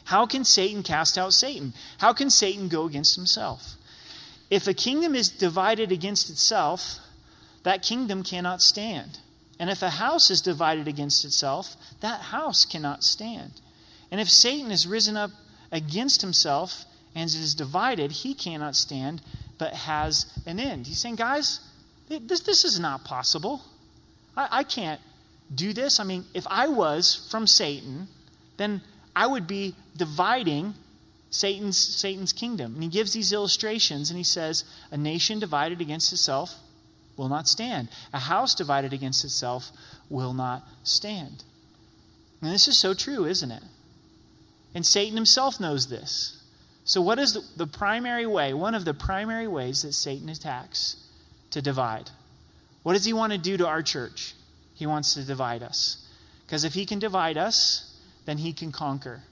How 0.04 0.24
can 0.24 0.44
Satan 0.44 0.82
cast 0.82 1.18
out 1.18 1.34
Satan? 1.34 1.74
How 1.98 2.14
can 2.14 2.30
Satan 2.30 2.68
go 2.68 2.86
against 2.86 3.16
himself? 3.16 3.74
If 4.48 4.66
a 4.66 4.72
kingdom 4.72 5.14
is 5.14 5.28
divided 5.28 5.92
against 5.92 6.30
itself, 6.30 7.00
that 7.64 7.82
kingdom 7.82 8.22
cannot 8.22 8.62
stand. 8.62 9.18
And 9.58 9.70
if 9.70 9.82
a 9.82 9.90
house 9.90 10.30
is 10.30 10.40
divided 10.40 10.86
against 10.86 11.24
itself, 11.24 11.76
that 12.00 12.20
house 12.20 12.64
cannot 12.64 13.02
stand. 13.02 13.60
And 14.10 14.20
if 14.20 14.30
Satan 14.30 14.70
is 14.70 14.86
risen 14.86 15.16
up 15.16 15.30
against 15.72 16.22
himself 16.22 16.84
and 17.14 17.26
is 17.26 17.54
divided, 17.54 18.12
he 18.12 18.34
cannot 18.34 18.76
stand, 18.76 19.20
but 19.58 19.74
has 19.74 20.26
an 20.46 20.60
end. 20.60 20.86
He's 20.86 20.98
saying, 20.98 21.16
guys, 21.16 21.60
this, 22.08 22.40
this 22.40 22.64
is 22.64 22.78
not 22.78 23.04
possible. 23.04 23.62
I, 24.36 24.48
I 24.50 24.62
can't 24.62 25.00
do 25.52 25.72
this. 25.72 25.98
I 25.98 26.04
mean, 26.04 26.24
if 26.34 26.46
I 26.48 26.68
was 26.68 27.28
from 27.30 27.46
Satan, 27.46 28.08
then 28.56 28.80
I 29.16 29.26
would 29.26 29.46
be 29.46 29.74
dividing 29.96 30.74
Satan's, 31.30 31.76
Satan's 31.76 32.32
kingdom. 32.32 32.74
And 32.74 32.82
he 32.82 32.88
gives 32.88 33.12
these 33.12 33.32
illustrations 33.32 34.10
and 34.10 34.16
he 34.16 34.24
says, 34.24 34.64
A 34.90 34.96
nation 34.96 35.38
divided 35.38 35.80
against 35.80 36.12
itself 36.12 36.54
will 37.18 37.28
not 37.28 37.48
stand, 37.48 37.88
a 38.12 38.20
house 38.20 38.54
divided 38.54 38.92
against 38.92 39.24
itself 39.24 39.70
will 40.08 40.32
not 40.32 40.66
stand. 40.84 41.44
And 42.40 42.52
this 42.52 42.68
is 42.68 42.78
so 42.78 42.94
true, 42.94 43.24
isn't 43.24 43.50
it? 43.50 43.64
And 44.74 44.86
Satan 44.86 45.16
himself 45.16 45.58
knows 45.58 45.88
this. 45.88 46.42
So, 46.84 47.02
what 47.02 47.18
is 47.18 47.36
the, 47.56 47.66
primary 47.66 48.24
way, 48.24 48.54
one 48.54 48.74
of 48.74 48.86
the 48.86 48.94
primary 48.94 49.48
ways 49.48 49.82
that 49.82 49.92
Satan 49.92 50.28
attacks? 50.28 51.08
to 51.50 51.62
divide. 51.62 52.10
What 52.82 52.94
does 52.94 53.04
he 53.04 53.12
want 53.12 53.32
to 53.32 53.38
do 53.38 53.56
to 53.56 53.66
our 53.66 53.82
church? 53.82 54.34
He 54.74 54.86
wants 54.86 55.14
to 55.14 55.24
divide 55.24 55.62
us. 55.62 56.06
Because 56.46 56.64
if 56.64 56.74
he 56.74 56.86
can 56.86 56.98
divide 56.98 57.36
us, 57.36 58.00
then 58.24 58.38
he 58.38 58.52
can 58.52 58.72
conquer. 58.72 59.22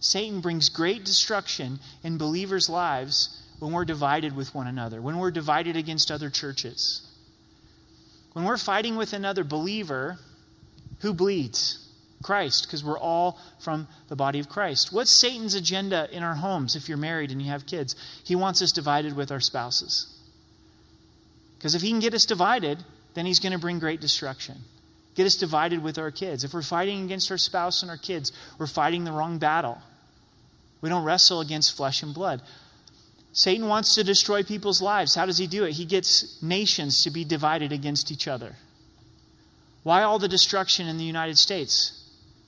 Satan 0.00 0.40
brings 0.40 0.68
great 0.68 1.04
destruction 1.04 1.78
in 2.02 2.18
believers' 2.18 2.68
lives 2.68 3.42
when 3.58 3.72
we're 3.72 3.84
divided 3.84 4.36
with 4.36 4.54
one 4.54 4.66
another, 4.66 5.00
when 5.00 5.18
we're 5.18 5.30
divided 5.30 5.76
against 5.76 6.10
other 6.10 6.30
churches. 6.30 7.05
When 8.36 8.44
we're 8.44 8.58
fighting 8.58 8.96
with 8.96 9.14
another 9.14 9.44
believer, 9.44 10.18
who 11.00 11.14
bleeds? 11.14 11.88
Christ 12.22 12.66
because 12.66 12.84
we're 12.84 12.98
all 12.98 13.40
from 13.58 13.88
the 14.08 14.14
body 14.14 14.38
of 14.38 14.46
Christ. 14.46 14.92
What's 14.92 15.10
Satan's 15.10 15.54
agenda 15.54 16.06
in 16.12 16.22
our 16.22 16.34
homes 16.34 16.76
if 16.76 16.86
you're 16.86 16.98
married 16.98 17.30
and 17.30 17.40
you 17.40 17.48
have 17.50 17.64
kids? 17.64 17.96
He 18.22 18.36
wants 18.36 18.60
us 18.60 18.72
divided 18.72 19.16
with 19.16 19.32
our 19.32 19.40
spouses. 19.40 20.14
Because 21.56 21.74
if 21.74 21.80
he 21.80 21.88
can 21.88 21.98
get 21.98 22.12
us 22.12 22.26
divided, 22.26 22.84
then 23.14 23.24
he's 23.24 23.40
going 23.40 23.54
to 23.54 23.58
bring 23.58 23.78
great 23.78 24.02
destruction. 24.02 24.56
Get 25.14 25.24
us 25.24 25.36
divided 25.36 25.82
with 25.82 25.96
our 25.96 26.10
kids. 26.10 26.44
If 26.44 26.52
we're 26.52 26.60
fighting 26.60 27.06
against 27.06 27.30
our 27.30 27.38
spouse 27.38 27.80
and 27.80 27.90
our 27.90 27.96
kids, 27.96 28.32
we're 28.58 28.66
fighting 28.66 29.04
the 29.04 29.12
wrong 29.12 29.38
battle. 29.38 29.78
We 30.82 30.90
don't 30.90 31.04
wrestle 31.04 31.40
against 31.40 31.74
flesh 31.74 32.02
and 32.02 32.12
blood. 32.12 32.42
Satan 33.36 33.68
wants 33.68 33.94
to 33.94 34.02
destroy 34.02 34.42
people's 34.42 34.80
lives. 34.80 35.14
How 35.14 35.26
does 35.26 35.36
he 35.36 35.46
do 35.46 35.64
it? 35.64 35.72
He 35.72 35.84
gets 35.84 36.42
nations 36.42 37.04
to 37.04 37.10
be 37.10 37.22
divided 37.22 37.70
against 37.70 38.10
each 38.10 38.26
other. 38.26 38.56
Why 39.82 40.02
all 40.02 40.18
the 40.18 40.26
destruction 40.26 40.88
in 40.88 40.96
the 40.96 41.04
United 41.04 41.36
States? 41.36 42.02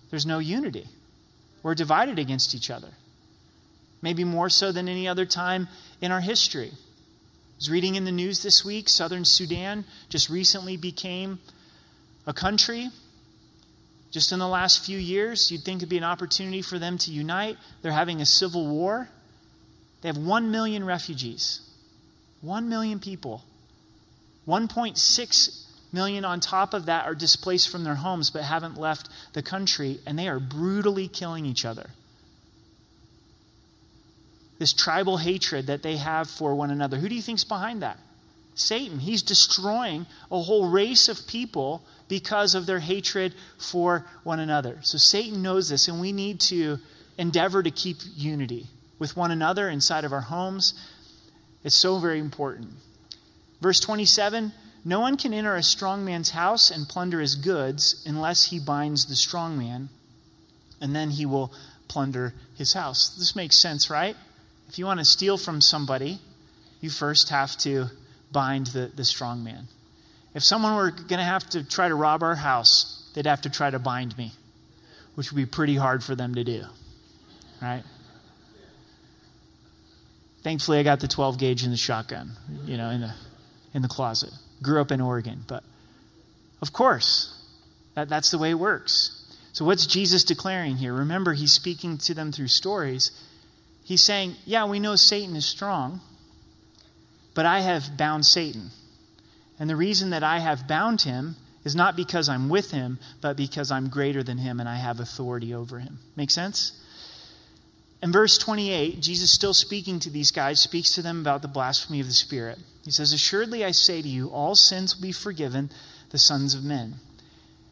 There's 0.08 0.24
no 0.24 0.38
unity. 0.38 0.86
We're 1.62 1.74
divided 1.74 2.18
against 2.18 2.54
each 2.54 2.70
other. 2.70 2.88
Maybe 4.00 4.24
more 4.24 4.48
so 4.48 4.72
than 4.72 4.88
any 4.88 5.06
other 5.06 5.26
time 5.26 5.68
in 6.00 6.10
our 6.10 6.22
history. 6.22 6.70
I 6.72 7.56
was 7.58 7.70
reading 7.70 7.94
in 7.94 8.06
the 8.06 8.10
news 8.10 8.42
this 8.42 8.64
week 8.64 8.88
Southern 8.88 9.26
Sudan 9.26 9.84
just 10.08 10.30
recently 10.30 10.78
became 10.78 11.38
a 12.26 12.32
country. 12.32 12.88
Just 14.10 14.32
in 14.32 14.38
the 14.38 14.48
last 14.48 14.86
few 14.86 14.96
years, 14.96 15.52
you'd 15.52 15.64
think 15.64 15.80
it'd 15.80 15.90
be 15.90 15.98
an 15.98 16.04
opportunity 16.04 16.62
for 16.62 16.78
them 16.78 16.96
to 16.96 17.10
unite. 17.10 17.58
They're 17.82 17.92
having 17.92 18.22
a 18.22 18.26
civil 18.26 18.66
war. 18.66 19.10
They 20.00 20.08
have 20.08 20.18
1 20.18 20.50
million 20.50 20.84
refugees. 20.84 21.60
1 22.40 22.68
million 22.68 23.00
people. 23.00 23.44
1.6 24.46 25.64
million 25.92 26.24
on 26.24 26.40
top 26.40 26.74
of 26.74 26.86
that 26.86 27.06
are 27.06 27.14
displaced 27.14 27.68
from 27.70 27.84
their 27.84 27.96
homes 27.96 28.30
but 28.30 28.42
haven't 28.42 28.78
left 28.78 29.08
the 29.32 29.42
country, 29.42 30.00
and 30.06 30.18
they 30.18 30.28
are 30.28 30.38
brutally 30.38 31.08
killing 31.08 31.44
each 31.44 31.64
other. 31.64 31.90
This 34.58 34.72
tribal 34.72 35.18
hatred 35.18 35.66
that 35.66 35.82
they 35.82 35.96
have 35.96 36.28
for 36.28 36.54
one 36.54 36.70
another. 36.70 36.98
Who 36.98 37.08
do 37.08 37.14
you 37.14 37.22
think's 37.22 37.44
behind 37.44 37.82
that? 37.82 37.98
Satan. 38.54 38.98
He's 38.98 39.22
destroying 39.22 40.06
a 40.32 40.42
whole 40.42 40.68
race 40.68 41.08
of 41.08 41.28
people 41.28 41.84
because 42.08 42.56
of 42.56 42.66
their 42.66 42.80
hatred 42.80 43.34
for 43.56 44.04
one 44.24 44.40
another. 44.40 44.78
So 44.82 44.98
Satan 44.98 45.42
knows 45.42 45.68
this, 45.68 45.86
and 45.86 46.00
we 46.00 46.10
need 46.10 46.40
to 46.40 46.78
endeavor 47.16 47.62
to 47.62 47.70
keep 47.70 47.98
unity 48.16 48.66
with 48.98 49.16
one 49.16 49.30
another 49.30 49.68
inside 49.68 50.04
of 50.04 50.12
our 50.12 50.22
homes. 50.22 50.74
It's 51.64 51.74
so 51.74 51.98
very 51.98 52.18
important. 52.18 52.70
Verse 53.60 53.80
27 53.80 54.52
no 54.84 55.00
one 55.00 55.16
can 55.16 55.34
enter 55.34 55.54
a 55.54 55.62
strong 55.62 56.04
man's 56.04 56.30
house 56.30 56.70
and 56.70 56.88
plunder 56.88 57.20
his 57.20 57.34
goods 57.34 58.02
unless 58.06 58.50
he 58.50 58.58
binds 58.58 59.06
the 59.06 59.16
strong 59.16 59.58
man, 59.58 59.88
and 60.80 60.94
then 60.94 61.10
he 61.10 61.26
will 61.26 61.52
plunder 61.88 62.32
his 62.56 62.74
house. 62.74 63.10
This 63.10 63.34
makes 63.34 63.58
sense, 63.58 63.90
right? 63.90 64.16
If 64.68 64.78
you 64.78 64.86
want 64.86 65.00
to 65.00 65.04
steal 65.04 65.36
from 65.36 65.60
somebody, 65.60 66.20
you 66.80 66.90
first 66.90 67.30
have 67.30 67.56
to 67.58 67.86
bind 68.30 68.68
the, 68.68 68.90
the 68.94 69.04
strong 69.04 69.42
man. 69.42 69.68
If 70.34 70.44
someone 70.44 70.74
were 70.74 70.90
going 70.90 71.18
to 71.18 71.22
have 71.24 71.48
to 71.50 71.64
try 71.64 71.88
to 71.88 71.94
rob 71.94 72.22
our 72.22 72.36
house, 72.36 73.10
they'd 73.14 73.26
have 73.26 73.42
to 73.42 73.50
try 73.50 73.70
to 73.70 73.78
bind 73.78 74.16
me, 74.16 74.32
which 75.16 75.32
would 75.32 75.36
be 75.36 75.46
pretty 75.46 75.76
hard 75.76 76.04
for 76.04 76.14
them 76.14 76.34
to 76.34 76.44
do, 76.44 76.64
right? 77.60 77.82
Thankfully, 80.42 80.78
I 80.78 80.82
got 80.82 81.00
the 81.00 81.08
12 81.08 81.38
gauge 81.38 81.64
in 81.64 81.70
the 81.70 81.76
shotgun, 81.76 82.32
you 82.64 82.76
know, 82.76 82.90
in 82.90 83.00
the, 83.00 83.14
in 83.74 83.82
the 83.82 83.88
closet 83.88 84.30
grew 84.62 84.80
up 84.80 84.90
in 84.90 85.00
Oregon. 85.00 85.44
But 85.46 85.64
of 86.60 86.72
course, 86.72 87.34
that, 87.94 88.08
that's 88.08 88.30
the 88.30 88.38
way 88.38 88.50
it 88.50 88.58
works. 88.58 89.14
So, 89.52 89.64
what's 89.64 89.86
Jesus 89.86 90.24
declaring 90.24 90.76
here? 90.76 90.92
Remember, 90.92 91.32
he's 91.32 91.52
speaking 91.52 91.98
to 91.98 92.14
them 92.14 92.32
through 92.32 92.48
stories. 92.48 93.10
He's 93.84 94.02
saying, 94.02 94.34
Yeah, 94.44 94.66
we 94.66 94.80
know 94.80 94.96
Satan 94.96 95.36
is 95.36 95.46
strong, 95.46 96.00
but 97.34 97.46
I 97.46 97.60
have 97.60 97.96
bound 97.96 98.26
Satan. 98.26 98.70
And 99.58 99.68
the 99.68 99.76
reason 99.76 100.10
that 100.10 100.22
I 100.22 100.38
have 100.38 100.68
bound 100.68 101.02
him 101.02 101.36
is 101.64 101.74
not 101.74 101.96
because 101.96 102.28
I'm 102.28 102.48
with 102.48 102.70
him, 102.70 102.98
but 103.20 103.36
because 103.36 103.72
I'm 103.72 103.88
greater 103.88 104.22
than 104.22 104.38
him 104.38 104.60
and 104.60 104.68
I 104.68 104.76
have 104.76 105.00
authority 105.00 105.52
over 105.52 105.80
him. 105.80 105.98
Make 106.14 106.30
sense? 106.30 106.80
In 108.00 108.12
verse 108.12 108.38
28, 108.38 109.00
Jesus, 109.00 109.30
still 109.30 109.54
speaking 109.54 109.98
to 110.00 110.10
these 110.10 110.30
guys, 110.30 110.60
speaks 110.60 110.92
to 110.94 111.02
them 111.02 111.20
about 111.20 111.42
the 111.42 111.48
blasphemy 111.48 112.00
of 112.00 112.06
the 112.06 112.12
Spirit. 112.12 112.58
He 112.84 112.90
says, 112.90 113.12
Assuredly 113.12 113.64
I 113.64 113.72
say 113.72 114.02
to 114.02 114.08
you, 114.08 114.28
all 114.28 114.54
sins 114.54 114.94
will 114.94 115.02
be 115.02 115.12
forgiven 115.12 115.70
the 116.10 116.18
sons 116.18 116.54
of 116.54 116.64
men, 116.64 116.94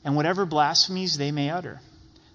and 0.04 0.16
whatever 0.16 0.44
blasphemies 0.44 1.16
they 1.16 1.30
may 1.30 1.50
utter. 1.50 1.80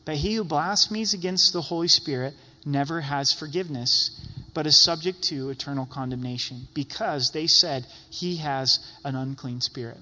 But 0.06 0.18
he 0.18 0.36
who 0.36 0.44
blasphemies 0.44 1.14
against 1.14 1.54
the 1.54 1.62
Holy 1.62 1.88
Spirit 1.88 2.34
never 2.66 3.02
has 3.02 3.34
forgiveness, 3.34 4.26
but 4.54 4.66
is 4.66 4.76
subject 4.76 5.22
to 5.24 5.50
eternal 5.50 5.86
condemnation, 5.86 6.68
because 6.74 7.32
they 7.32 7.46
said 7.46 7.86
he 8.10 8.38
has 8.38 8.80
an 9.04 9.16
unclean 9.16 9.62
spirit. 9.62 9.98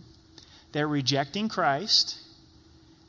They're 0.71 0.87
rejecting 0.87 1.49
Christ 1.49 2.17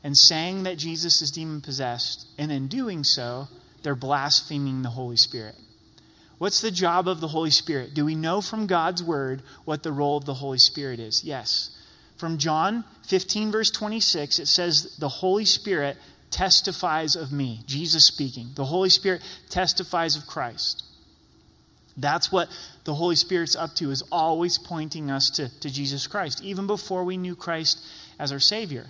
and 0.03 0.17
saying 0.17 0.63
that 0.63 0.77
Jesus 0.77 1.21
is 1.21 1.31
demon 1.31 1.61
possessed, 1.61 2.27
and 2.37 2.51
in 2.51 2.67
doing 2.67 3.03
so, 3.03 3.47
they're 3.83 3.95
blaspheming 3.95 4.81
the 4.81 4.89
Holy 4.89 5.17
Spirit. 5.17 5.55
What's 6.37 6.61
the 6.61 6.71
job 6.71 7.07
of 7.07 7.21
the 7.21 7.27
Holy 7.27 7.51
Spirit? 7.51 7.93
Do 7.93 8.05
we 8.05 8.15
know 8.15 8.41
from 8.41 8.65
God's 8.65 9.03
word 9.03 9.43
what 9.63 9.83
the 9.83 9.91
role 9.91 10.17
of 10.17 10.25
the 10.25 10.35
Holy 10.35 10.57
Spirit 10.57 10.99
is? 10.99 11.23
Yes. 11.23 11.77
From 12.17 12.37
John 12.37 12.83
15, 13.07 13.51
verse 13.51 13.69
26, 13.69 14.39
it 14.39 14.47
says, 14.47 14.95
The 14.97 15.07
Holy 15.07 15.45
Spirit 15.45 15.97
testifies 16.31 17.15
of 17.15 17.31
me. 17.31 17.61
Jesus 17.67 18.05
speaking. 18.05 18.51
The 18.55 18.65
Holy 18.65 18.89
Spirit 18.89 19.21
testifies 19.49 20.15
of 20.15 20.25
Christ. 20.25 20.83
That's 21.95 22.31
what 22.31 22.49
the 22.85 22.95
Holy 22.95 23.15
Spirit's 23.15 23.55
up 23.55 23.75
to, 23.75 23.91
is 23.91 24.03
always 24.11 24.57
pointing 24.57 25.11
us 25.11 25.29
to, 25.31 25.49
to 25.59 25.69
Jesus 25.69 26.07
Christ, 26.07 26.41
even 26.43 26.65
before 26.65 27.03
we 27.03 27.17
knew 27.17 27.35
Christ 27.35 27.85
as 28.17 28.31
our 28.31 28.39
Savior. 28.39 28.87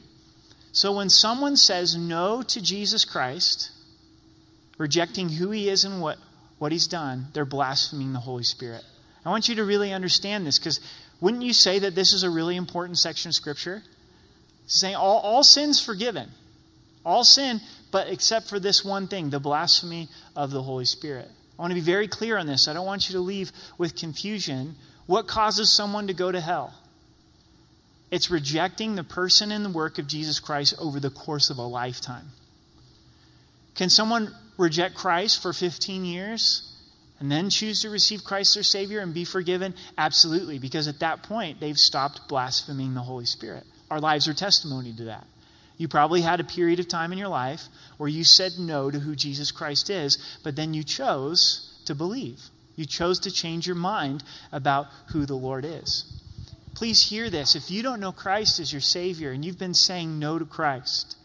So 0.72 0.94
when 0.94 1.10
someone 1.10 1.58
says 1.58 1.98
no 1.98 2.44
to 2.44 2.62
Jesus 2.62 3.04
Christ, 3.04 3.72
rejecting 4.82 5.30
who 5.30 5.52
he 5.52 5.70
is 5.70 5.86
and 5.86 6.02
what, 6.02 6.18
what 6.58 6.72
he's 6.72 6.88
done, 6.88 7.28
they're 7.34 7.46
blaspheming 7.46 8.14
the 8.14 8.20
Holy 8.20 8.44
Spirit. 8.44 8.84
I 9.24 9.30
want 9.30 9.48
you 9.48 9.56
to 9.56 9.64
really 9.64 9.94
understand 9.94 10.46
this 10.46 10.58
because 10.58 10.80
wouldn't 11.22 11.44
you 11.44 11.54
say 11.54 11.80
that 11.80 11.94
this 11.94 12.12
is 12.12 12.24
a 12.24 12.30
really 12.30 12.56
important 12.56 12.98
section 12.98 13.30
of 13.30 13.36
Scripture? 13.36 13.84
saying 14.72 14.96
all, 14.96 15.20
all 15.20 15.44
sins 15.44 15.84
forgiven. 15.84 16.30
All 17.06 17.24
sin, 17.24 17.62
but 17.92 18.08
except 18.08 18.48
for 18.48 18.60
this 18.60 18.86
one 18.86 19.08
thing 19.08 19.30
the 19.30 19.40
blasphemy 19.40 20.08
of 20.36 20.52
the 20.52 20.64
Holy 20.64 20.86
Spirit. 20.86 21.28
I 21.58 21.62
want 21.62 21.72
to 21.72 21.76
be 21.76 21.82
very 21.82 22.08
clear 22.08 22.38
on 22.38 22.48
this. 22.48 22.68
I 22.68 22.74
don't 22.74 22.86
want 22.86 23.10
you 23.10 23.14
to 23.14 23.20
leave 23.20 23.52
with 23.78 23.96
confusion. 23.96 24.76
What 25.08 25.28
causes 25.28 25.72
someone 25.72 26.08
to 26.08 26.14
go 26.14 26.32
to 26.32 26.40
hell? 26.40 26.74
It's 28.12 28.32
rejecting 28.32 28.96
the 28.96 29.04
person 29.04 29.52
and 29.52 29.66
the 29.66 29.70
work 29.70 29.98
of 29.98 30.08
Jesus 30.08 30.40
Christ 30.40 30.76
over 30.80 31.00
the 31.00 31.10
course 31.10 31.50
of 31.50 31.58
a 31.58 31.64
lifetime. 31.64 32.30
Can 33.76 33.90
someone 33.90 34.34
reject 34.62 34.96
Christ 34.96 35.42
for 35.42 35.54
15 35.54 36.06
years 36.06 36.74
and 37.20 37.32
then 37.32 37.50
choose 37.50 37.82
to 37.82 37.90
receive 37.90 38.24
Christ 38.24 38.52
as 38.52 38.54
their 38.56 38.64
Savior 38.64 39.00
and 39.00 39.14
be 39.14 39.26
forgiven? 39.26 39.74
Absolutely, 39.98 40.60
because 40.60 40.88
at 40.88 41.00
that 41.00 41.24
point, 41.24 41.60
they've 41.60 41.78
stopped 41.78 42.28
blaspheming 42.28 42.94
the 42.94 43.02
Holy 43.02 43.26
Spirit. 43.26 43.64
Our 43.90 44.00
lives 44.00 44.28
are 44.28 44.34
testimony 44.34 44.94
to 44.94 45.04
that. 45.06 45.28
You 45.78 45.88
probably 45.88 46.22
had 46.22 46.40
a 46.40 46.44
period 46.44 46.80
of 46.80 46.88
time 46.88 47.12
in 47.12 47.18
your 47.18 47.28
life 47.28 47.64
where 47.98 48.10
you 48.10 48.24
said 48.24 48.54
no 48.60 48.92
to 48.92 49.00
who 49.00 49.16
Jesus 49.16 49.52
Christ 49.52 49.90
is, 49.90 50.18
but 50.44 50.56
then 50.56 50.74
you 50.74 50.84
chose 50.84 51.82
to 51.86 51.96
believe. 51.96 52.40
You 52.76 52.86
chose 52.86 53.20
to 53.22 53.32
change 53.32 53.68
your 53.68 53.76
mind 53.76 54.24
about 54.52 54.88
who 55.08 55.26
the 55.26 55.36
Lord 55.36 55.66
is. 55.66 56.06
Please 56.74 57.10
hear 57.10 57.30
this. 57.30 57.56
If 57.56 57.70
you 57.70 57.84
don't 57.84 58.00
know 58.00 58.12
Christ 58.12 58.60
as 58.60 58.72
your 58.72 58.82
Savior 58.82 59.32
and 59.32 59.44
you've 59.44 59.60
been 59.60 59.74
saying 59.74 60.20
no 60.20 60.40
to 60.40 60.46
Christ, 60.46 61.18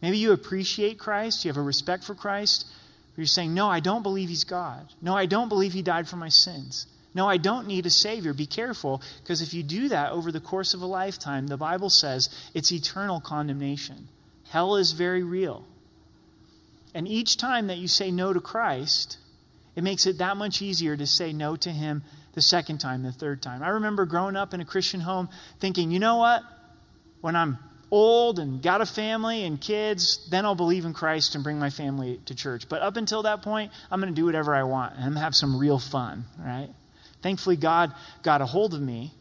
maybe 0.00 0.18
you 0.18 0.32
appreciate 0.32 0.98
Christ, 0.98 1.44
you 1.44 1.48
have 1.48 1.56
a 1.56 1.62
respect 1.62 2.04
for 2.04 2.14
Christ, 2.14 2.66
you're 3.16 3.26
saying, 3.26 3.52
No, 3.52 3.68
I 3.68 3.80
don't 3.80 4.02
believe 4.02 4.28
he's 4.28 4.44
God. 4.44 4.88
No, 5.00 5.16
I 5.16 5.26
don't 5.26 5.48
believe 5.48 5.72
he 5.72 5.82
died 5.82 6.08
for 6.08 6.16
my 6.16 6.28
sins. 6.28 6.86
No, 7.14 7.28
I 7.28 7.36
don't 7.36 7.66
need 7.66 7.84
a 7.84 7.90
Savior. 7.90 8.32
Be 8.32 8.46
careful, 8.46 9.02
because 9.22 9.42
if 9.42 9.52
you 9.52 9.62
do 9.62 9.88
that 9.88 10.12
over 10.12 10.32
the 10.32 10.40
course 10.40 10.72
of 10.72 10.80
a 10.80 10.86
lifetime, 10.86 11.48
the 11.48 11.58
Bible 11.58 11.90
says 11.90 12.30
it's 12.54 12.72
eternal 12.72 13.20
condemnation. 13.20 14.08
Hell 14.48 14.76
is 14.76 14.92
very 14.92 15.22
real. 15.22 15.66
And 16.94 17.06
each 17.06 17.36
time 17.36 17.66
that 17.66 17.78
you 17.78 17.88
say 17.88 18.10
no 18.10 18.32
to 18.32 18.40
Christ, 18.40 19.18
it 19.76 19.84
makes 19.84 20.06
it 20.06 20.18
that 20.18 20.36
much 20.36 20.62
easier 20.62 20.96
to 20.96 21.06
say 21.06 21.32
no 21.32 21.56
to 21.56 21.70
Him 21.70 22.02
the 22.34 22.42
second 22.42 22.78
time, 22.78 23.02
the 23.02 23.12
third 23.12 23.42
time. 23.42 23.62
I 23.62 23.68
remember 23.68 24.06
growing 24.06 24.36
up 24.36 24.54
in 24.54 24.60
a 24.60 24.64
Christian 24.64 25.00
home 25.00 25.28
thinking, 25.58 25.90
you 25.90 25.98
know 25.98 26.16
what? 26.16 26.42
When 27.20 27.36
I'm 27.36 27.58
old 27.92 28.38
and 28.38 28.62
got 28.62 28.80
a 28.80 28.86
family 28.86 29.44
and 29.44 29.60
kids, 29.60 30.26
then 30.30 30.46
I'll 30.46 30.54
believe 30.54 30.86
in 30.86 30.94
Christ 30.94 31.34
and 31.34 31.44
bring 31.44 31.58
my 31.58 31.70
family 31.70 32.18
to 32.24 32.34
church. 32.34 32.68
But 32.68 32.80
up 32.82 32.96
until 32.96 33.22
that 33.24 33.42
point, 33.42 33.70
I'm 33.90 34.00
going 34.00 34.12
to 34.12 34.18
do 34.18 34.24
whatever 34.24 34.54
I 34.54 34.62
want 34.64 34.94
and 34.96 35.16
have 35.18 35.36
some 35.36 35.58
real 35.58 35.78
fun, 35.78 36.24
right? 36.38 36.70
Thankfully, 37.20 37.56
God 37.56 37.92
got 38.22 38.40
a 38.40 38.46
hold 38.46 38.74
of 38.74 38.80
me. 38.80 39.12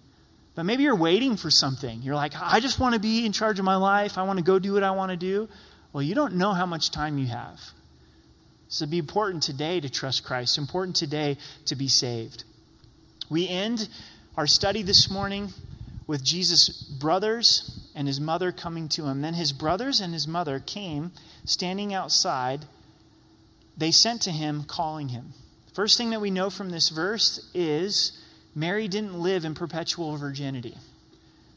But 0.56 0.64
maybe 0.64 0.84
you're 0.84 0.96
waiting 0.96 1.38
for 1.38 1.50
something. 1.50 2.02
You're 2.02 2.16
like, 2.16 2.34
I 2.40 2.60
just 2.60 2.80
want 2.80 2.94
to 2.94 3.00
be 3.00 3.26
in 3.26 3.32
charge 3.32 3.60
of 3.60 3.66
my 3.66 3.76
life. 3.76 4.18
I 4.18 4.24
want 4.24 4.40
to 4.40 4.44
go 4.44 4.58
do 4.58 4.74
what 4.74 4.84
I 4.84 4.92
want 4.92 5.12
to 5.12 5.18
do. 5.18 5.48
Well, 5.94 6.02
you 6.02 6.16
don't 6.16 6.36
know 6.36 6.54
how 6.54 6.66
much 6.66 6.92
time 6.92 7.18
you 7.18 7.28
have. 7.28 7.60
So 8.68 8.84
it'd 8.84 8.92
be 8.92 8.98
important 8.98 9.44
today 9.44 9.80
to 9.82 9.90
trust 9.90 10.24
Christ, 10.24 10.58
important 10.58 10.96
today 10.96 11.38
to 11.66 11.76
be 11.76 11.90
saved. 11.90 12.46
We 13.30 13.48
end 13.48 13.90
our 14.38 14.48
study 14.48 14.82
this 14.82 15.10
morning 15.10 15.50
with 16.12 16.26
Jesus' 16.26 16.68
brothers 16.68 17.88
and 17.96 18.06
his 18.06 18.20
mother 18.20 18.52
coming 18.52 18.90
to 18.90 19.06
him. 19.06 19.22
Then 19.22 19.36
his 19.36 19.54
brothers 19.54 20.02
and 20.02 20.12
his 20.14 20.28
mother 20.28 20.60
came, 20.60 21.14
standing 21.46 21.94
outside. 21.94 22.66
They 23.78 23.92
sent 23.92 24.22
to 24.24 24.32
him, 24.32 24.66
calling 24.66 25.10
him. 25.10 25.32
First 25.74 25.98
thing 25.98 26.10
that 26.10 26.20
we 26.20 26.30
know 26.30 26.50
from 26.50 26.70
this 26.70 26.90
verse 26.90 27.50
is 27.54 28.22
Mary 28.54 28.90
didn't 28.90 29.22
live 29.22 29.46
in 29.46 29.56
perpetual 29.56 30.18
virginity. 30.18 30.76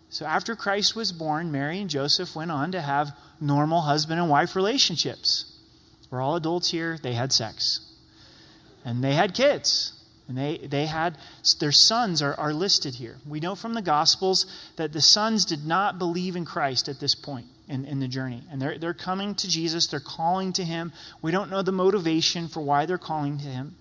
So 0.09 0.25
after 0.25 0.55
Christ 0.55 0.95
was 0.95 1.11
born, 1.11 1.51
Mary 1.51 1.81
and 1.81 1.91
Joseph 1.91 2.37
went 2.37 2.53
on 2.53 2.71
to 2.71 2.81
have 2.81 3.11
normal 3.41 3.81
husband 3.81 4.21
and 4.21 4.31
wife 4.31 4.55
relationships. 4.55 5.53
We're 6.13 6.21
all 6.21 6.37
adults 6.37 6.71
here. 6.71 6.97
They 7.03 7.15
had 7.15 7.33
sex. 7.33 7.91
And 8.85 9.03
they 9.03 9.15
had 9.15 9.35
kids. 9.35 10.01
And 10.27 10.39
they, 10.39 10.57
they 10.59 10.87
had, 10.87 11.19
their 11.61 11.73
sons 11.73 12.23
are, 12.23 12.35
are 12.35 12.55
listed 12.55 12.95
here. 12.95 13.17
We 13.27 13.41
know 13.41 13.55
from 13.55 13.75
the 13.75 13.83
Gospels 13.83 14.47
that 14.77 14.93
the 14.93 15.03
sons 15.03 15.45
did 15.45 15.67
not 15.67 15.99
believe 15.99 16.35
in 16.35 16.45
Christ 16.45 16.89
at 16.89 17.01
this 17.01 17.15
point 17.15 17.47
in, 17.69 17.85
in 17.85 18.01
the 18.01 18.09
journey. 18.09 18.43
And 18.51 18.61
they're, 18.61 18.79
they're 18.79 18.95
coming 18.95 19.35
to 19.37 19.49
Jesus, 19.49 19.87
they're 19.87 20.01
calling 20.01 20.53
to 20.55 20.65
him. 20.65 20.93
We 21.21 21.31
don't 21.31 21.51
know 21.51 21.63
the 21.63 21.73
motivation 21.73 22.49
for 22.49 22.61
why 22.61 22.87
they're 22.87 22.99
calling 22.99 23.39
to 23.39 23.45
him. 23.45 23.77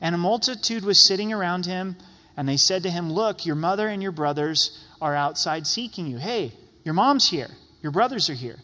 And 0.00 0.14
a 0.14 0.18
multitude 0.18 0.84
was 0.84 0.98
sitting 0.98 1.32
around 1.32 1.66
him, 1.66 1.96
and 2.36 2.48
they 2.48 2.56
said 2.56 2.82
to 2.84 2.90
him, 2.90 3.12
Look, 3.12 3.44
your 3.44 3.56
mother 3.56 3.88
and 3.88 4.02
your 4.02 4.12
brothers 4.12 4.84
are 5.00 5.16
outside 5.16 5.66
seeking 5.66 6.06
you. 6.06 6.18
Hey, 6.18 6.52
your 6.84 6.94
mom's 6.94 7.30
here, 7.30 7.48
your 7.82 7.92
brothers 7.92 8.30
are 8.30 8.34
here. 8.34 8.58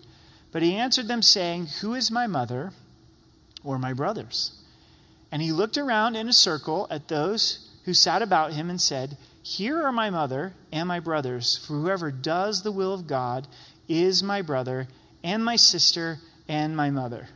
But 0.52 0.62
he 0.62 0.76
answered 0.76 1.08
them, 1.08 1.22
saying, 1.22 1.66
Who 1.80 1.94
is 1.94 2.10
my 2.10 2.28
mother 2.28 2.72
or 3.64 3.78
my 3.78 3.92
brothers? 3.92 4.52
And 5.34 5.42
he 5.42 5.50
looked 5.50 5.76
around 5.76 6.14
in 6.14 6.28
a 6.28 6.32
circle 6.32 6.86
at 6.92 7.08
those 7.08 7.68
who 7.86 7.92
sat 7.92 8.22
about 8.22 8.52
him 8.52 8.70
and 8.70 8.80
said, 8.80 9.16
Here 9.42 9.82
are 9.82 9.90
my 9.90 10.08
mother 10.08 10.54
and 10.70 10.86
my 10.86 11.00
brothers, 11.00 11.58
for 11.66 11.72
whoever 11.74 12.12
does 12.12 12.62
the 12.62 12.70
will 12.70 12.94
of 12.94 13.08
God 13.08 13.48
is 13.88 14.22
my 14.22 14.42
brother 14.42 14.86
and 15.24 15.44
my 15.44 15.56
sister 15.56 16.20
and 16.46 16.76
my 16.76 16.88
mother. 16.88 17.30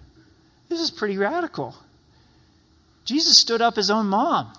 This 0.69 0.79
is 0.79 0.93
pretty 0.93 1.19
radical. 1.19 1.75
Jesus 3.05 3.37
stood 3.37 3.61
up 3.61 3.75
his 3.75 3.91
own 3.91 4.07
mom. 4.07 4.53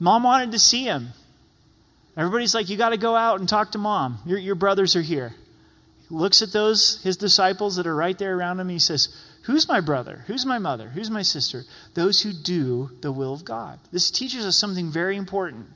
Mom 0.00 0.22
wanted 0.22 0.52
to 0.52 0.58
see 0.58 0.84
him. 0.84 1.08
Everybody's 2.16 2.54
like, 2.54 2.70
You 2.70 2.78
got 2.78 2.90
to 2.90 2.96
go 2.96 3.14
out 3.14 3.40
and 3.40 3.48
talk 3.48 3.72
to 3.72 3.78
mom. 3.78 4.20
Your, 4.24 4.38
your 4.38 4.54
brothers 4.54 4.96
are 4.96 5.02
here. 5.02 5.34
He 6.08 6.14
looks 6.14 6.40
at 6.40 6.52
those, 6.52 7.02
his 7.02 7.18
disciples 7.18 7.76
that 7.76 7.86
are 7.86 7.94
right 7.94 8.16
there 8.16 8.34
around 8.34 8.58
him. 8.58 8.70
He 8.70 8.78
says, 8.78 9.14
Who's 9.42 9.66
my 9.66 9.80
brother? 9.80 10.24
Who's 10.26 10.46
my 10.46 10.58
mother? 10.58 10.90
Who's 10.90 11.10
my 11.10 11.22
sister? 11.22 11.64
Those 11.94 12.22
who 12.22 12.32
do 12.32 12.90
the 13.00 13.10
will 13.10 13.34
of 13.34 13.44
God. 13.44 13.80
This 13.90 14.10
teaches 14.10 14.46
us 14.46 14.56
something 14.56 14.90
very 14.90 15.16
important. 15.16 15.66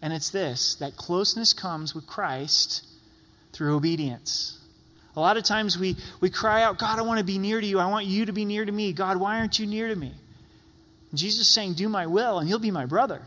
And 0.00 0.12
it's 0.12 0.30
this 0.30 0.74
that 0.76 0.96
closeness 0.96 1.52
comes 1.52 1.94
with 1.94 2.06
Christ 2.06 2.86
through 3.52 3.74
obedience. 3.74 4.58
A 5.16 5.20
lot 5.20 5.36
of 5.36 5.44
times 5.44 5.78
we, 5.78 5.96
we 6.20 6.28
cry 6.28 6.62
out, 6.62 6.78
God, 6.78 6.98
I 6.98 7.02
want 7.02 7.18
to 7.18 7.24
be 7.24 7.38
near 7.38 7.60
to 7.60 7.66
you. 7.66 7.78
I 7.78 7.86
want 7.86 8.06
you 8.06 8.26
to 8.26 8.32
be 8.32 8.44
near 8.44 8.64
to 8.64 8.72
me. 8.72 8.92
God, 8.92 9.16
why 9.16 9.38
aren't 9.38 9.58
you 9.58 9.66
near 9.66 9.88
to 9.88 9.96
me? 9.96 10.12
And 11.10 11.18
Jesus 11.18 11.46
is 11.46 11.54
saying, 11.54 11.74
Do 11.74 11.88
my 11.88 12.06
will, 12.06 12.38
and 12.38 12.48
you'll 12.48 12.58
be 12.58 12.72
my 12.72 12.86
brother. 12.86 13.22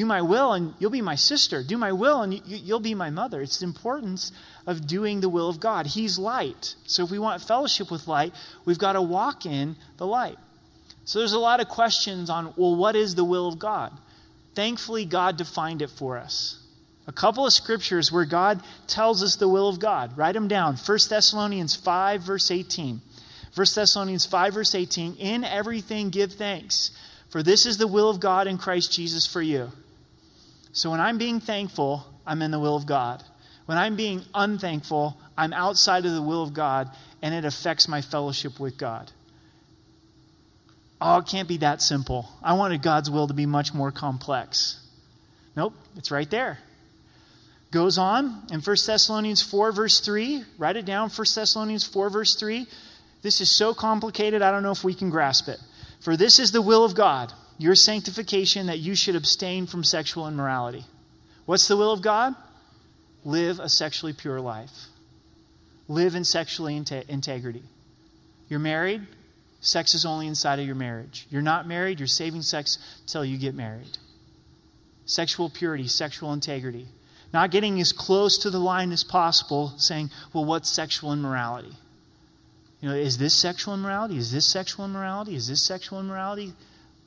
Do 0.00 0.06
my 0.06 0.22
will, 0.22 0.54
and 0.54 0.72
you'll 0.78 0.88
be 0.88 1.02
my 1.02 1.14
sister. 1.14 1.62
Do 1.62 1.76
my 1.76 1.92
will, 1.92 2.22
and 2.22 2.40
you'll 2.46 2.80
be 2.80 2.94
my 2.94 3.10
mother. 3.10 3.42
It's 3.42 3.58
the 3.58 3.66
importance 3.66 4.32
of 4.66 4.86
doing 4.86 5.20
the 5.20 5.28
will 5.28 5.50
of 5.50 5.60
God. 5.60 5.88
He's 5.88 6.18
light. 6.18 6.74
So 6.86 7.04
if 7.04 7.10
we 7.10 7.18
want 7.18 7.42
fellowship 7.42 7.90
with 7.90 8.08
light, 8.08 8.32
we've 8.64 8.78
got 8.78 8.94
to 8.94 9.02
walk 9.02 9.44
in 9.44 9.76
the 9.98 10.06
light. 10.06 10.38
So 11.04 11.18
there's 11.18 11.34
a 11.34 11.38
lot 11.38 11.60
of 11.60 11.68
questions 11.68 12.30
on, 12.30 12.54
well, 12.56 12.74
what 12.74 12.96
is 12.96 13.14
the 13.14 13.26
will 13.26 13.46
of 13.46 13.58
God? 13.58 13.92
Thankfully, 14.54 15.04
God 15.04 15.36
defined 15.36 15.82
it 15.82 15.90
for 15.90 16.16
us. 16.16 16.60
A 17.06 17.12
couple 17.12 17.44
of 17.44 17.52
scriptures 17.52 18.10
where 18.10 18.24
God 18.24 18.62
tells 18.86 19.22
us 19.22 19.36
the 19.36 19.50
will 19.50 19.68
of 19.68 19.80
God. 19.80 20.16
Write 20.16 20.32
them 20.32 20.48
down. 20.48 20.76
1 20.76 20.98
Thessalonians 21.10 21.76
5, 21.76 22.22
verse 22.22 22.50
18. 22.50 23.02
1 23.54 23.66
Thessalonians 23.74 24.24
5, 24.24 24.54
verse 24.54 24.74
18. 24.74 25.16
In 25.16 25.44
everything 25.44 26.08
give 26.08 26.32
thanks, 26.32 26.90
for 27.28 27.42
this 27.42 27.66
is 27.66 27.76
the 27.76 27.86
will 27.86 28.08
of 28.08 28.18
God 28.18 28.46
in 28.46 28.56
Christ 28.56 28.94
Jesus 28.94 29.26
for 29.26 29.42
you. 29.42 29.72
So 30.72 30.90
when 30.90 31.00
I'm 31.00 31.18
being 31.18 31.40
thankful, 31.40 32.06
I'm 32.26 32.42
in 32.42 32.50
the 32.50 32.60
will 32.60 32.76
of 32.76 32.86
God. 32.86 33.24
When 33.66 33.78
I'm 33.78 33.96
being 33.96 34.22
unthankful, 34.34 35.16
I'm 35.36 35.52
outside 35.52 36.04
of 36.04 36.12
the 36.12 36.22
will 36.22 36.42
of 36.42 36.54
God, 36.54 36.90
and 37.22 37.34
it 37.34 37.44
affects 37.44 37.88
my 37.88 38.00
fellowship 38.00 38.58
with 38.58 38.76
God. 38.76 39.12
Oh, 41.00 41.18
it 41.18 41.26
can't 41.26 41.48
be 41.48 41.56
that 41.58 41.80
simple. 41.80 42.28
I 42.42 42.52
wanted 42.52 42.82
God's 42.82 43.10
will 43.10 43.26
to 43.26 43.34
be 43.34 43.46
much 43.46 43.72
more 43.72 43.90
complex. 43.90 44.80
Nope, 45.56 45.74
it's 45.96 46.10
right 46.10 46.28
there. 46.30 46.58
Goes 47.70 47.96
on 47.96 48.42
in 48.50 48.60
1 48.60 48.76
Thessalonians 48.86 49.42
4, 49.42 49.72
verse 49.72 50.00
3. 50.00 50.44
Write 50.58 50.76
it 50.76 50.84
down, 50.84 51.08
1 51.08 51.26
Thessalonians 51.34 51.86
4, 51.86 52.10
verse 52.10 52.34
3. 52.34 52.66
This 53.22 53.40
is 53.40 53.48
so 53.48 53.72
complicated, 53.72 54.42
I 54.42 54.50
don't 54.50 54.62
know 54.62 54.72
if 54.72 54.82
we 54.82 54.94
can 54.94 55.10
grasp 55.10 55.48
it. 55.48 55.60
For 56.00 56.16
this 56.16 56.38
is 56.38 56.52
the 56.52 56.62
will 56.62 56.84
of 56.84 56.94
God, 56.94 57.32
your 57.60 57.74
sanctification, 57.74 58.66
that 58.66 58.78
you 58.78 58.94
should 58.94 59.14
abstain 59.14 59.66
from 59.66 59.84
sexual 59.84 60.26
immorality. 60.26 60.84
What's 61.46 61.68
the 61.68 61.76
will 61.76 61.92
of 61.92 62.02
God? 62.02 62.34
live 63.24 63.60
a 63.60 63.68
sexually 63.68 64.12
pure 64.12 64.40
life. 64.40 64.86
Live 65.88 66.14
in 66.14 66.24
sexually 66.24 66.76
integrity. 66.76 67.62
You're 68.48 68.60
married, 68.60 69.02
sex 69.60 69.94
is 69.94 70.04
only 70.04 70.26
inside 70.26 70.58
of 70.58 70.66
your 70.66 70.74
marriage. 70.74 71.26
You're 71.30 71.42
not 71.42 71.66
married, 71.66 71.98
you're 71.98 72.06
saving 72.06 72.42
sex 72.42 72.78
till 73.06 73.24
you 73.24 73.38
get 73.38 73.54
married. 73.54 73.98
Sexual 75.04 75.50
purity, 75.50 75.88
sexual 75.88 76.32
integrity. 76.32 76.86
Not 77.32 77.50
getting 77.50 77.80
as 77.80 77.92
close 77.92 78.38
to 78.38 78.50
the 78.50 78.58
line 78.58 78.92
as 78.92 79.04
possible, 79.04 79.74
saying, 79.76 80.10
well, 80.32 80.44
what's 80.44 80.70
sexual 80.70 81.12
immorality? 81.12 81.76
You 82.80 82.88
know, 82.88 82.94
is 82.94 83.18
this 83.18 83.34
sexual 83.34 83.74
immorality? 83.74 84.16
Is 84.16 84.32
this 84.32 84.46
sexual 84.46 84.84
immorality? 84.84 85.34
Is 85.34 85.48
this 85.48 85.62
sexual 85.62 86.00
immorality? 86.00 86.54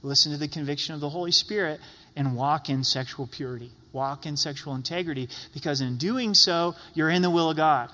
Listen 0.03 0.31
to 0.31 0.37
the 0.37 0.47
conviction 0.47 0.93
of 0.93 1.01
the 1.01 1.09
Holy 1.09 1.31
Spirit 1.31 1.79
and 2.15 2.35
walk 2.35 2.69
in 2.69 2.83
sexual 2.83 3.25
purity 3.25 3.71
walk 3.93 4.25
in 4.25 4.35
sexual 4.35 4.75
integrity 4.75 5.29
because 5.53 5.79
in 5.79 5.95
doing 5.97 6.33
so, 6.33 6.75
you're 6.93 7.11
in 7.11 7.21
the 7.21 7.29
will 7.29 7.51
of 7.51 7.55
God. 7.55 7.89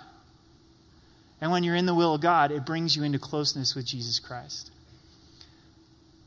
And 1.42 1.52
when 1.52 1.64
you're 1.64 1.76
in 1.76 1.86
the 1.86 1.94
will 1.94 2.16
of 2.16 2.22
God, 2.22 2.52
it 2.52 2.66
brings 2.66 2.96
you 2.96 3.04
into 3.04 3.20
closeness 3.20 3.76
with 3.76 3.86
Jesus 3.86 4.20
Christ. 4.20 4.72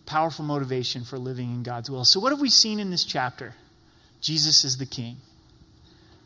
Powerful 0.06 0.44
motivation 0.44 1.04
for 1.04 1.18
living 1.18 1.52
in 1.52 1.62
God's 1.62 1.90
will. 1.90 2.04
So, 2.04 2.20
what 2.20 2.30
have 2.30 2.40
we 2.40 2.50
seen 2.50 2.78
in 2.78 2.90
this 2.90 3.04
chapter? 3.04 3.54
Jesus 4.20 4.64
is 4.64 4.76
the 4.76 4.86
King. 4.86 5.16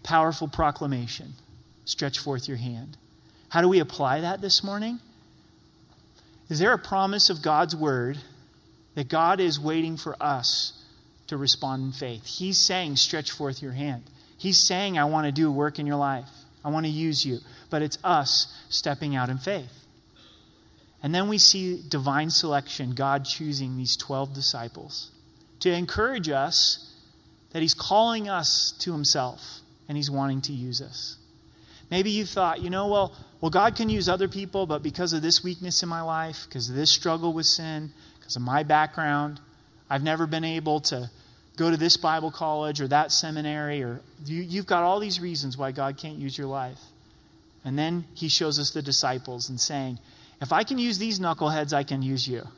Powerful 0.02 0.48
proclamation. 0.48 1.34
Stretch 1.84 2.18
forth 2.18 2.48
your 2.48 2.56
hand. 2.58 2.96
How 3.50 3.60
do 3.60 3.68
we 3.68 3.80
apply 3.80 4.20
that 4.20 4.40
this 4.40 4.62
morning? 4.62 5.00
Is 6.48 6.58
there 6.58 6.72
a 6.72 6.78
promise 6.78 7.28
of 7.28 7.42
God's 7.42 7.74
word 7.74 8.18
that 8.96 9.08
God 9.08 9.38
is 9.40 9.60
waiting 9.60 9.96
for 9.96 10.16
us 10.20 10.82
to 11.28 11.36
respond 11.36 11.84
in 11.84 11.92
faith. 11.92 12.26
He's 12.26 12.58
saying, 12.58 12.96
stretch 12.96 13.30
forth 13.30 13.62
your 13.62 13.72
hand. 13.72 14.02
He's 14.36 14.58
saying, 14.58 14.98
I 14.98 15.04
want 15.04 15.26
to 15.26 15.32
do 15.32 15.52
work 15.52 15.78
in 15.78 15.86
your 15.86 15.96
life. 15.96 16.28
I 16.64 16.70
want 16.70 16.86
to 16.86 16.90
use 16.90 17.24
you. 17.24 17.38
But 17.70 17.82
it's 17.82 17.98
us 18.02 18.52
stepping 18.68 19.14
out 19.14 19.28
in 19.28 19.38
faith. 19.38 19.86
And 21.02 21.14
then 21.14 21.28
we 21.28 21.38
see 21.38 21.82
divine 21.88 22.30
selection, 22.30 22.94
God 22.94 23.24
choosing 23.24 23.76
these 23.76 23.96
12 23.96 24.34
disciples 24.34 25.10
to 25.60 25.70
encourage 25.70 26.28
us 26.28 26.94
that 27.52 27.62
He's 27.62 27.74
calling 27.74 28.28
us 28.28 28.72
to 28.80 28.92
Himself 28.92 29.60
and 29.88 29.96
He's 29.96 30.10
wanting 30.10 30.40
to 30.42 30.52
use 30.52 30.80
us. 30.80 31.16
Maybe 31.90 32.10
you 32.10 32.24
thought, 32.24 32.62
you 32.62 32.70
know, 32.70 32.88
well, 32.88 33.14
well, 33.40 33.50
God 33.50 33.76
can 33.76 33.88
use 33.88 34.08
other 34.08 34.26
people, 34.26 34.66
but 34.66 34.82
because 34.82 35.12
of 35.12 35.22
this 35.22 35.44
weakness 35.44 35.82
in 35.82 35.88
my 35.88 36.00
life, 36.00 36.46
because 36.48 36.68
of 36.68 36.74
this 36.74 36.90
struggle 36.90 37.32
with 37.32 37.46
sin, 37.46 37.92
because 38.26 38.34
of 38.34 38.42
my 38.42 38.64
background, 38.64 39.38
I've 39.88 40.02
never 40.02 40.26
been 40.26 40.42
able 40.42 40.80
to 40.80 41.08
go 41.56 41.70
to 41.70 41.76
this 41.76 41.96
Bible 41.96 42.32
college 42.32 42.80
or 42.80 42.88
that 42.88 43.12
seminary, 43.12 43.84
or 43.84 44.00
you, 44.24 44.42
you've 44.42 44.66
got 44.66 44.82
all 44.82 44.98
these 44.98 45.20
reasons 45.20 45.56
why 45.56 45.70
God 45.70 45.96
can't 45.96 46.16
use 46.16 46.36
your 46.36 46.48
life. 46.48 46.80
And 47.64 47.78
then 47.78 48.04
he 48.14 48.28
shows 48.28 48.58
us 48.58 48.72
the 48.72 48.82
disciples 48.82 49.48
and 49.48 49.60
saying, 49.60 50.00
if 50.40 50.52
I 50.52 50.64
can 50.64 50.76
use 50.76 50.98
these 50.98 51.20
knuckleheads, 51.20 51.72
I 51.72 51.84
can 51.84 52.02
use 52.02 52.26
you. 52.26 52.48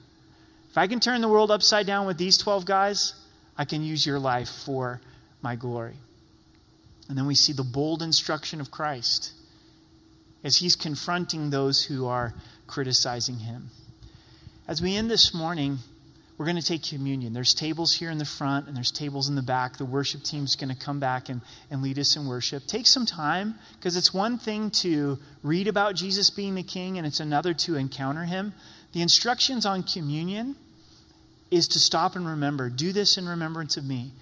If 0.71 0.79
I 0.79 0.87
can 0.87 1.01
turn 1.01 1.21
the 1.21 1.29
world 1.29 1.51
upside 1.51 1.87
down 1.87 2.07
with 2.07 2.17
these 2.17 2.39
12 2.39 2.65
guys, 2.65 3.13
I 3.59 3.67
can 3.67 3.85
use 3.85 4.07
your 4.07 4.19
life 4.19 4.49
for 4.49 5.03
my 5.43 5.55
glory. 5.55 5.97
And 7.11 7.19
then 7.19 7.27
we 7.27 7.35
see 7.35 7.53
the 7.53 7.63
bold 7.63 8.01
instruction 8.03 8.59
of 8.59 8.71
Christ 8.71 9.33
as 10.43 10.57
he's 10.57 10.77
confronting 10.77 11.51
those 11.51 11.85
who 11.85 12.07
are 12.07 12.33
criticizing 12.67 13.41
him. 13.41 13.69
As 14.69 14.83
we 14.83 14.95
end 14.97 15.11
this 15.11 15.33
morning, 15.33 15.79
we're 16.37 16.45
going 16.45 16.61
to 16.61 16.63
take 16.63 16.83
communion. 16.83 17.33
There's 17.33 17.55
tables 17.55 17.95
here 17.95 18.11
in 18.11 18.19
the 18.19 18.27
front 18.27 18.69
and 18.69 18.77
there's 18.77 18.91
tables 18.91 19.27
in 19.27 19.35
the 19.35 19.41
back. 19.41 19.79
The 19.79 19.87
worship 19.87 20.23
team's 20.23 20.57
going 20.57 20.69
to 20.69 20.77
come 20.77 21.01
back 21.01 21.31
and, 21.31 21.41
and 21.71 21.81
lead 21.81 21.99
us 21.99 22.17
in 22.17 22.27
worship. 22.27 22.67
Take 22.67 22.87
some 22.87 23.07
time 23.07 23.55
because 23.79 23.97
it's 23.97 24.13
one 24.13 24.37
thing 24.37 24.71
to 24.73 25.19
read 25.43 25.69
about 25.69 25.95
Jesus 25.95 26.29
being 26.29 26.55
the 26.55 26.63
king 26.63 26.99
and 26.99 27.07
it's 27.07 27.19
another 27.19 27.55
to 27.55 27.77
encounter 27.77 28.25
him. 28.25 28.53
The 28.93 29.01
instructions 29.01 29.65
on 29.65 29.85
communion 29.85 30.55
is 31.51 31.67
to 31.69 31.81
stop 31.81 32.15
and 32.15 32.27
remember. 32.27 32.69
Do 32.69 32.93
this 32.93 33.17
in 33.17 33.27
remembrance 33.27 33.79
of 33.79 33.87
me. 33.87 34.13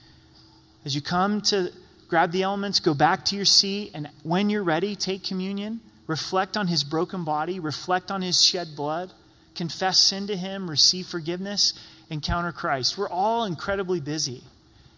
As 0.84 0.94
you 0.94 1.00
come 1.00 1.40
to 1.42 1.72
grab 2.06 2.30
the 2.30 2.44
elements, 2.44 2.78
go 2.78 2.94
back 2.94 3.24
to 3.26 3.36
your 3.36 3.44
seat, 3.44 3.90
and 3.94 4.08
when 4.22 4.48
you're 4.48 4.62
ready, 4.62 4.94
take 4.94 5.24
communion. 5.24 5.80
Reflect 6.06 6.56
on 6.56 6.68
his 6.68 6.84
broken 6.84 7.24
body, 7.24 7.58
reflect 7.58 8.12
on 8.12 8.22
his 8.22 8.44
shed 8.44 8.76
blood, 8.76 9.12
confess 9.56 9.98
sin 9.98 10.26
to 10.28 10.36
him, 10.36 10.70
receive 10.70 11.06
forgiveness, 11.06 11.74
encounter 12.10 12.52
Christ. 12.52 12.96
We're 12.96 13.08
all 13.08 13.44
incredibly 13.44 14.00
busy. 14.00 14.42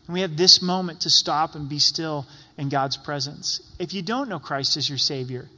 And 0.07 0.15
we 0.15 0.21
have 0.23 0.37
this 0.37 0.61
moment 0.61 1.01
to 1.03 1.11
stop 1.11 1.55
and 1.55 1.69
be 1.69 1.79
still 1.79 2.27
in 2.57 2.69
God's 2.69 2.97
presence. 2.97 3.61
If 3.79 3.93
you 3.95 4.03
don't 4.03 4.29
know 4.29 4.39
Christ 4.39 4.77
as 4.77 4.89
your 4.89 4.99
Savior, 4.99 5.49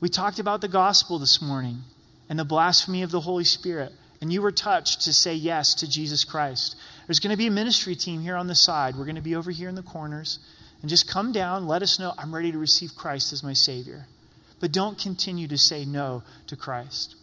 we 0.00 0.08
talked 0.08 0.38
about 0.38 0.60
the 0.60 0.68
gospel 0.68 1.18
this 1.18 1.42
morning 1.42 1.82
and 2.28 2.38
the 2.38 2.44
blasphemy 2.44 3.02
of 3.02 3.10
the 3.10 3.20
Holy 3.20 3.44
Spirit, 3.44 3.92
and 4.20 4.32
you 4.32 4.40
were 4.40 4.52
touched 4.52 5.02
to 5.02 5.12
say 5.12 5.34
yes 5.34 5.74
to 5.74 5.88
Jesus 5.88 6.24
Christ. 6.24 6.76
There's 7.06 7.20
going 7.20 7.32
to 7.32 7.36
be 7.36 7.48
a 7.48 7.52
ministry 7.52 7.94
team 7.94 8.20
here 8.20 8.36
on 8.36 8.46
the 8.46 8.54
side. 8.54 8.96
We're 8.96 9.04
going 9.04 9.16
to 9.16 9.20
be 9.20 9.34
over 9.34 9.50
here 9.50 9.68
in 9.68 9.74
the 9.74 9.82
corners. 9.82 10.38
And 10.80 10.88
just 10.88 11.08
come 11.08 11.32
down, 11.32 11.68
let 11.68 11.82
us 11.82 11.98
know 11.98 12.14
I'm 12.18 12.34
ready 12.34 12.50
to 12.50 12.58
receive 12.58 12.96
Christ 12.96 13.32
as 13.32 13.42
my 13.42 13.52
Savior. 13.52 14.06
But 14.60 14.72
don't 14.72 14.98
continue 14.98 15.48
to 15.48 15.58
say 15.58 15.84
no 15.84 16.22
to 16.46 16.56
Christ. 16.56 17.16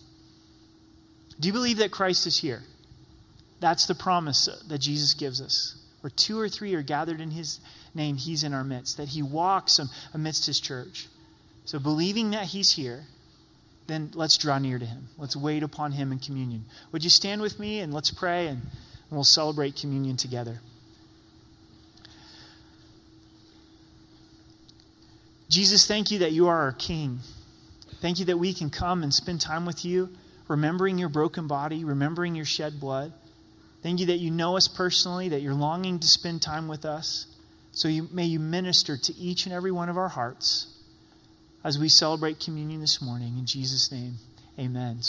Do 1.40 1.48
you 1.48 1.54
believe 1.54 1.78
that 1.78 1.92
Christ 1.92 2.28
is 2.28 2.40
here? 2.40 2.64
That's 3.60 3.86
the 3.86 3.96
promise 3.96 4.48
that 4.68 4.80
Jesus 4.80 5.14
gives 5.14 5.42
us. 5.42 5.76
Where 6.02 6.12
two 6.12 6.40
or 6.40 6.50
three 6.50 6.74
are 6.76 6.82
gathered 6.82 7.20
in 7.20 7.32
his 7.32 7.60
name, 7.94 8.16
he's 8.16 8.44
in 8.44 8.54
our 8.54 8.64
midst, 8.64 8.98
that 8.98 9.10
he 9.10 9.22
walks 9.22 9.80
amidst 10.14 10.46
his 10.46 10.60
church. 10.60 11.08
So, 11.66 11.78
believing 11.78 12.32
that 12.32 12.48
he's 12.48 12.76
here, 12.76 13.06
then 13.88 14.12
let's 14.14 14.38
draw 14.38 14.60
near 14.60 14.80
to 14.80 14.86
him. 14.86 15.10
Let's 15.18 15.36
wait 15.36 15.64
upon 15.64 15.94
him 15.94 16.12
in 16.12 16.20
communion. 16.20 16.66
Would 16.92 17.04
you 17.04 17.10
stand 17.10 17.42
with 17.42 17.60
me 17.60 17.80
and 17.80 17.94
let's 17.94 18.12
pray 18.12 18.48
and 18.48 18.62
we'll 19.10 19.24
celebrate 19.24 19.76
communion 19.76 20.16
together? 20.16 20.62
Jesus, 25.50 25.88
thank 25.88 26.12
you 26.12 26.20
that 26.20 26.32
you 26.32 26.48
are 26.48 26.60
our 26.60 26.72
King. 26.72 27.20
Thank 28.00 28.20
you 28.20 28.26
that 28.26 28.38
we 28.38 28.54
can 28.54 28.70
come 28.70 29.04
and 29.04 29.14
spend 29.14 29.42
time 29.42 29.66
with 29.66 29.84
you, 29.84 30.10
remembering 30.50 30.98
your 30.98 31.08
broken 31.08 31.48
body, 31.48 31.86
remembering 31.86 32.36
your 32.36 32.44
shed 32.44 32.82
blood. 32.82 33.14
Thank 33.82 34.02
you 34.02 34.08
that 34.08 34.18
you 34.18 34.32
know 34.32 34.58
us 34.58 34.68
personally, 34.68 35.30
that 35.30 35.42
you're 35.42 35.54
longing 35.54 36.00
to 36.00 36.08
spend 36.08 36.42
time 36.42 36.68
with 36.68 36.84
us. 36.84 37.28
So 37.72 37.88
you, 37.88 38.10
may 38.12 38.26
you 38.26 38.40
minister 38.40 38.98
to 38.98 39.16
each 39.16 39.46
and 39.46 39.54
every 39.56 39.72
one 39.72 39.88
of 39.88 39.98
our 39.98 40.10
hearts 40.10 40.76
as 41.64 41.80
we 41.80 41.88
celebrate 41.88 42.40
communion 42.40 42.82
this 42.82 43.02
morning. 43.02 43.38
In 43.38 43.46
Jesus' 43.46 43.90
name, 43.90 44.16
amen. 44.58 45.02